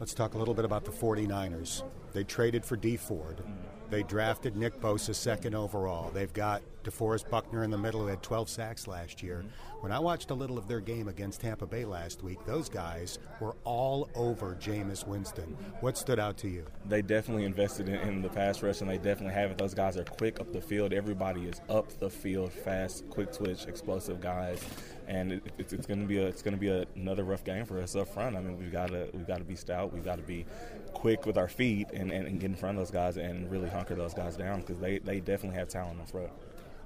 Let's 0.00 0.14
talk 0.14 0.34
a 0.34 0.38
little 0.38 0.54
bit 0.54 0.64
about 0.64 0.84
the 0.84 0.90
49ers. 0.90 1.84
They 2.12 2.24
traded 2.24 2.64
for 2.64 2.76
Dee 2.76 2.96
Ford. 2.96 3.38
Mm. 3.38 3.73
They 3.90 4.02
drafted 4.02 4.56
Nick 4.56 4.80
Bosa 4.80 5.14
second 5.14 5.54
overall. 5.54 6.10
They've 6.10 6.32
got 6.32 6.62
DeForest 6.84 7.30
Buckner 7.30 7.64
in 7.64 7.70
the 7.70 7.78
middle 7.78 8.00
who 8.00 8.06
had 8.08 8.22
12 8.22 8.48
sacks 8.48 8.86
last 8.86 9.22
year. 9.22 9.44
When 9.80 9.92
I 9.92 9.98
watched 9.98 10.30
a 10.30 10.34
little 10.34 10.58
of 10.58 10.68
their 10.68 10.80
game 10.80 11.08
against 11.08 11.40
Tampa 11.40 11.66
Bay 11.66 11.84
last 11.84 12.22
week, 12.22 12.44
those 12.46 12.68
guys 12.68 13.18
were 13.40 13.54
all 13.64 14.08
over 14.14 14.56
Jameis 14.60 15.06
Winston. 15.06 15.56
What 15.80 15.96
stood 15.98 16.18
out 16.18 16.36
to 16.38 16.48
you? 16.48 16.64
They 16.88 17.02
definitely 17.02 17.44
invested 17.44 17.88
in, 17.88 17.96
in 17.96 18.22
the 18.22 18.28
pass 18.28 18.62
rush, 18.62 18.80
and 18.80 18.90
they 18.90 18.98
definitely 18.98 19.34
have 19.34 19.50
it. 19.50 19.58
Those 19.58 19.74
guys 19.74 19.96
are 19.96 20.04
quick 20.04 20.40
up 20.40 20.52
the 20.52 20.60
field. 20.60 20.92
Everybody 20.92 21.44
is 21.44 21.60
up 21.68 21.98
the 22.00 22.10
field, 22.10 22.52
fast, 22.52 23.08
quick 23.10 23.32
twitch, 23.32 23.66
explosive 23.66 24.20
guys 24.20 24.62
and 25.06 25.32
it, 25.32 25.42
it's, 25.58 25.72
it's 25.72 25.86
going 25.86 26.00
to 26.00 26.06
be 26.06 26.18
a, 26.18 26.26
it's 26.26 26.42
going 26.42 26.54
to 26.54 26.60
be 26.60 26.68
a, 26.68 26.86
another 26.96 27.24
rough 27.24 27.44
game 27.44 27.64
for 27.64 27.80
us 27.80 27.96
up 27.96 28.08
front. 28.08 28.36
I 28.36 28.40
mean, 28.40 28.58
we've 28.58 28.72
got 28.72 28.88
to 28.88 29.08
we've 29.12 29.26
got 29.26 29.38
to 29.38 29.44
be 29.44 29.56
stout. 29.56 29.92
We've 29.92 30.04
got 30.04 30.16
to 30.16 30.22
be 30.22 30.46
quick 30.92 31.26
with 31.26 31.36
our 31.36 31.48
feet 31.48 31.88
and, 31.92 32.10
and, 32.10 32.26
and, 32.26 32.40
get 32.40 32.50
in 32.50 32.56
front 32.56 32.78
of 32.78 32.82
those 32.82 32.90
guys 32.90 33.16
and 33.16 33.50
really 33.50 33.68
hunker 33.68 33.94
those 33.94 34.14
guys 34.14 34.36
down 34.36 34.60
because 34.60 34.78
they, 34.78 34.98
they 34.98 35.20
definitely 35.20 35.58
have 35.58 35.68
talent 35.68 36.00
in 36.00 36.06
front. 36.06 36.30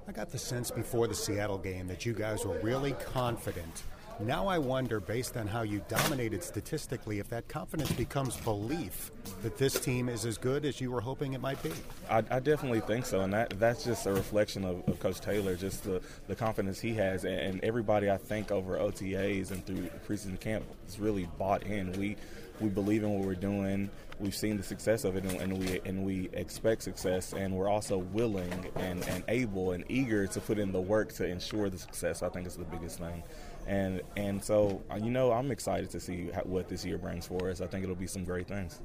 I 0.07 0.11
got 0.11 0.29
the 0.31 0.39
sense 0.39 0.71
before 0.71 1.07
the 1.07 1.15
Seattle 1.15 1.59
game 1.59 1.87
that 1.87 2.05
you 2.05 2.13
guys 2.13 2.43
were 2.43 2.59
really 2.59 2.93
confident 2.93 3.83
now 4.19 4.47
I 4.47 4.57
wonder, 4.57 4.99
based 4.99 5.37
on 5.37 5.47
how 5.47 5.61
you 5.61 5.81
dominated 5.87 6.43
statistically, 6.43 7.19
if 7.19 7.29
that 7.29 7.47
confidence 7.47 7.91
becomes 7.93 8.35
belief 8.37 9.11
that 9.43 9.57
this 9.57 9.79
team 9.79 10.09
is 10.09 10.25
as 10.25 10.37
good 10.37 10.65
as 10.65 10.81
you 10.81 10.91
were 10.91 11.01
hoping 11.01 11.33
it 11.33 11.41
might 11.41 11.61
be. 11.63 11.71
I, 12.09 12.23
I 12.29 12.39
definitely 12.39 12.81
think 12.81 13.05
so, 13.05 13.21
and 13.21 13.31
that 13.33 13.59
that's 13.59 13.83
just 13.83 14.05
a 14.05 14.11
reflection 14.11 14.65
of, 14.65 14.87
of 14.87 14.99
Coach 14.99 15.21
Taylor, 15.21 15.55
just 15.55 15.83
the, 15.83 16.01
the 16.27 16.35
confidence 16.35 16.79
he 16.79 16.93
has, 16.95 17.23
and, 17.23 17.39
and 17.39 17.63
everybody 17.63 18.09
I 18.09 18.17
think 18.17 18.51
over 18.51 18.77
OTAs 18.77 19.51
and 19.51 19.65
through 19.65 19.89
preseason 20.07 20.39
camp 20.39 20.65
is 20.87 20.99
really 20.99 21.29
bought 21.37 21.63
in. 21.63 21.91
We 21.93 22.17
we 22.59 22.67
believe 22.67 23.03
in 23.03 23.13
what 23.13 23.25
we're 23.25 23.35
doing. 23.35 23.89
We've 24.19 24.35
seen 24.35 24.57
the 24.57 24.63
success 24.63 25.05
of 25.05 25.15
it, 25.15 25.23
and, 25.23 25.39
and, 25.39 25.57
we 25.57 25.79
and 25.85 26.03
we 26.03 26.29
expect 26.33 26.83
success, 26.83 27.31
and 27.31 27.53
we're 27.53 27.69
also 27.69 27.99
willing 27.99 28.69
and, 28.75 29.01
and 29.07 29.23
able 29.29 29.71
and 29.71 29.85
eager 29.87 30.27
to 30.27 30.41
put 30.41 30.59
in 30.59 30.73
the 30.73 30.81
work 30.81 31.13
to 31.13 31.25
ensure 31.25 31.69
the 31.69 31.77
success. 31.77 32.21
I 32.21 32.27
think 32.27 32.45
is 32.45 32.57
the 32.57 32.65
biggest 32.65 32.99
thing 32.99 33.23
and 33.69 34.01
and 34.17 34.43
so 34.43 34.81
uh, 34.91 34.95
you 34.95 35.11
know 35.11 35.31
I'm 35.31 35.51
excited 35.51 35.91
to 35.91 35.99
see 35.99 36.31
what 36.43 36.67
this 36.67 36.83
year 36.83 36.97
brings 36.97 37.27
for 37.27 37.49
us. 37.49 37.61
I 37.61 37.67
think 37.67 37.83
it'll 37.83 37.95
be 37.95 38.07
some 38.07 38.25
great 38.25 38.47
things. 38.47 38.81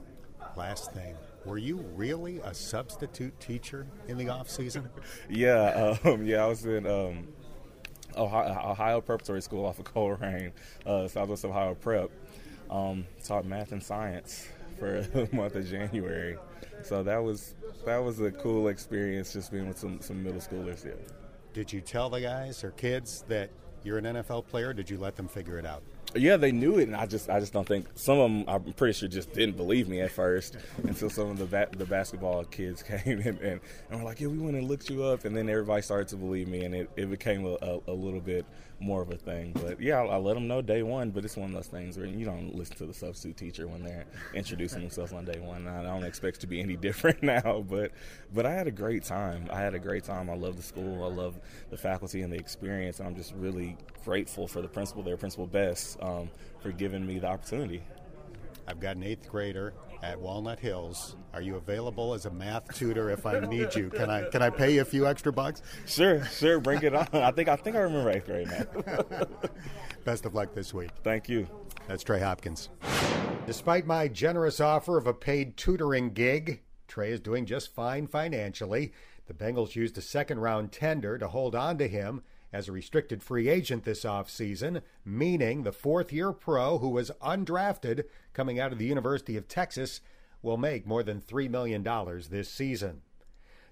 Last 0.57 0.93
thing, 0.93 1.17
were 1.47 1.59
you 1.59 1.79
really 1.97 2.39
a 2.41 2.55
substitute 2.55 3.39
teacher 3.41 3.87
in 4.09 4.19
the 4.19 4.29
off 4.29 4.49
season? 4.49 4.89
yeah, 5.31 5.97
um, 6.05 6.25
yeah, 6.25 6.45
I 6.45 6.47
was 6.47 6.67
in 6.67 6.87
um, 6.87 7.29
Ohio, 8.15 8.71
Ohio, 8.71 9.01
Preparatory 9.01 9.41
School 9.41 9.65
off 9.65 9.79
of 9.79 9.87
Colerain, 9.87 10.53
uh, 10.87 11.09
Southwest 11.09 11.45
Ohio 11.45 11.75
Prep. 11.75 12.11
Um, 12.71 13.07
taught 13.23 13.45
math 13.45 13.73
and 13.73 13.83
science 13.83 14.49
for 14.79 15.01
the 15.13 15.29
month 15.33 15.55
of 15.55 15.69
January, 15.69 16.37
so 16.83 17.03
that 17.03 17.23
was 17.23 17.55
that 17.87 17.99
was 17.99 18.21
a 18.21 18.31
cool 18.31 18.69
experience 18.69 19.33
just 19.33 19.51
being 19.51 19.67
with 19.67 19.79
some 19.79 20.01
some 20.03 20.23
middle 20.23 20.41
schoolers. 20.41 20.85
Yeah. 20.85 20.93
Did 21.55 21.73
you 21.73 21.81
tell 21.81 22.11
the 22.11 22.21
guys 22.21 22.65
or 22.65 22.73
kids 22.73 23.25
that 23.29 23.49
you're 23.85 23.99
an 23.99 24.05
NFL 24.05 24.47
player? 24.47 24.73
did 24.73 24.91
you 24.91 24.99
let 24.99 25.17
them 25.17 25.29
figure 25.29 25.59
it 25.59 25.67
out? 25.67 25.83
Yeah, 26.17 26.37
they 26.37 26.53
knew 26.53 26.79
it, 26.79 26.85
and 26.85 26.95
I 26.95 27.07
just 27.07 27.29
I 27.29 27.41
just 27.41 27.53
don't 27.53 27.67
think 27.67 27.87
some 27.97 28.19
of 28.19 28.31
them. 28.31 28.45
I'm 28.47 28.73
pretty 28.75 28.93
sure 28.93 29.09
just 29.09 29.33
didn't 29.33 29.57
believe 29.57 29.89
me 29.89 30.01
at 30.01 30.13
first 30.13 30.57
until 30.85 31.11
some 31.11 31.31
of 31.31 31.39
the 31.39 31.47
ba- 31.47 31.69
the 31.77 31.85
basketball 31.85 32.45
kids 32.45 32.83
came 33.05 33.21
in 33.21 33.39
and, 33.39 33.61
and 33.91 34.01
were 34.01 34.05
like, 34.05 34.21
"Yeah, 34.21 34.29
we 34.29 34.39
went 34.39 34.57
and 34.57 34.69
looked 34.69 34.89
you 34.91 35.03
up," 35.03 35.25
and 35.25 35.37
then 35.37 35.49
everybody 35.49 35.83
started 35.83 36.09
to 36.09 36.17
believe 36.17 36.47
me, 36.47 36.65
and 36.65 36.75
it, 36.75 36.91
it 36.97 37.11
became 37.11 37.45
a, 37.45 37.57
a, 37.63 37.81
a 37.89 37.93
little 37.93 38.21
bit 38.21 38.47
more 38.81 39.03
of 39.03 39.11
a 39.11 39.17
thing. 39.17 39.53
But 39.53 39.81
yeah, 39.81 40.01
I, 40.01 40.07
I, 40.07 40.17
let 40.17 40.35
them 40.35 40.47
know 40.47 40.63
day 40.63 40.83
one. 40.83 41.11
But 41.11 41.25
it's 41.25 41.37
one 41.37 41.51
of 41.51 41.55
those 41.55 41.67
things 41.67 41.97
where 41.97 42.07
you 42.07 42.25
don't 42.25 42.55
listen 42.55 42.77
to 42.77 42.87
the 42.87 42.95
substitute 42.95 43.37
teacher 43.37 43.67
when 43.67 43.83
they're 43.83 44.07
introducing 44.35 44.81
themselves 44.81 45.13
on 45.13 45.25
day 45.25 45.39
one. 45.41 45.67
I 45.67 45.83
don't 45.83 46.05
expect 46.05 46.41
to 46.43 46.47
be 46.47 46.61
any 46.61 46.77
different 46.85 47.23
now. 47.23 47.65
But 47.69 47.93
but 48.33 48.47
I 48.47 48.53
had 48.53 48.67
a 48.67 48.73
great 48.73 49.05
time. 49.05 49.49
I 49.51 49.61
had 49.61 49.75
a 49.75 49.79
great 49.79 50.05
time. 50.05 50.31
I 50.31 50.35
love 50.35 50.57
the 50.57 50.63
school. 50.63 51.05
I 51.05 51.09
love 51.09 51.39
the 51.71 51.77
faculty 51.77 52.23
and 52.23 52.33
the 52.33 52.39
experience. 52.39 52.99
And 52.99 53.09
I'm 53.09 53.17
just 53.17 53.35
really 53.35 53.77
grateful 54.05 54.47
for 54.47 54.61
the 54.63 54.69
principal 54.69 55.03
there, 55.03 55.17
Principal 55.17 55.47
Best, 55.47 55.99
um, 56.03 56.31
for 56.61 56.73
giving 56.73 57.07
me 57.07 57.19
the 57.19 57.29
opportunity. 57.29 57.83
I've 58.67 58.81
got 58.81 58.97
an 58.97 59.03
eighth 59.03 59.29
grader 59.29 59.75
at 60.05 60.21
Walnut 60.21 60.61
Hills. 60.61 61.17
Are 61.33 61.41
you 61.41 61.57
available 61.57 62.13
as 62.13 62.27
a 62.27 62.31
math 62.31 62.75
tutor 62.75 63.11
if 63.11 63.25
I 63.25 63.41
need 63.41 63.75
you? 63.75 63.89
Can 63.89 64.11
I 64.11 64.25
can 64.29 64.43
I 64.43 64.51
pay 64.51 64.75
you 64.75 64.83
a 64.83 64.85
few 64.85 65.07
extra 65.07 65.33
bucks? 65.33 65.63
Sure, 65.87 66.23
sure, 66.27 66.61
bring 66.61 66.83
it 66.83 66.95
on. 66.95 67.09
I 67.13 67.31
think 67.31 67.49
I 67.49 67.57
think 67.57 67.75
I 67.75 67.81
remember 67.81 68.11
eighth 68.11 68.27
grade 68.27 68.49
now. 68.49 69.25
Best 70.05 70.27
of 70.27 70.35
luck 70.35 70.55
this 70.55 70.75
week. 70.75 70.91
Thank 71.03 71.29
you. 71.29 71.49
That's 71.89 72.05
Trey 72.05 72.21
Hopkins. 72.21 72.69
Despite 73.47 73.87
my 73.87 74.09
generous 74.09 74.61
offer 74.61 74.99
of 74.99 75.07
a 75.07 75.15
paid 75.15 75.57
tutoring 75.57 76.11
gig, 76.11 76.61
Trey 76.87 77.11
is 77.11 77.21
doing 77.21 77.47
just 77.47 77.75
fine 77.75 78.07
financially. 78.07 78.93
The 79.27 79.35
Bengals 79.35 79.75
used 79.75 79.97
a 79.97 80.03
second 80.03 80.41
round 80.41 80.71
tender 80.71 81.17
to 81.17 81.29
hold 81.29 81.55
on 81.55 81.79
to 81.79 81.89
him 81.89 82.23
as 82.53 82.69
a 82.69 82.73
restricted 82.73 83.23
free 83.23 83.49
agent 83.49 83.85
this 83.85 84.05
offseason, 84.05 84.83
meaning 85.05 85.63
the 85.63 85.73
fourth 85.73 86.13
year 86.13 86.33
pro 86.33 86.79
who 86.79 86.91
was 86.91 87.11
undrafted 87.23 88.05
coming 88.35 88.61
out 88.61 88.73
of 88.73 88.79
the 88.79 88.87
University 88.87 89.37
of 89.37 89.49
Texas 89.49 90.01
will 90.43 90.57
make 90.59 90.87
more 90.87 91.03
than 91.03 91.21
$3 91.21 91.49
million 91.49 91.83
this 92.29 92.51
season. 92.51 93.01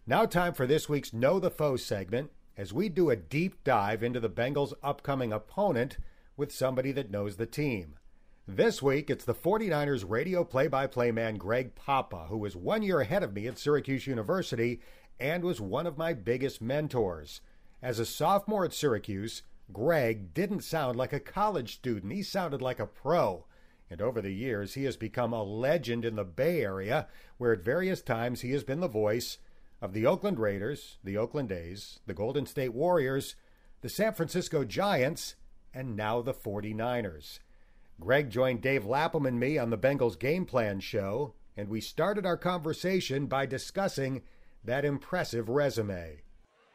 Now, 0.07 0.25
time 0.25 0.55
for 0.55 0.67
this 0.67 0.89
week's 0.89 1.13
Know 1.13 1.39
the 1.39 1.51
Foe 1.51 1.77
segment 1.77 2.31
as 2.57 2.73
we 2.73 2.89
do 2.89 3.11
a 3.11 3.17
deep 3.17 3.63
dive 3.65 4.03
into 4.03 4.21
the 4.21 4.31
Bengals' 4.31 4.73
upcoming 4.83 5.33
opponent 5.33 5.99
with 6.37 6.53
somebody 6.53 6.93
that 6.93 7.11
knows 7.11 7.37
the 7.37 7.47
team. 7.47 7.97
This 8.49 8.83
week, 8.83 9.09
it's 9.11 9.25
the 9.25 9.35
49ers 9.35 10.05
radio 10.09 10.43
play 10.43 10.67
by 10.67 10.87
play 10.87 11.13
man 11.13 11.37
Greg 11.37 11.75
Papa, 11.75 12.27
who 12.29 12.39
was 12.39 12.57
one 12.57 12.83
year 12.83 13.01
ahead 13.01 13.23
of 13.23 13.33
me 13.33 13.47
at 13.47 13.59
Syracuse 13.59 14.07
University 14.07 14.81
and 15.21 15.45
was 15.45 15.61
one 15.61 15.87
of 15.87 15.97
my 15.97 16.13
biggest 16.13 16.61
mentors. 16.61 17.41
As 17.81 17.99
a 17.99 18.07
sophomore 18.07 18.65
at 18.65 18.73
Syracuse, 18.73 19.43
Greg 19.73 20.35
didn't 20.35 20.65
sound 20.65 20.97
like 20.97 21.13
a 21.13 21.21
college 21.21 21.75
student. 21.75 22.13
He 22.13 22.23
sounded 22.23 22.61
like 22.61 22.81
a 22.81 22.87
pro. 22.87 23.45
And 23.93 24.01
over 24.01 24.23
the 24.23 24.33
years, 24.33 24.73
he 24.73 24.85
has 24.85 24.97
become 24.97 25.35
a 25.35 25.43
legend 25.43 26.07
in 26.07 26.17
the 26.17 26.25
Bay 26.25 26.63
Area, 26.63 27.09
where 27.37 27.53
at 27.53 27.63
various 27.63 28.01
times 28.01 28.41
he 28.41 28.53
has 28.53 28.65
been 28.65 28.81
the 28.81 28.89
voice 28.89 29.37
of 29.83 29.93
the 29.93 30.07
Oakland 30.07 30.39
Raiders, 30.39 30.97
the 31.05 31.19
Oakland 31.19 31.53
A's, 31.53 32.01
the 32.07 32.15
Golden 32.15 32.47
State 32.47 32.73
Warriors, 32.73 33.35
the 33.83 33.91
San 33.91 34.15
Francisco 34.15 34.65
Giants, 34.65 35.35
and 35.75 35.95
now 35.95 36.23
the 36.23 36.33
49ers. 36.33 37.41
Greg 38.01 38.31
joined 38.31 38.63
Dave 38.63 38.87
Lapham 38.87 39.27
and 39.27 39.39
me 39.39 39.59
on 39.59 39.69
the 39.69 39.77
Bengals 39.77 40.19
Game 40.19 40.47
Plan 40.47 40.81
show, 40.81 41.35
and 41.55 41.69
we 41.69 41.83
started 41.83 42.25
our 42.25 42.39
conversation 42.39 43.27
by 43.27 43.45
discussing 43.45 44.23
that 44.65 44.87
impressive 44.87 45.51
resume. 45.51 46.23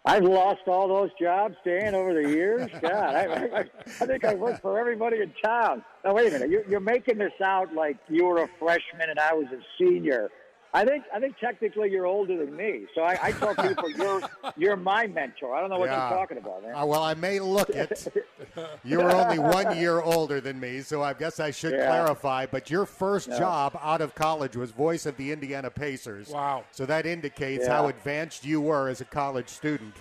I've 0.08 0.24
lost 0.24 0.62
all 0.68 0.88
those 0.88 1.10
jobs, 1.20 1.56
Dan, 1.66 1.94
over 1.94 2.14
the 2.14 2.30
years. 2.30 2.70
God, 2.82 3.14
I, 3.14 3.26
I, 3.26 3.66
I 4.00 4.06
think 4.06 4.24
I 4.24 4.36
worked 4.36 4.62
for 4.62 4.80
everybody 4.80 5.18
in 5.22 5.34
town. 5.44 5.84
Now, 6.06 6.14
wait 6.14 6.30
a 6.30 6.32
minute. 6.32 6.50
You're, 6.50 6.66
you're 6.66 6.80
making 6.80 7.18
this 7.18 7.34
out 7.44 7.74
like 7.74 7.98
you 8.08 8.24
were 8.24 8.42
a 8.44 8.48
freshman 8.58 9.10
and 9.10 9.20
I 9.20 9.34
was 9.34 9.48
a 9.48 9.60
senior. 9.78 10.30
I 10.78 10.86
think 10.86 11.06
I 11.12 11.20
think 11.20 11.40
technically 11.40 11.90
you're 11.90 12.06
older 12.06 12.38
than 12.38 12.56
me, 12.56 12.86
so 12.94 13.02
I, 13.02 13.18
I 13.20 13.32
tell 13.32 13.56
people 13.56 13.90
you're 13.90 14.22
you're 14.58 14.76
my 14.76 15.08
mentor. 15.08 15.56
I 15.56 15.60
don't 15.60 15.72
know 15.72 15.80
what 15.80 15.90
yeah. 15.90 16.08
you're 16.08 16.20
talking 16.20 16.38
about, 16.38 16.62
man. 16.62 16.76
Uh, 16.76 16.86
well, 16.86 17.02
I 17.02 17.16
may 17.16 17.40
look 17.40 17.72
it. 17.72 18.14
you 18.84 19.00
were 19.00 19.10
only 19.10 19.40
one 19.40 19.76
year 19.76 20.02
older 20.02 20.40
than 20.40 20.60
me, 20.60 20.82
so 20.82 21.02
I 21.02 21.14
guess 21.14 21.40
I 21.40 21.50
should 21.50 21.74
yeah. 21.74 21.88
clarify. 21.88 22.46
But 22.46 22.70
your 22.70 22.86
first 22.86 23.28
yeah. 23.28 23.40
job 23.40 23.80
out 23.82 24.02
of 24.02 24.14
college 24.14 24.56
was 24.56 24.70
voice 24.70 25.08
of 25.08 25.18
the 25.18 25.32
Indiana 25.32 25.72
Pacers. 25.72 26.30
Wow! 26.30 26.64
So 26.70 26.86
that 26.86 27.08
indicates 27.08 27.66
how 27.66 27.88
advanced 27.88 28.46
you 28.46 28.62
were 28.62 28.88
as 28.88 29.02
a 29.02 29.06
college 29.06 29.50
student. 29.50 29.96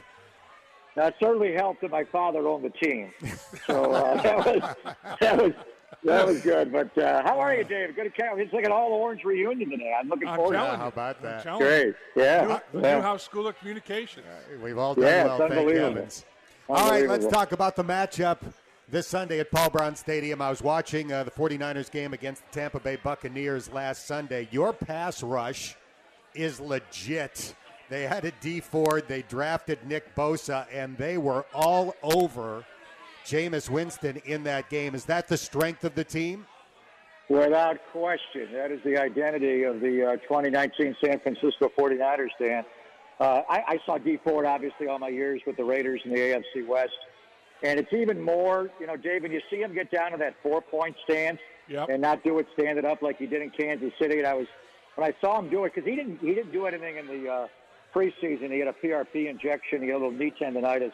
That 0.95 1.15
certainly 1.19 1.55
helped 1.55 1.81
that 1.81 1.91
my 1.91 2.05
father 2.05 2.47
owned 2.47 2.65
the 2.65 2.87
team. 2.87 3.13
So 3.67 3.93
uh, 3.93 4.23
that 4.23 4.37
was 4.37 4.95
that 5.21 5.37
was 5.39 5.53
that 6.05 6.27
was 6.27 6.41
good. 6.41 6.73
But 6.73 6.97
uh, 6.99 7.23
how 7.23 7.39
are 7.41 7.55
you, 7.55 7.65
Dave? 7.65 7.95
Good 7.95 8.05
to 8.05 8.11
catch. 8.11 8.39
It's 8.39 8.53
like 8.53 8.65
an 8.65 8.73
all 8.73 8.93
orange 8.93 9.25
reunion 9.25 9.71
today. 9.71 9.95
I'm 9.99 10.09
looking 10.09 10.29
I'm 10.29 10.37
forward 10.37 10.55
to 10.55 10.75
it. 10.75 10.77
How 10.79 10.89
about 10.89 11.23
that? 11.23 11.45
Great. 11.59 11.95
Yeah. 12.15 12.61
New, 12.73 12.81
yeah. 12.81 12.97
Newhouse 12.97 13.23
School 13.25 13.49
of 13.49 13.59
Communications. 13.59 14.27
Uh, 14.27 14.59
we've 14.63 14.79
all 14.79 14.95
done 14.95 15.05
yeah, 15.05 15.25
well. 15.25 15.49
Thank 15.49 15.71
heavens. 15.71 16.25
All 16.69 16.91
right, 16.91 17.09
let's 17.09 17.27
talk 17.29 17.53
about 17.53 17.77
the 17.77 17.85
matchup 17.85 18.39
this 18.89 19.07
Sunday 19.07 19.39
at 19.39 19.51
Paul 19.51 19.71
Brown 19.71 19.95
Stadium. 19.95 20.43
I 20.43 20.51
was 20.51 20.63
watching 20.63 21.13
uh, 21.13 21.23
the 21.23 21.31
49ers 21.31 21.91
game 21.91 22.13
against 22.13 22.43
the 22.45 22.61
Tampa 22.61 22.81
Bay 22.81 22.97
Buccaneers 22.97 23.73
last 23.73 24.07
Sunday. 24.07 24.49
Your 24.51 24.73
pass 24.73 25.23
rush 25.23 25.77
is 26.35 26.59
legit. 26.59 27.55
They 27.89 28.03
had 28.03 28.25
a 28.25 28.33
Dee 28.41 28.61
Ford. 28.61 29.05
They 29.07 29.23
drafted 29.23 29.79
Nick 29.87 30.15
Bosa, 30.17 30.67
and 30.73 30.97
they 30.97 31.19
were 31.19 31.47
all 31.55 31.95
over 32.03 32.65
Jameis 33.27 33.69
Winston 33.69 34.17
in 34.25 34.45
that 34.45 34.71
game. 34.71 34.95
Is 34.95 35.05
that 35.07 35.29
the 35.29 35.37
strength 35.37 35.85
of 35.85 35.95
the 35.95 36.05
team? 36.05 36.47
Without 37.29 37.79
question. 37.91 38.53
That 38.53 38.71
is 38.71 38.81
the 38.85 38.97
identity 38.99 39.65
of 39.65 39.81
the 39.81 40.13
uh, 40.13 40.17
2019 40.29 40.97
San 41.05 41.19
Francisco 41.19 41.73
49ers, 41.77 42.29
Dan. 42.41 42.65
Uh, 43.19 43.43
I, 43.49 43.63
I, 43.67 43.79
saw 43.85 43.99
Dee 43.99 44.21
Ford, 44.23 44.47
obviously, 44.47 44.87
all 44.87 44.99
my 44.99 45.09
years 45.09 45.41
with 45.47 45.57
the 45.57 45.65
Raiders 45.65 46.01
in 46.05 46.13
the 46.13 46.21
AFC 46.21 46.67
West. 46.67 46.93
And 47.63 47.81
it's 47.81 47.93
even 47.93 48.21
more, 48.21 48.71
you 48.79 48.87
know, 48.87 48.97
David, 48.97 49.33
you 49.33 49.41
see 49.51 49.57
him 49.57 49.75
get 49.75 49.91
down 49.91 50.13
to 50.13 50.19
that 50.19 50.35
four 50.43 50.61
point 50.61 50.95
stance 51.05 51.41
yep. 51.67 51.89
and 51.89 52.01
not 52.01 52.23
do 52.23 52.39
it 52.39 52.47
standing 52.53 52.85
up 52.85 53.03
like 53.03 53.17
he 53.17 53.27
did 53.27 53.43
in 53.43 53.51
Kansas 53.51 53.91
City. 54.01 54.19
And 54.19 54.27
I 54.27 54.35
was, 54.35 54.47
when 54.95 55.09
I 55.09 55.15
saw 55.21 55.39
him 55.39 55.49
do 55.49 55.65
it, 55.65 55.75
because 55.75 55.89
he 55.89 55.97
didn't, 55.97 56.19
he 56.21 56.35
didn't 56.35 56.53
do 56.53 56.67
anything 56.67 56.99
in 56.99 57.07
the 57.07 57.29
uh, 57.29 57.47
preseason. 57.95 58.53
He 58.53 58.59
had 58.59 58.69
a 58.69 58.75
PRP 58.75 59.29
injection, 59.29 59.81
he 59.83 59.89
had 59.89 59.97
a 59.97 59.99
little 59.99 60.13
knee 60.13 60.33
tendonitis. 60.41 60.93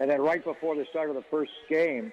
And 0.00 0.10
then 0.10 0.20
right 0.20 0.42
before 0.42 0.74
the 0.74 0.86
start 0.90 1.10
of 1.10 1.14
the 1.14 1.24
first 1.30 1.52
game, 1.68 2.12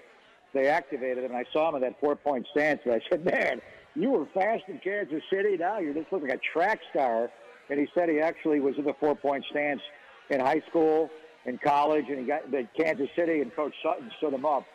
they 0.53 0.67
activated 0.67 1.23
him. 1.23 1.31
And 1.31 1.38
I 1.38 1.45
saw 1.51 1.69
him 1.69 1.75
in 1.75 1.81
that 1.81 1.99
four 1.99 2.15
point 2.15 2.45
stance. 2.51 2.81
And 2.85 2.93
I 2.93 3.01
said, 3.09 3.25
man, 3.25 3.61
you 3.95 4.11
were 4.11 4.27
fast 4.33 4.63
in 4.67 4.79
Kansas 4.79 5.23
City. 5.31 5.57
Now 5.57 5.79
you're 5.79 5.93
just 5.93 6.11
looking 6.11 6.27
like 6.27 6.38
a 6.38 6.53
track 6.53 6.79
star. 6.91 7.31
And 7.69 7.79
he 7.79 7.88
said 7.95 8.09
he 8.09 8.19
actually 8.19 8.59
was 8.59 8.75
in 8.77 8.85
the 8.85 8.93
four 8.99 9.15
point 9.15 9.43
stance 9.49 9.81
in 10.29 10.39
high 10.39 10.61
school, 10.69 11.09
in 11.45 11.57
college, 11.57 12.05
and 12.09 12.19
he 12.19 12.25
got 12.25 12.51
the 12.51 12.67
Kansas 12.77 13.09
City, 13.15 13.41
and 13.41 13.55
Coach 13.55 13.73
Sutton 13.81 14.11
stood 14.17 14.33
him 14.33 14.45
up. 14.45 14.65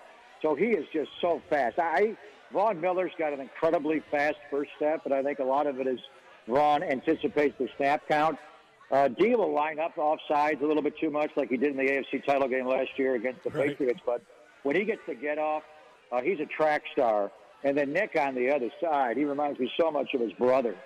So 0.40 0.54
he 0.54 0.66
is 0.66 0.84
just 0.92 1.10
so 1.20 1.40
fast. 1.48 1.78
I 1.78 2.16
Von 2.52 2.80
Miller's 2.80 3.12
got 3.18 3.32
an 3.32 3.40
incredibly 3.40 4.02
fast 4.10 4.36
first 4.50 4.70
step, 4.76 5.00
but 5.04 5.12
I 5.12 5.22
think 5.22 5.38
a 5.38 5.44
lot 5.44 5.66
of 5.66 5.80
it 5.80 5.86
is 5.86 6.00
Von 6.48 6.82
anticipates 6.82 7.54
the 7.58 7.68
snap 7.76 8.02
count. 8.08 8.38
Uh, 8.92 9.08
Dee 9.08 9.34
will 9.34 9.52
line 9.52 9.78
up 9.78 9.96
offsides 9.96 10.60
a 10.60 10.66
little 10.66 10.82
bit 10.82 10.98
too 10.98 11.10
much, 11.10 11.30
like 11.34 11.48
he 11.48 11.56
did 11.56 11.70
in 11.70 11.78
the 11.78 11.90
AFC 11.90 12.24
title 12.26 12.46
game 12.46 12.66
last 12.66 12.90
year 12.96 13.14
against 13.14 13.42
the 13.42 13.50
right. 13.50 13.70
Patriots. 13.70 14.00
But 14.04 14.22
when 14.64 14.76
he 14.76 14.84
gets 14.84 15.00
the 15.08 15.14
get 15.14 15.38
off, 15.38 15.62
uh, 16.12 16.20
he's 16.20 16.38
a 16.40 16.46
track 16.46 16.82
star. 16.92 17.32
And 17.64 17.76
then 17.76 17.92
Nick 17.92 18.16
on 18.16 18.34
the 18.34 18.50
other 18.50 18.70
side, 18.82 19.16
he 19.16 19.24
reminds 19.24 19.58
me 19.58 19.72
so 19.80 19.90
much 19.90 20.12
of 20.14 20.20
his 20.20 20.32
brother. 20.32 20.76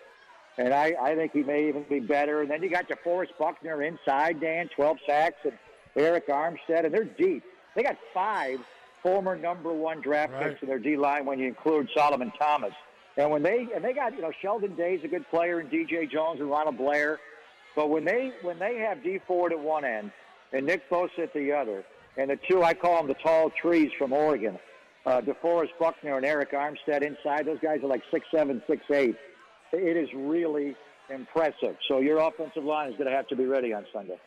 And 0.57 0.73
I, 0.73 0.95
I 1.03 1.15
think 1.17 1.33
he 1.33 1.43
may 1.43 1.69
even 1.69 1.85
be 1.89 2.01
better. 2.01 2.43
And 2.43 2.51
then 2.51 2.63
you 2.63 2.71
got 2.71 2.89
DeForest 2.89 3.37
Buckner 3.39 3.83
inside, 3.83 4.41
Dan, 4.41 4.69
12 4.75 4.99
sacks, 5.07 5.37
and 5.45 5.55
Arik 5.97 6.29
Armstead, 6.29 6.85
and 6.85 6.95
they're 6.95 7.05
deep. 7.05 7.43
They 7.75 7.83
got 7.83 7.97
five 8.15 8.61
former 9.03 9.37
number 9.37 9.73
one 9.73 10.01
draft 10.01 10.33
right. 10.33 10.51
picks 10.51 10.63
in 10.63 10.69
their 10.69 10.79
D 10.79 10.97
line 10.97 11.27
when 11.27 11.39
you 11.39 11.47
include 11.47 11.89
Solomon 11.95 12.33
Thomas. 12.39 12.73
And 13.17 13.31
when 13.31 13.43
they 13.43 13.69
and 13.75 13.85
they 13.85 13.93
got 13.93 14.15
you 14.15 14.23
know 14.23 14.33
Sheldon 14.43 14.75
Day's 14.77 15.01
a 15.05 15.09
good 15.09 15.29
player 15.31 15.61
and 15.61 15.71
DJ 15.71 16.11
Jones 16.11 16.41
and 16.41 16.51
Ronald 16.51 16.77
Blair. 16.77 17.19
But 17.77 17.91
when 17.91 18.05
they 18.05 18.33
when 18.43 18.59
they 18.59 18.79
have 18.79 19.05
Dee 19.05 19.21
Ford 19.27 19.53
at 19.53 19.61
one 19.61 19.85
end 19.85 20.11
and 20.53 20.67
Nick 20.67 20.89
Bosa 20.91 21.21
at 21.21 21.35
the 21.35 21.53
other, 21.53 21.85
and 22.17 22.31
the 22.31 22.39
two 22.51 22.65
I 22.65 22.75
call 22.75 22.97
them 22.97 23.07
the 23.07 23.23
tall 23.23 23.51
trees 23.51 23.93
from 23.99 24.13
Oregon, 24.13 24.59
uh, 25.05 25.21
DeForest 25.21 25.79
Buckner 25.79 26.17
and 26.17 26.27
Arik 26.27 26.53
Armstead 26.53 27.03
inside, 27.03 27.47
those 27.47 27.61
guys 27.61 27.81
are 27.85 27.89
like 27.89 28.03
six 28.11 28.27
seven, 28.35 28.63
six 28.67 28.83
eight. 28.91 29.15
It 29.73 29.97
is 29.97 30.09
really 30.15 30.75
impressive. 31.11 31.77
So 31.87 32.01
your 32.01 32.19
offensive 32.19 32.65
line 32.65 32.91
is 32.91 32.97
going 32.97 33.11
to 33.11 33.17
have 33.17 33.29
to 33.29 33.37
be 33.37 33.45
ready 33.45 33.73
on 33.73 33.85
Sunday. 33.93 34.19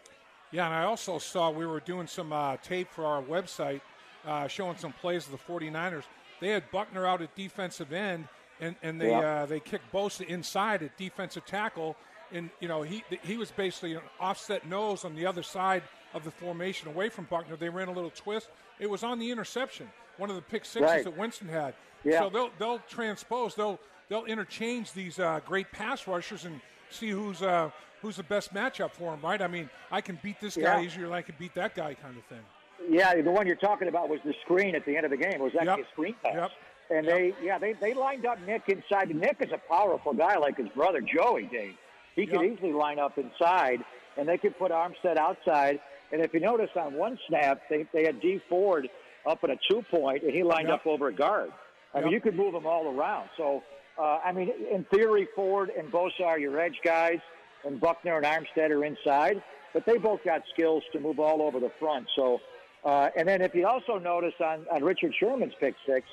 Yeah, 0.51 0.65
and 0.65 0.73
I 0.73 0.83
also 0.83 1.17
saw 1.17 1.51
we 1.51 1.65
were 1.65 1.79
doing 1.79 2.07
some 2.07 2.31
uh, 2.31 2.57
tape 2.57 2.91
for 2.91 3.05
our 3.05 3.21
website 3.21 3.81
uh, 4.25 4.47
showing 4.47 4.77
some 4.77 4.93
plays 4.93 5.25
of 5.25 5.31
the 5.31 5.37
49ers. 5.37 6.03
They 6.39 6.49
had 6.49 6.69
Buckner 6.71 7.05
out 7.05 7.21
at 7.21 7.35
defensive 7.35 7.93
end, 7.93 8.27
and, 8.59 8.75
and 8.81 8.99
they 8.99 9.09
yeah. 9.09 9.43
uh, 9.43 9.45
they 9.45 9.59
kicked 9.59 9.91
Bosa 9.91 10.25
inside 10.25 10.83
at 10.83 10.97
defensive 10.97 11.45
tackle, 11.45 11.95
and 12.31 12.49
you 12.59 12.67
know 12.67 12.81
he 12.81 13.03
he 13.23 13.37
was 13.37 13.51
basically 13.51 13.93
an 13.95 14.01
offset 14.19 14.67
nose 14.67 15.03
on 15.05 15.15
the 15.15 15.25
other 15.25 15.43
side 15.43 15.83
of 16.13 16.23
the 16.23 16.31
formation 16.31 16.87
away 16.87 17.09
from 17.09 17.25
Buckner. 17.25 17.55
They 17.55 17.69
ran 17.69 17.87
a 17.87 17.91
little 17.91 18.11
twist. 18.11 18.49
It 18.79 18.89
was 18.89 19.03
on 19.03 19.19
the 19.19 19.29
interception, 19.29 19.89
one 20.17 20.29
of 20.29 20.35
the 20.35 20.41
pick 20.41 20.65
sixes 20.65 20.81
Right. 20.81 21.03
that 21.03 21.17
Winston 21.17 21.47
had. 21.49 21.73
Yeah. 22.03 22.21
So 22.21 22.29
they'll 22.29 22.49
they'll 22.59 22.79
transpose. 22.89 23.55
They'll 23.55 23.79
they'll 24.09 24.25
interchange 24.25 24.93
these 24.93 25.19
uh, 25.19 25.39
great 25.45 25.71
pass 25.71 26.07
rushers 26.07 26.45
and 26.45 26.59
see 26.89 27.09
who's 27.09 27.41
uh, 27.41 27.69
who's 28.01 28.15
the 28.15 28.23
best 28.23 28.53
matchup 28.53 28.91
for 28.93 29.13
him. 29.13 29.19
Right? 29.21 29.41
I 29.41 29.47
mean, 29.47 29.69
I 29.91 30.01
can 30.01 30.17
beat 30.23 30.39
this 30.39 30.55
guy 30.55 30.79
Yeah. 30.79 30.81
easier 30.85 31.03
than 31.05 31.13
I 31.13 31.21
can 31.21 31.35
beat 31.37 31.53
that 31.55 31.75
guy, 31.75 31.93
kind 31.95 32.17
of 32.17 32.23
thing. 32.25 32.43
Yeah, 32.89 33.21
the 33.21 33.29
one 33.29 33.45
you're 33.45 33.57
talking 33.57 33.87
about 33.89 34.07
was 34.09 34.19
the 34.23 34.33
screen 34.43 34.73
at 34.73 34.85
the 34.85 34.95
end 34.95 35.03
of 35.05 35.11
the 35.11 35.17
game. 35.17 35.33
It 35.33 35.39
was 35.41 35.51
actually 35.53 35.67
Yep. 35.79 35.87
a 35.87 35.91
screen 35.91 36.15
pass. 36.23 36.33
Yep. 36.35 36.51
And 36.91 37.07
they, 37.07 37.33
yeah, 37.43 37.59
they, 37.59 37.73
they 37.73 37.93
lined 37.93 38.25
up 38.25 38.39
Nick 38.47 38.63
inside. 38.67 39.13
Nick 39.13 39.37
is 39.41 39.51
a 39.51 39.59
powerful 39.69 40.11
guy 40.13 40.37
like 40.37 40.57
his 40.57 40.69
brother 40.69 41.01
Joey 41.01 41.43
Dave. 41.51 41.75
He 42.19 42.25
could 42.27 42.41
Yep. 42.41 42.51
easily 42.57 42.73
line 42.73 42.99
up 42.99 43.17
inside, 43.17 43.83
and 44.17 44.27
they 44.27 44.37
could 44.37 44.57
put 44.57 44.71
Armstead 44.71 45.17
outside. 45.17 45.79
And 46.11 46.21
if 46.21 46.33
you 46.33 46.39
notice 46.39 46.69
on 46.75 46.93
one 46.93 47.17
snap, 47.27 47.61
they, 47.69 47.85
they 47.93 48.03
had 48.03 48.19
Dee 48.19 48.41
Ford 48.49 48.89
up 49.25 49.43
at 49.43 49.49
a 49.49 49.57
two 49.69 49.81
point, 49.91 50.23
and 50.23 50.31
he 50.33 50.43
lined 50.43 50.67
Yep. 50.69 50.79
up 50.81 50.87
over 50.87 51.07
a 51.07 51.13
guard. 51.13 51.51
I 51.93 52.01
mean, 52.01 52.11
you 52.11 52.19
could 52.21 52.35
move 52.35 52.53
them 52.53 52.65
all 52.67 52.87
around. 52.87 53.29
So, 53.37 53.63
uh, 53.97 54.19
I 54.23 54.31
mean, 54.31 54.51
in 54.71 54.83
theory, 54.85 55.27
Ford 55.35 55.71
and 55.77 55.91
Bosa 55.91 56.25
are 56.25 56.39
your 56.39 56.59
edge 56.59 56.79
guys, 56.83 57.19
and 57.65 57.79
Buckner 57.79 58.17
and 58.17 58.25
Armstead 58.25 58.69
are 58.71 58.83
inside. 58.85 59.41
But 59.73 59.85
they 59.85 59.97
both 59.97 60.23
got 60.23 60.41
skills 60.53 60.83
to 60.93 60.99
move 60.99 61.19
all 61.19 61.41
over 61.41 61.59
the 61.59 61.71
front. 61.79 62.07
So, 62.15 62.39
uh, 62.83 63.09
and 63.15 63.27
then 63.27 63.41
if 63.41 63.53
you 63.53 63.67
also 63.67 63.97
notice 63.99 64.33
on, 64.39 64.65
on 64.71 64.83
Richard 64.83 65.13
Sherman's 65.19 65.53
pick 65.59 65.75
six, 65.85 66.07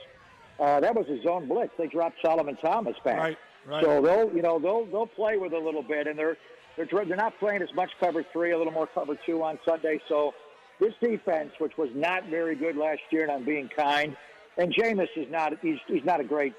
uh, 0.60 0.80
that 0.80 0.94
was 0.94 1.06
a 1.08 1.22
zone 1.22 1.46
blitz. 1.48 1.72
They 1.78 1.86
dropped 1.86 2.16
Solomon 2.24 2.56
Thomas 2.56 2.96
back. 3.04 3.18
Right, 3.18 3.36
right. 3.66 3.84
So 3.84 4.00
they'll, 4.00 4.32
you 4.34 4.42
know, 4.42 4.58
they'll 4.58 4.86
they'll 4.86 5.06
play 5.06 5.36
with 5.36 5.52
a 5.52 5.58
little 5.58 5.82
bit, 5.82 6.06
and 6.06 6.18
they're 6.18 6.36
they're 6.76 6.86
they're 6.86 7.16
not 7.16 7.38
playing 7.38 7.62
as 7.62 7.72
much 7.74 7.90
cover 8.00 8.24
three, 8.32 8.52
a 8.52 8.58
little 8.58 8.72
more 8.72 8.86
cover 8.86 9.16
two 9.26 9.42
on 9.42 9.58
Sunday. 9.66 10.00
So 10.08 10.34
this 10.80 10.92
defense, 11.02 11.52
which 11.58 11.76
was 11.76 11.90
not 11.94 12.28
very 12.28 12.54
good 12.54 12.76
last 12.76 13.00
year, 13.10 13.22
and 13.22 13.32
I'm 13.32 13.44
being 13.44 13.68
kind, 13.76 14.16
and 14.56 14.74
Jameis 14.74 15.08
is 15.16 15.30
not 15.30 15.52
he's 15.60 15.78
he's 15.86 16.04
not 16.04 16.20
a 16.20 16.24
great 16.24 16.54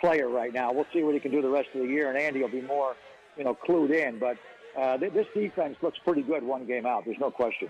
player 0.00 0.28
right 0.28 0.52
now. 0.52 0.72
We'll 0.72 0.86
see 0.92 1.02
what 1.02 1.14
he 1.14 1.20
can 1.20 1.30
do 1.30 1.40
the 1.40 1.48
rest 1.48 1.68
of 1.74 1.82
the 1.82 1.88
year, 1.88 2.10
and 2.10 2.18
Andy 2.18 2.42
will 2.42 2.48
be 2.48 2.62
more, 2.62 2.96
you 3.36 3.44
know, 3.44 3.56
clued 3.66 3.92
in. 3.92 4.18
But 4.18 4.36
uh, 4.78 4.96
this 4.96 5.26
defense 5.34 5.76
looks 5.80 5.98
pretty 6.04 6.22
good 6.22 6.42
one 6.42 6.66
game 6.66 6.86
out. 6.86 7.04
There's 7.04 7.20
no 7.20 7.30
question. 7.30 7.68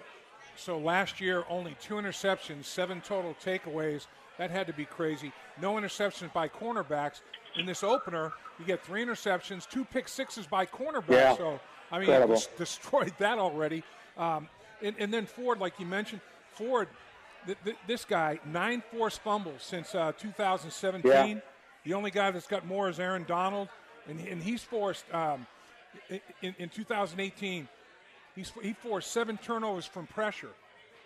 So 0.57 0.79
last 0.79 1.21
year, 1.21 1.45
only 1.49 1.77
two 1.81 1.95
interceptions, 1.95 2.65
seven 2.65 3.01
total 3.01 3.37
takeaways. 3.45 4.07
That 4.39 4.51
had 4.51 4.67
to 4.67 4.73
be 4.73 4.87
crazy. 4.87 5.33
No 5.61 5.75
interceptions 5.75 6.33
by 6.33 6.49
cornerbacks. 6.49 7.21
In 7.57 7.67
this 7.67 7.83
opener, 7.85 8.33
you 8.59 8.65
get 8.65 8.83
three 8.85 9.05
interceptions, 9.05 9.69
two 9.69 9.85
pick 9.85 10.09
sixes 10.09 10.47
by 10.47 10.65
cornerbacks. 10.67 11.11
Yeah. 11.11 11.37
So, 11.37 11.61
I 11.91 11.99
mean, 11.99 12.09
Incredible. 12.09 12.37
des- 12.37 12.47
destroyed 12.59 13.13
that 13.19 13.39
already. 13.39 13.83
Um, 14.17 14.49
and, 14.83 14.95
and 14.99 15.13
then 15.13 15.27
Ford, 15.27 15.59
like 15.59 15.79
you 15.79 15.87
mentioned, 15.87 16.21
Ford, 16.55 16.89
th- 17.47 17.59
th- 17.65 17.77
this 17.87 18.05
guy, 18.05 18.41
nine 18.47 18.83
forced 18.91 19.21
fumbles 19.21 19.63
since 19.63 19.95
uh, 19.95 20.13
2017. 20.19 21.11
Yeah. 21.13 21.41
The 21.85 21.95
only 21.95 22.11
guy 22.11 22.31
that's 22.31 22.47
got 22.47 22.67
more 22.67 22.89
is 22.89 22.99
Aaron 23.01 23.25
Donald, 23.27 23.69
and, 24.09 24.21
and 24.21 24.43
he's 24.43 24.63
forced 24.63 25.05
um, 25.13 25.47
in, 26.41 26.55
in 26.59 26.69
2018. 26.69 27.69
He's, 28.35 28.51
he 28.63 28.73
forced 28.73 29.11
seven 29.13 29.37
turnovers 29.37 29.85
from 29.85 30.07
pressure, 30.07 30.51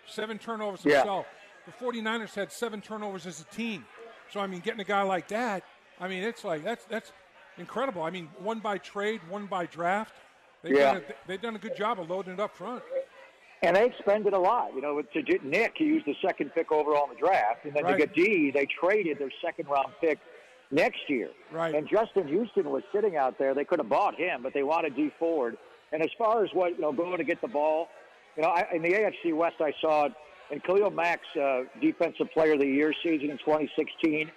seven 0.06 0.38
turnovers 0.38 0.84
Yeah. 0.84 0.98
himself. 0.98 1.26
The 1.66 1.72
49ers 1.84 2.34
had 2.34 2.52
seven 2.52 2.80
turnovers 2.80 3.26
as 3.26 3.40
a 3.40 3.44
team. 3.44 3.84
So, 4.32 4.38
I 4.38 4.46
mean, 4.46 4.60
getting 4.60 4.80
a 4.80 4.84
guy 4.84 5.02
like 5.02 5.28
that, 5.28 5.64
I 6.00 6.08
mean, 6.08 6.22
it's 6.22 6.44
like, 6.44 6.62
that's, 6.64 6.84
that's 6.86 7.12
incredible. 7.58 8.02
I 8.02 8.10
mean, 8.10 8.28
one 8.38 8.60
by 8.60 8.78
trade, 8.78 9.20
one 9.28 9.46
by 9.46 9.66
draft. 9.66 10.14
They've, 10.62 10.76
Yeah. 10.76 10.94
done 10.94 10.96
a, 11.08 11.14
they've 11.28 11.40
done 11.40 11.56
a 11.56 11.58
good 11.58 11.76
job 11.76 12.00
of 12.00 12.10
loading 12.10 12.34
it 12.34 12.40
up 12.40 12.54
front. 12.56 12.82
And 13.62 13.74
they 13.74 13.86
expended 13.86 14.34
a 14.34 14.38
lot. 14.38 14.74
You 14.74 14.82
know, 14.82 15.00
to 15.00 15.22
get 15.22 15.44
Nick, 15.44 15.72
he 15.76 15.84
used 15.84 16.06
the 16.06 16.14
second 16.24 16.50
pick 16.54 16.70
overall 16.70 17.04
in 17.04 17.14
the 17.14 17.18
draft, 17.20 17.64
and 17.64 17.72
then 17.74 17.84
Right. 17.84 17.92
to 17.92 17.98
get 18.06 18.14
Dee, 18.14 18.50
they 18.50 18.66
traded 18.66 19.18
their 19.18 19.30
second 19.42 19.68
round 19.68 19.88
pick 20.00 20.18
next 20.70 21.08
year. 21.08 21.30
Right. 21.50 21.74
And 21.74 21.88
Justin 21.88 22.28
Houston 22.28 22.70
was 22.70 22.82
sitting 22.92 23.16
out 23.16 23.38
there. 23.38 23.54
They 23.54 23.64
could 23.64 23.78
have 23.78 23.88
bought 23.88 24.14
him, 24.16 24.42
but 24.42 24.52
they 24.52 24.62
wanted 24.62 24.94
Dee 24.94 25.10
Ford. 25.18 25.56
And 25.92 26.02
as 26.02 26.10
far 26.18 26.44
as 26.44 26.50
what 26.52 26.72
you 26.76 26.80
know, 26.80 26.92
going 26.92 27.16
to 27.16 27.24
get 27.24 27.40
the 27.40 27.48
ball, 27.48 27.88
you 28.36 28.42
know, 28.42 28.48
I, 28.48 28.66
in 28.74 28.82
the 28.82 28.92
AFC 28.92 29.32
West, 29.32 29.56
I 29.60 29.72
saw 29.80 30.06
it 30.06 30.12
in 30.50 30.60
Khalil 30.60 30.90
Mack's 30.90 31.22
uh, 31.40 31.62
Defensive 31.80 32.30
Player 32.32 32.52
of 32.54 32.60
the 32.60 32.66
Year 32.66 32.92
season 33.02 33.30
in 33.30 33.38
2016. 33.38 34.30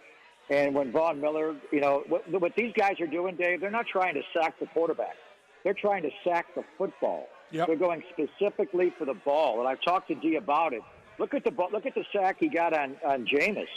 And 0.50 0.74
when 0.74 0.92
Von 0.92 1.22
Miller, 1.22 1.56
you 1.72 1.80
know, 1.80 2.04
what, 2.08 2.30
what 2.30 2.56
these 2.56 2.74
guys 2.74 3.00
are 3.00 3.08
doing, 3.08 3.36
Dave, 3.36 3.62
they're 3.62 3.70
not 3.70 3.86
trying 3.88 4.16
to 4.16 4.22
sack 4.34 4.60
the 4.60 4.66
quarterback. 4.68 5.16
They're 5.64 5.76
trying 5.76 6.04
to 6.04 6.10
sack 6.24 6.48
the 6.56 6.64
football. 6.78 7.28
Yep. 7.52 7.68
They're 7.68 7.76
going 7.76 8.04
specifically 8.14 8.94
for 8.98 9.06
the 9.06 9.14
ball. 9.14 9.60
And 9.60 9.68
I've 9.68 9.82
talked 9.82 10.08
to 10.08 10.16
Dee 10.16 10.36
about 10.36 10.74
it. 10.74 10.82
Look 11.18 11.34
at 11.34 11.44
the. 11.44 11.52
Look 11.72 11.86
at 11.86 11.96
the 11.96 12.06
sack 12.14 12.38
he 12.40 12.48
got 12.48 12.74
on 12.74 12.96
on 13.06 13.26
Jameis. 13.26 13.68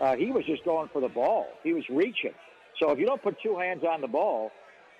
Uh, 0.00 0.14
he 0.14 0.30
was 0.30 0.44
just 0.44 0.64
going 0.64 0.88
for 0.92 1.00
the 1.00 1.08
ball. 1.08 1.46
He 1.62 1.72
was 1.72 1.84
reaching. 1.88 2.34
So 2.80 2.90
if 2.90 2.98
you 2.98 3.06
don't 3.06 3.22
put 3.22 3.36
two 3.42 3.58
hands 3.58 3.82
on 3.82 4.00
the 4.00 4.06
ball, 4.06 4.52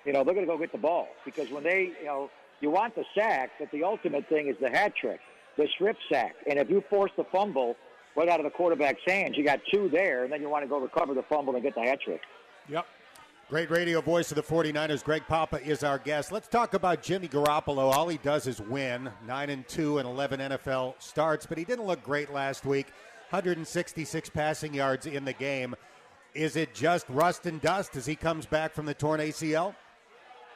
you 0.04 0.12
know 0.12 0.24
they're 0.24 0.34
going 0.34 0.46
to 0.46 0.52
go 0.52 0.58
get 0.58 0.72
the 0.72 0.78
ball 0.78 1.08
because 1.24 1.50
when 1.50 1.62
they, 1.62 1.92
you 2.00 2.06
know, 2.06 2.30
you 2.60 2.70
want 2.70 2.94
the 2.94 3.04
sack, 3.14 3.50
but 3.58 3.70
the 3.70 3.84
ultimate 3.84 4.28
thing 4.28 4.48
is 4.48 4.56
the 4.60 4.70
hat 4.70 4.94
trick, 5.00 5.20
the 5.56 5.68
strip 5.74 5.96
sack. 6.10 6.34
And 6.48 6.58
if 6.58 6.70
you 6.70 6.82
force 6.88 7.12
the 7.16 7.24
fumble 7.24 7.76
right 8.16 8.28
out 8.28 8.40
of 8.40 8.44
the 8.44 8.50
quarterback's 8.50 9.02
hands, 9.06 9.36
you 9.36 9.44
got 9.44 9.60
two 9.72 9.88
there, 9.88 10.24
and 10.24 10.32
then 10.32 10.40
you 10.40 10.48
want 10.48 10.64
to 10.64 10.68
go 10.68 10.78
recover 10.80 11.14
the 11.14 11.22
fumble 11.24 11.54
and 11.54 11.62
get 11.62 11.74
the 11.74 11.82
hat 11.82 12.00
trick. 12.00 12.20
Yep. 12.68 12.86
Great 13.48 13.70
radio 13.70 14.00
voice 14.00 14.32
of 14.32 14.36
the 14.36 14.42
49ers. 14.42 15.04
Greg 15.04 15.22
Papa 15.28 15.64
is 15.64 15.84
our 15.84 15.98
guest. 15.98 16.32
Let's 16.32 16.48
talk 16.48 16.74
about 16.74 17.00
Jimmy 17.00 17.28
Garoppolo. 17.28 17.92
All 17.92 18.08
he 18.08 18.18
does 18.18 18.48
is 18.48 18.60
win 18.60 19.08
9 19.24 19.50
and 19.50 19.68
2 19.68 19.98
and 19.98 20.08
11 20.08 20.40
NFL 20.40 20.94
starts, 20.98 21.46
but 21.46 21.56
he 21.56 21.64
didn't 21.64 21.86
look 21.86 22.02
great 22.02 22.32
last 22.32 22.66
week. 22.66 22.86
166 23.30 24.30
passing 24.30 24.74
yards 24.74 25.06
in 25.06 25.24
the 25.24 25.32
game. 25.32 25.76
Is 26.34 26.56
it 26.56 26.74
just 26.74 27.08
rust 27.08 27.46
and 27.46 27.60
dust 27.60 27.94
as 27.96 28.04
he 28.04 28.16
comes 28.16 28.46
back 28.46 28.74
from 28.74 28.84
the 28.84 28.94
torn 28.94 29.20
ACL? 29.20 29.74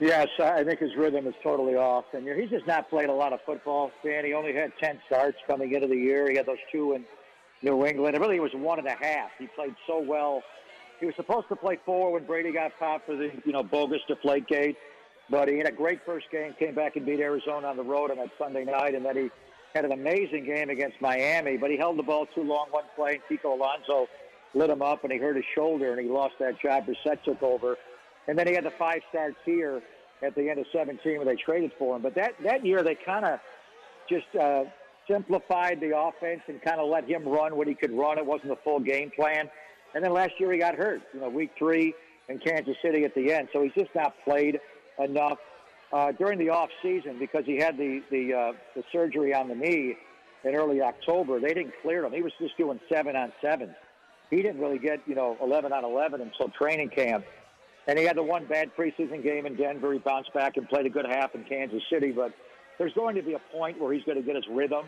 Yes, 0.00 0.28
I 0.42 0.64
think 0.64 0.80
his 0.80 0.96
rhythm 0.96 1.26
is 1.26 1.34
totally 1.42 1.74
off, 1.74 2.06
and 2.12 2.26
he's 2.26 2.50
just 2.50 2.66
not 2.66 2.88
played 2.88 3.10
a 3.10 3.14
lot 3.14 3.32
of 3.32 3.40
football. 3.44 3.90
Dan, 4.02 4.24
he 4.24 4.32
only 4.32 4.54
had 4.54 4.72
ten 4.82 4.98
starts 5.06 5.36
coming 5.46 5.72
into 5.72 5.86
the 5.86 5.96
year. 5.96 6.28
He 6.30 6.36
had 6.36 6.46
those 6.46 6.58
two 6.72 6.94
in 6.94 7.04
New 7.62 7.84
England. 7.86 8.16
It 8.16 8.20
really 8.20 8.40
was 8.40 8.52
one 8.54 8.78
and 8.78 8.88
a 8.88 8.96
half. 9.00 9.30
He 9.38 9.46
played 9.48 9.74
so 9.86 10.00
well. 10.00 10.42
He 10.98 11.06
was 11.06 11.14
supposed 11.16 11.48
to 11.48 11.56
play 11.56 11.78
four 11.84 12.12
when 12.12 12.24
Brady 12.24 12.52
got 12.52 12.72
popped 12.78 13.06
for 13.06 13.16
the 13.16 13.30
you 13.44 13.52
know 13.52 13.62
bogus 13.62 14.00
deflate 14.06 14.46
gate, 14.46 14.76
but 15.30 15.48
he 15.48 15.58
had 15.58 15.66
a 15.66 15.72
great 15.72 16.00
first 16.04 16.26
game. 16.30 16.54
Came 16.58 16.74
back 16.74 16.96
and 16.96 17.06
beat 17.06 17.20
Arizona 17.20 17.68
on 17.68 17.76
the 17.76 17.82
road 17.82 18.10
on 18.10 18.18
that 18.18 18.30
Sunday 18.38 18.64
night, 18.64 18.94
and 18.94 19.04
then 19.04 19.16
he 19.16 19.30
had 19.74 19.84
an 19.84 19.92
amazing 19.92 20.44
game 20.44 20.68
against 20.68 21.00
Miami. 21.00 21.56
But 21.56 21.70
he 21.70 21.76
held 21.76 21.98
the 21.98 22.02
ball 22.02 22.26
too 22.34 22.42
long 22.42 22.66
one 22.70 22.84
play, 22.96 23.20
and 23.20 23.38
Kiko 23.38 23.52
Alonso 23.58 24.08
lit 24.54 24.68
him 24.68 24.82
up, 24.82 25.04
and 25.04 25.12
he 25.12 25.18
hurt 25.18 25.36
his 25.36 25.44
shoulder, 25.54 25.92
and 25.92 26.00
he 26.00 26.08
lost 26.08 26.34
that 26.40 26.60
job. 26.60 26.86
Brissett 26.86 27.22
took 27.24 27.42
over. 27.42 27.76
And 28.28 28.38
then 28.38 28.46
he 28.46 28.54
had 28.54 28.64
the 28.64 28.72
five 28.78 29.00
starts 29.08 29.36
here 29.44 29.82
at 30.22 30.34
the 30.34 30.50
end 30.50 30.58
of 30.58 30.66
17 30.72 31.18
when 31.18 31.26
they 31.26 31.36
traded 31.36 31.72
for 31.78 31.96
him. 31.96 32.02
But 32.02 32.14
that, 32.16 32.34
that 32.44 32.64
year, 32.64 32.82
they 32.82 32.94
kind 32.94 33.24
of 33.24 33.40
just 34.08 34.26
uh, 34.38 34.64
simplified 35.10 35.80
the 35.80 35.96
offense 35.96 36.42
and 36.48 36.62
kind 36.62 36.80
of 36.80 36.88
let 36.88 37.08
him 37.08 37.26
run 37.26 37.56
what 37.56 37.66
he 37.66 37.74
could 37.74 37.92
run. 37.92 38.18
It 38.18 38.26
wasn't 38.26 38.52
a 38.52 38.58
full 38.64 38.80
game 38.80 39.10
plan. 39.14 39.50
And 39.94 40.04
then 40.04 40.12
last 40.12 40.32
year, 40.38 40.52
he 40.52 40.58
got 40.58 40.76
hurt, 40.76 41.00
you 41.12 41.20
know, 41.20 41.28
week 41.28 41.50
three 41.58 41.94
in 42.28 42.38
Kansas 42.38 42.76
City 42.82 43.04
at 43.04 43.14
the 43.14 43.32
end. 43.32 43.48
So 43.52 43.62
he's 43.62 43.72
just 43.72 43.90
not 43.94 44.14
played 44.24 44.60
enough 44.98 45.38
uh, 45.92 46.12
during 46.12 46.38
the 46.38 46.50
off 46.50 46.68
season 46.82 47.18
because 47.18 47.42
he 47.44 47.56
had 47.56 47.76
the, 47.76 48.00
the, 48.10 48.32
uh, 48.32 48.52
the 48.76 48.84
surgery 48.92 49.34
on 49.34 49.48
the 49.48 49.54
knee 49.54 49.96
in 50.44 50.54
early 50.54 50.80
October. 50.80 51.40
They 51.40 51.54
didn't 51.54 51.74
clear 51.82 52.04
him. 52.04 52.12
He 52.12 52.22
was 52.22 52.32
just 52.40 52.56
doing 52.56 52.78
seven 52.92 53.16
on 53.16 53.32
seven. 53.42 53.74
He 54.30 54.36
didn't 54.36 54.60
really 54.60 54.78
get, 54.78 55.00
you 55.06 55.16
know, 55.16 55.36
11 55.42 55.72
on 55.72 55.84
11 55.84 56.20
until 56.20 56.48
training 56.50 56.90
camp. 56.90 57.24
And 57.88 57.98
he 57.98 58.04
had 58.04 58.16
the 58.16 58.22
one 58.22 58.46
bad 58.46 58.70
preseason 58.78 59.24
game 59.24 59.46
in 59.46 59.56
Denver. 59.56 59.92
He 59.92 59.98
bounced 59.98 60.32
back 60.32 60.56
and 60.56 60.68
played 60.68 60.86
a 60.86 60.90
good 60.90 61.06
half 61.10 61.34
in 61.34 61.42
Kansas 61.44 61.82
City. 61.90 62.12
But 62.12 62.32
there's 62.80 62.94
going 62.94 63.14
to 63.14 63.22
be 63.22 63.34
a 63.34 63.40
point 63.52 63.78
where 63.78 63.92
he's 63.92 64.02
going 64.04 64.16
to 64.16 64.24
get 64.24 64.34
his 64.34 64.46
rhythm. 64.50 64.86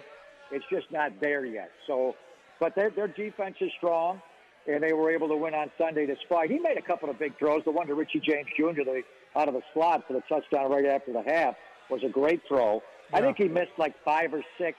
It's 0.50 0.64
just 0.72 0.90
not 0.90 1.12
there 1.20 1.44
yet. 1.44 1.70
So, 1.86 2.16
but 2.58 2.74
their, 2.74 2.88
their 2.88 3.06
defense 3.06 3.56
is 3.60 3.70
strong, 3.76 4.22
and 4.66 4.82
they 4.82 4.94
were 4.94 5.10
able 5.10 5.28
to 5.28 5.36
win 5.36 5.52
on 5.52 5.70
Sunday 5.76 6.06
despite. 6.06 6.50
He 6.50 6.58
made 6.58 6.78
a 6.78 6.82
couple 6.82 7.10
of 7.10 7.18
big 7.18 7.38
throws. 7.38 7.62
The 7.66 7.70
one 7.70 7.86
to 7.88 7.94
Richie 7.94 8.20
James 8.20 8.46
Jr. 8.56 8.82
The, 8.82 9.02
out 9.36 9.48
of 9.48 9.52
the 9.52 9.60
slot 9.74 10.04
for 10.08 10.14
the 10.14 10.22
touchdown 10.26 10.70
right 10.70 10.86
after 10.86 11.12
the 11.12 11.22
half 11.22 11.54
was 11.90 12.00
a 12.02 12.08
great 12.08 12.40
throw. 12.48 12.82
I 13.12 13.20
think 13.20 13.36
he 13.36 13.46
missed 13.46 13.72
like 13.76 13.94
five 14.02 14.32
or 14.32 14.42
six 14.56 14.78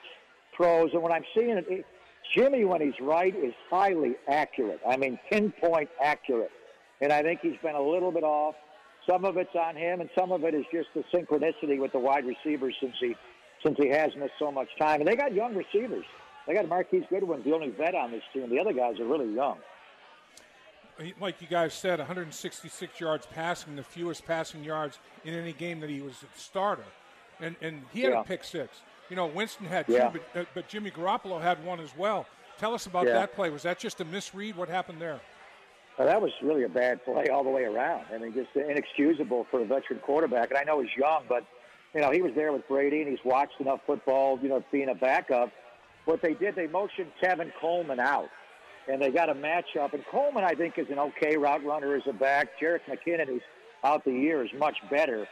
throws. 0.56 0.90
And 0.92 1.00
when 1.00 1.12
I'm 1.12 1.24
seeing 1.36 1.50
it, 1.50 1.66
it 1.68 1.86
Jimmy, 2.34 2.64
when 2.64 2.80
he's 2.80 2.98
right, 3.00 3.34
is 3.36 3.54
highly 3.70 4.16
accurate. 4.26 4.80
I 4.88 4.96
mean, 4.96 5.20
pinpoint 5.30 5.88
accurate. 6.02 6.50
And 7.00 7.12
I 7.12 7.22
think 7.22 7.40
he's 7.42 7.58
been 7.62 7.76
a 7.76 7.82
little 7.82 8.10
bit 8.10 8.24
off. 8.24 8.56
Some 9.08 9.24
of 9.24 9.36
it's 9.36 9.54
on 9.54 9.76
him, 9.76 10.00
and 10.00 10.08
some 10.18 10.32
of 10.32 10.44
it 10.44 10.54
is 10.54 10.64
just 10.72 10.88
the 10.94 11.04
synchronicity 11.12 11.78
with 11.78 11.92
the 11.92 11.98
wide 11.98 12.24
receivers 12.24 12.74
since 12.80 12.94
he 13.00 13.14
since 13.64 13.76
he 13.78 13.88
has 13.88 14.10
missed 14.16 14.32
so 14.38 14.50
much 14.52 14.68
time. 14.78 15.00
And 15.00 15.08
they 15.08 15.16
got 15.16 15.32
young 15.34 15.54
receivers. 15.54 16.04
They 16.46 16.52
got 16.54 16.68
Marquise 16.68 17.04
Goodwin, 17.08 17.42
the 17.44 17.52
only 17.54 17.70
vet 17.70 17.94
on 17.94 18.10
this 18.10 18.22
team. 18.32 18.50
The 18.50 18.58
other 18.58 18.74
guys 18.74 19.00
are 19.00 19.06
really 19.06 19.32
young. 19.34 19.56
Like 21.18 21.40
you 21.40 21.48
guys 21.48 21.72
said, 21.74 21.98
166 21.98 23.00
yards 23.00 23.26
passing, 23.26 23.74
the 23.76 23.82
fewest 23.82 24.26
passing 24.26 24.62
yards 24.62 24.98
in 25.24 25.34
any 25.34 25.52
game 25.52 25.80
that 25.80 25.88
he 25.90 26.00
was 26.00 26.22
a 26.22 26.38
starter. 26.38 26.84
And, 27.40 27.56
and 27.62 27.82
he 27.92 28.02
had 28.02 28.12
Yeah. 28.12 28.20
a 28.20 28.24
pick 28.24 28.44
six. 28.44 28.82
You 29.10 29.16
know, 29.16 29.26
Winston 29.26 29.66
had 29.66 29.86
Yeah. 29.88 30.10
two, 30.10 30.20
but, 30.34 30.40
uh, 30.40 30.44
but 30.54 30.68
Jimmy 30.68 30.90
Garoppolo 30.90 31.40
had 31.40 31.64
one 31.64 31.80
as 31.80 31.96
well. 31.96 32.26
Tell 32.58 32.74
us 32.74 32.86
about 32.86 33.06
Yeah. 33.06 33.14
that 33.14 33.32
play. 33.34 33.50
Was 33.50 33.62
that 33.64 33.78
just 33.78 34.00
a 34.00 34.04
misread? 34.04 34.56
What 34.56 34.68
happened 34.68 35.00
there? 35.00 35.20
Well, 35.98 36.08
that 36.08 36.20
was 36.20 36.32
really 36.42 36.64
a 36.64 36.68
bad 36.68 37.04
play 37.04 37.28
all 37.28 37.44
the 37.44 37.50
way 37.50 37.64
around. 37.64 38.06
I 38.12 38.18
mean, 38.18 38.34
just 38.34 38.48
inexcusable 38.56 39.46
for 39.50 39.60
a 39.60 39.64
veteran 39.64 40.00
quarterback. 40.00 40.50
And 40.50 40.58
I 40.58 40.64
know 40.64 40.80
he's 40.80 40.90
young, 40.96 41.22
but 41.28 41.44
you 41.94 42.00
know 42.00 42.10
he 42.10 42.20
was 42.20 42.32
there 42.34 42.52
with 42.52 42.66
Brady 42.66 43.02
and 43.02 43.08
he's 43.08 43.24
watched 43.24 43.60
enough 43.60 43.80
football. 43.86 44.38
You 44.42 44.48
know, 44.48 44.64
being 44.72 44.88
a 44.88 44.94
backup. 44.94 45.52
What 46.04 46.20
they 46.20 46.34
did, 46.34 46.54
they 46.56 46.66
motioned 46.66 47.10
Tevin 47.22 47.50
Coleman 47.60 47.98
out, 47.98 48.28
and 48.88 49.00
they 49.00 49.10
got 49.10 49.30
a 49.30 49.34
matchup. 49.34 49.94
And 49.94 50.04
Coleman, 50.10 50.44
I 50.44 50.54
think, 50.54 50.78
is 50.78 50.86
an 50.90 50.98
okay 50.98 51.36
route 51.36 51.64
runner 51.64 51.94
as 51.94 52.02
a 52.08 52.12
back. 52.12 52.48
Jerick 52.60 52.80
McKinnon, 52.88 53.28
who's 53.28 53.42
out 53.84 54.04
the 54.04 54.12
year, 54.12 54.44
is 54.44 54.50
much 54.58 54.76
better. 54.90 55.26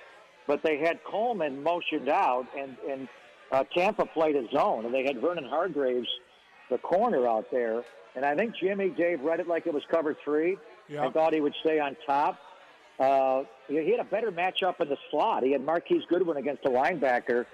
But 0.47 0.63
they 0.63 0.79
had 0.79 1.03
Coleman 1.05 1.63
motioned 1.63 2.09
out, 2.09 2.47
and 2.57 2.77
and 2.89 3.09
uh, 3.51 3.65
Tampa 3.77 4.07
played 4.07 4.37
a 4.37 4.45
zone, 4.55 4.87
and 4.87 4.95
they 4.95 5.05
had 5.05 5.21
Vernon 5.21 5.45
Hargreaves, 5.45 6.09
the 6.71 6.79
corner 6.79 7.27
out 7.27 7.47
there. 7.51 7.83
And 8.15 8.25
I 8.25 8.35
think 8.35 8.55
Jimmy 8.57 8.91
Dave 8.91 9.21
read 9.23 9.41
it 9.41 9.49
like 9.49 9.67
it 9.67 9.73
was 9.75 9.83
cover 9.91 10.17
three 10.25 10.59
Yeah. 10.89 11.05
and 11.05 11.15
thought 11.15 11.33
he 11.33 11.41
would 11.41 11.55
stay 11.61 11.79
on 11.79 11.97
top. 12.07 12.39
Uh, 12.99 13.45
he 13.69 13.83
he 13.83 13.91
had 13.93 14.01
a 14.01 14.05
better 14.05 14.31
matchup 14.31 14.81
in 14.81 14.89
the 14.89 14.99
slot. 15.11 15.43
He 15.43 15.53
had 15.53 15.65
Marquise 15.65 16.03
Goodwin 16.09 16.37
against 16.37 16.65
a 16.67 16.69
linebacker, 16.69 17.47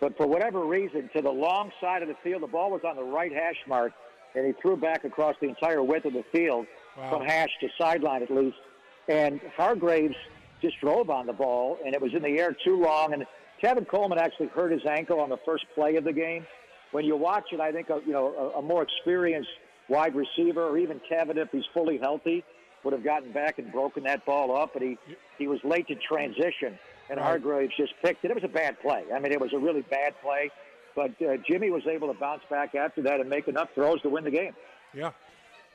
but 0.00 0.16
for 0.16 0.26
whatever 0.26 0.64
reason, 0.64 1.08
to 1.14 1.22
the 1.22 1.30
long 1.30 1.70
side 1.80 2.02
of 2.02 2.08
the 2.08 2.16
field, 2.24 2.42
the 2.42 2.46
ball 2.48 2.70
was 2.70 2.82
on 2.84 2.96
the 2.96 3.04
right 3.04 3.32
hash 3.32 3.56
mark, 3.68 3.92
and 4.34 4.44
he 4.46 4.52
threw 4.60 4.76
back 4.76 5.04
across 5.04 5.36
the 5.40 5.48
entire 5.48 5.82
width 5.82 6.06
of 6.06 6.12
the 6.12 6.24
field 6.32 6.66
Wow. 6.98 7.10
from 7.10 7.22
hash 7.24 7.50
to 7.60 7.68
sideline 7.78 8.22
at 8.22 8.30
least. 8.30 8.56
And 9.08 9.40
Hargreaves 9.56 10.16
just 10.60 10.78
drove 10.80 11.08
on 11.08 11.26
the 11.26 11.32
ball, 11.32 11.78
and 11.84 11.94
it 11.94 12.00
was 12.02 12.12
in 12.12 12.22
the 12.22 12.38
air 12.40 12.54
too 12.64 12.76
long. 12.82 13.12
And 13.14 13.24
Tevin 13.62 13.86
Coleman 13.86 14.18
actually 14.18 14.48
hurt 14.48 14.72
his 14.72 14.84
ankle 14.86 15.20
on 15.20 15.28
the 15.30 15.38
first 15.46 15.64
play 15.74 15.94
of 15.96 16.04
the 16.04 16.12
game. 16.12 16.44
When 16.90 17.04
you 17.04 17.16
watch 17.16 17.52
it, 17.52 17.60
I 17.60 17.70
think 17.70 17.88
a, 17.90 18.00
you 18.04 18.12
know 18.12 18.34
a, 18.54 18.58
a 18.58 18.62
more 18.62 18.82
experienced 18.82 19.50
wide 19.90 20.14
receiver, 20.14 20.68
or 20.68 20.78
even 20.78 21.00
Tevin, 21.10 21.36
if 21.36 21.50
he's 21.50 21.64
fully 21.74 21.98
healthy, 21.98 22.42
would 22.84 22.94
have 22.94 23.04
gotten 23.04 23.32
back 23.32 23.58
and 23.58 23.70
broken 23.70 24.04
that 24.04 24.24
ball 24.24 24.56
up. 24.56 24.70
But 24.72 24.82
he 24.82 24.96
he 25.36 25.46
was 25.46 25.58
late 25.64 25.86
to 25.88 25.96
transition, 25.96 26.78
and 27.10 27.18
Right. 27.18 27.26
Hargreaves 27.26 27.72
just 27.76 27.92
picked 28.02 28.24
it. 28.24 28.30
It 28.30 28.34
was 28.34 28.44
a 28.44 28.48
bad 28.48 28.80
play. 28.80 29.04
I 29.14 29.18
mean, 29.18 29.32
it 29.32 29.40
was 29.40 29.52
a 29.52 29.58
really 29.58 29.82
bad 29.82 30.14
play. 30.22 30.50
But 30.96 31.10
uh, 31.22 31.36
Jimmy 31.48 31.70
was 31.70 31.86
able 31.86 32.12
to 32.12 32.18
bounce 32.18 32.42
back 32.50 32.74
after 32.74 33.02
that 33.02 33.20
and 33.20 33.28
make 33.28 33.46
enough 33.48 33.68
throws 33.74 34.00
to 34.02 34.08
win 34.08 34.24
the 34.24 34.30
game. 34.30 34.54
Yeah. 34.94 35.12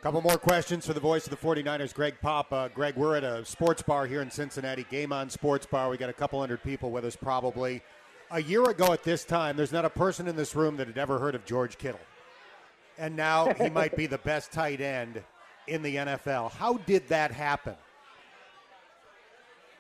Couple 0.02 0.22
more 0.22 0.38
questions 0.38 0.86
for 0.86 0.94
the 0.94 1.00
voice 1.00 1.26
of 1.26 1.32
the 1.32 1.38
49ers, 1.38 1.94
Greg 1.94 2.16
Papa. 2.22 2.70
Greg, 2.76 2.96
we're 2.96 3.16
at 3.16 3.24
a 3.24 3.44
sports 3.46 3.82
bar 3.82 4.06
here 4.06 4.22
in 4.22 4.30
Cincinnati, 4.30 4.86
Game 4.92 5.12
On 5.12 5.30
Sports 5.30 5.66
Bar. 5.66 5.90
We 5.90 5.98
got 5.98 6.10
a 6.10 6.14
couple 6.14 6.40
hundred 6.40 6.62
people 6.62 6.92
with 6.92 7.06
us 7.06 7.16
probably. 7.16 7.82
A 8.30 8.42
year 8.42 8.64
ago 8.70 8.92
at 8.94 9.04
this 9.04 9.24
time, 9.24 9.58
there's 9.58 9.72
not 9.72 9.86
a 9.86 9.90
person 9.90 10.28
in 10.28 10.36
this 10.36 10.54
room 10.54 10.78
that 10.78 10.86
had 10.88 10.98
ever 10.98 11.18
heard 11.18 11.34
of 11.34 11.46
George 11.46 11.78
Kittle. 11.78 12.02
And 12.98 13.16
now 13.16 13.54
he 13.54 13.70
might 13.70 13.96
be 13.96 14.08
the 14.08 14.18
best 14.20 14.52
tight 14.52 14.82
end 14.82 15.22
in 15.68 15.82
the 15.82 15.96
NFL. 15.96 16.52
How 16.52 16.78
did 16.78 17.08
that 17.10 17.32
happen? 17.32 17.76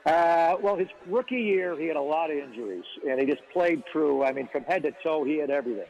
Uh, 0.05 0.55
well, 0.61 0.75
his 0.75 0.87
rookie 1.07 1.35
year, 1.35 1.79
he 1.79 1.87
had 1.87 1.95
a 1.95 2.01
lot 2.01 2.29
of 2.29 2.37
injuries, 2.37 2.83
and 3.09 3.19
he 3.19 3.25
just 3.25 3.41
played 3.51 3.81
through. 3.91 4.23
I 4.23 4.31
mean, 4.33 4.47
from 4.51 4.63
head 4.63 4.83
to 4.83 4.91
toe, 5.03 5.23
he 5.23 5.39
had 5.39 5.49
everything, 5.49 5.87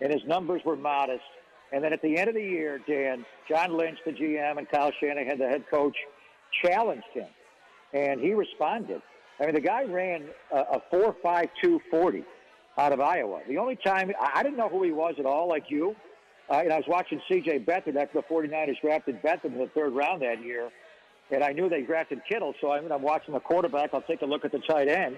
and 0.00 0.10
his 0.10 0.22
numbers 0.26 0.62
were 0.64 0.76
modest. 0.76 1.24
And 1.70 1.84
then 1.84 1.92
at 1.92 2.00
the 2.00 2.16
end 2.16 2.28
of 2.28 2.34
the 2.34 2.42
year, 2.42 2.80
Dan, 2.88 3.26
John 3.46 3.76
Lynch, 3.76 3.98
the 4.06 4.12
GM, 4.12 4.56
and 4.56 4.66
Kyle 4.70 4.90
Shanahan, 4.98 5.38
the 5.38 5.48
head 5.48 5.64
coach, 5.70 5.96
challenged 6.64 7.08
him, 7.12 7.28
and 7.92 8.20
he 8.20 8.32
responded. 8.32 9.02
I 9.38 9.44
mean, 9.44 9.54
the 9.54 9.60
guy 9.60 9.84
ran 9.84 10.24
a, 10.50 10.60
a 10.60 10.82
four-five-two 10.90 11.80
forty 11.90 12.24
out 12.78 12.92
of 12.92 13.00
Iowa. 13.00 13.40
The 13.46 13.58
only 13.58 13.76
time 13.76 14.10
I 14.18 14.42
didn't 14.42 14.56
know 14.56 14.70
who 14.70 14.82
he 14.82 14.92
was 14.92 15.16
at 15.18 15.26
all, 15.26 15.46
like 15.46 15.64
you. 15.68 15.94
Uh, 16.50 16.54
and 16.64 16.72
I 16.72 16.76
was 16.76 16.86
watching 16.88 17.20
C.J. 17.28 17.60
Beathard 17.60 17.96
after 17.96 18.14
the 18.20 18.22
49ers 18.22 18.80
drafted 18.80 19.20
Beathard 19.22 19.44
in 19.52 19.58
the 19.58 19.68
third 19.74 19.92
round 19.94 20.22
that 20.22 20.42
year 20.42 20.70
and 21.30 21.44
I 21.44 21.52
knew 21.52 21.68
they 21.68 21.82
drafted 21.82 22.22
Kittle, 22.28 22.54
so 22.60 22.72
I 22.72 22.80
mean, 22.80 22.90
I'm 22.90 23.02
watching 23.02 23.34
the 23.34 23.40
quarterback. 23.40 23.90
I'll 23.92 24.00
take 24.02 24.22
a 24.22 24.26
look 24.26 24.44
at 24.46 24.52
the 24.52 24.60
tight 24.60 24.88
end, 24.88 25.16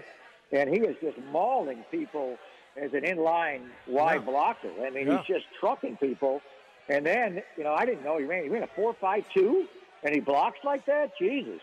and 0.53 0.69
he 0.69 0.81
is 0.81 0.97
just 1.01 1.17
mauling 1.31 1.85
people 1.91 2.37
as 2.77 2.93
an 2.95 3.03
inline 3.03 3.69
wide 3.87 4.15
Yeah. 4.17 4.31
blocker. 4.31 4.71
I 4.85 4.91
mean, 4.91 5.07
Yeah. 5.07 5.19
he's 5.19 5.37
just 5.37 5.47
trucking 5.61 5.99
people. 5.99 6.43
And 6.89 7.07
then, 7.07 7.43
you 7.57 7.63
know, 7.63 7.75
I 7.75 7.85
didn't 7.87 8.03
know 8.03 8.19
he 8.19 8.25
ran. 8.25 8.43
He 8.43 8.49
ran 8.49 8.65
a 8.65 8.67
four-five-two, 8.69 9.69
and 10.03 10.13
he 10.13 10.21
blocks 10.21 10.59
like 10.65 10.85
that. 10.87 11.17
Jesus! 11.17 11.61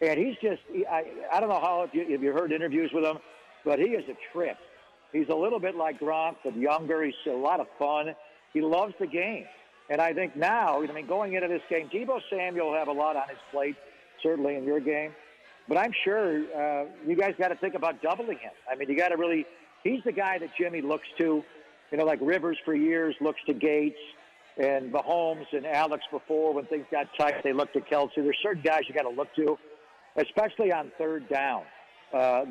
And 0.00 0.18
he's 0.18 0.36
just. 0.38 0.62
He, 0.72 0.86
I 0.86 1.04
I 1.30 1.38
don't 1.40 1.50
know 1.50 1.60
how 1.60 1.82
if 1.82 1.92
you, 1.92 2.06
if 2.08 2.22
you 2.22 2.32
heard 2.32 2.52
interviews 2.52 2.90
with 2.94 3.04
him, 3.04 3.18
but 3.66 3.78
he 3.78 3.88
is 3.94 4.08
a 4.08 4.16
trip. 4.32 4.56
He's 5.12 5.28
a 5.28 5.34
little 5.34 5.58
bit 5.60 5.74
like 5.76 6.00
Gronk, 6.00 6.36
but 6.42 6.56
younger. 6.56 7.02
He's 7.02 7.14
a 7.26 7.32
lot 7.32 7.60
of 7.60 7.66
fun. 7.78 8.14
He 8.52 8.60
loves 8.60 8.94
the 8.98 9.06
game. 9.06 9.44
And 9.88 10.00
I 10.00 10.12
think 10.12 10.36
now, 10.36 10.82
I 10.82 10.92
mean, 10.92 11.06
going 11.06 11.34
into 11.34 11.48
this 11.48 11.62
game, 11.68 11.88
Deebo 11.92 12.20
Samuel 12.30 12.70
will 12.70 12.78
have 12.78 12.88
a 12.88 12.92
lot 12.92 13.16
on 13.16 13.28
his 13.28 13.38
plate, 13.50 13.76
certainly 14.22 14.54
in 14.54 14.64
your 14.64 14.80
game. 14.80 15.12
But 15.68 15.78
I'm 15.78 15.92
sure 16.04 16.38
uh, 16.54 16.84
you 17.06 17.16
guys 17.16 17.34
got 17.38 17.48
to 17.48 17.56
think 17.56 17.74
about 17.74 18.00
doubling 18.00 18.38
him. 18.38 18.52
I 18.70 18.76
mean, 18.76 18.88
you 18.88 18.96
got 18.96 19.08
to 19.08 19.16
really. 19.16 19.46
He's 19.82 20.02
the 20.04 20.12
guy 20.12 20.38
that 20.38 20.50
Jimmy 20.56 20.80
looks 20.80 21.06
to. 21.18 21.42
You 21.90 21.98
know, 21.98 22.04
like 22.04 22.20
Rivers 22.22 22.56
for 22.64 22.74
years 22.74 23.16
looks 23.20 23.40
to 23.46 23.52
Gates 23.52 23.98
and 24.56 24.92
Mahomes 24.92 25.46
and 25.52 25.66
Alex 25.66 26.04
before 26.10 26.54
when 26.54 26.66
things 26.66 26.86
got 26.90 27.06
tight, 27.18 27.42
they 27.42 27.52
looked 27.52 27.72
to 27.74 27.80
Kelce. 27.80 28.10
There's 28.16 28.36
certain 28.42 28.62
guys 28.62 28.82
you 28.88 28.94
got 28.94 29.02
to 29.02 29.16
look 29.16 29.34
to, 29.36 29.58
especially 30.16 30.72
on 30.72 30.92
third 30.98 31.28
down. 31.28 31.62
Uh, 32.12 32.44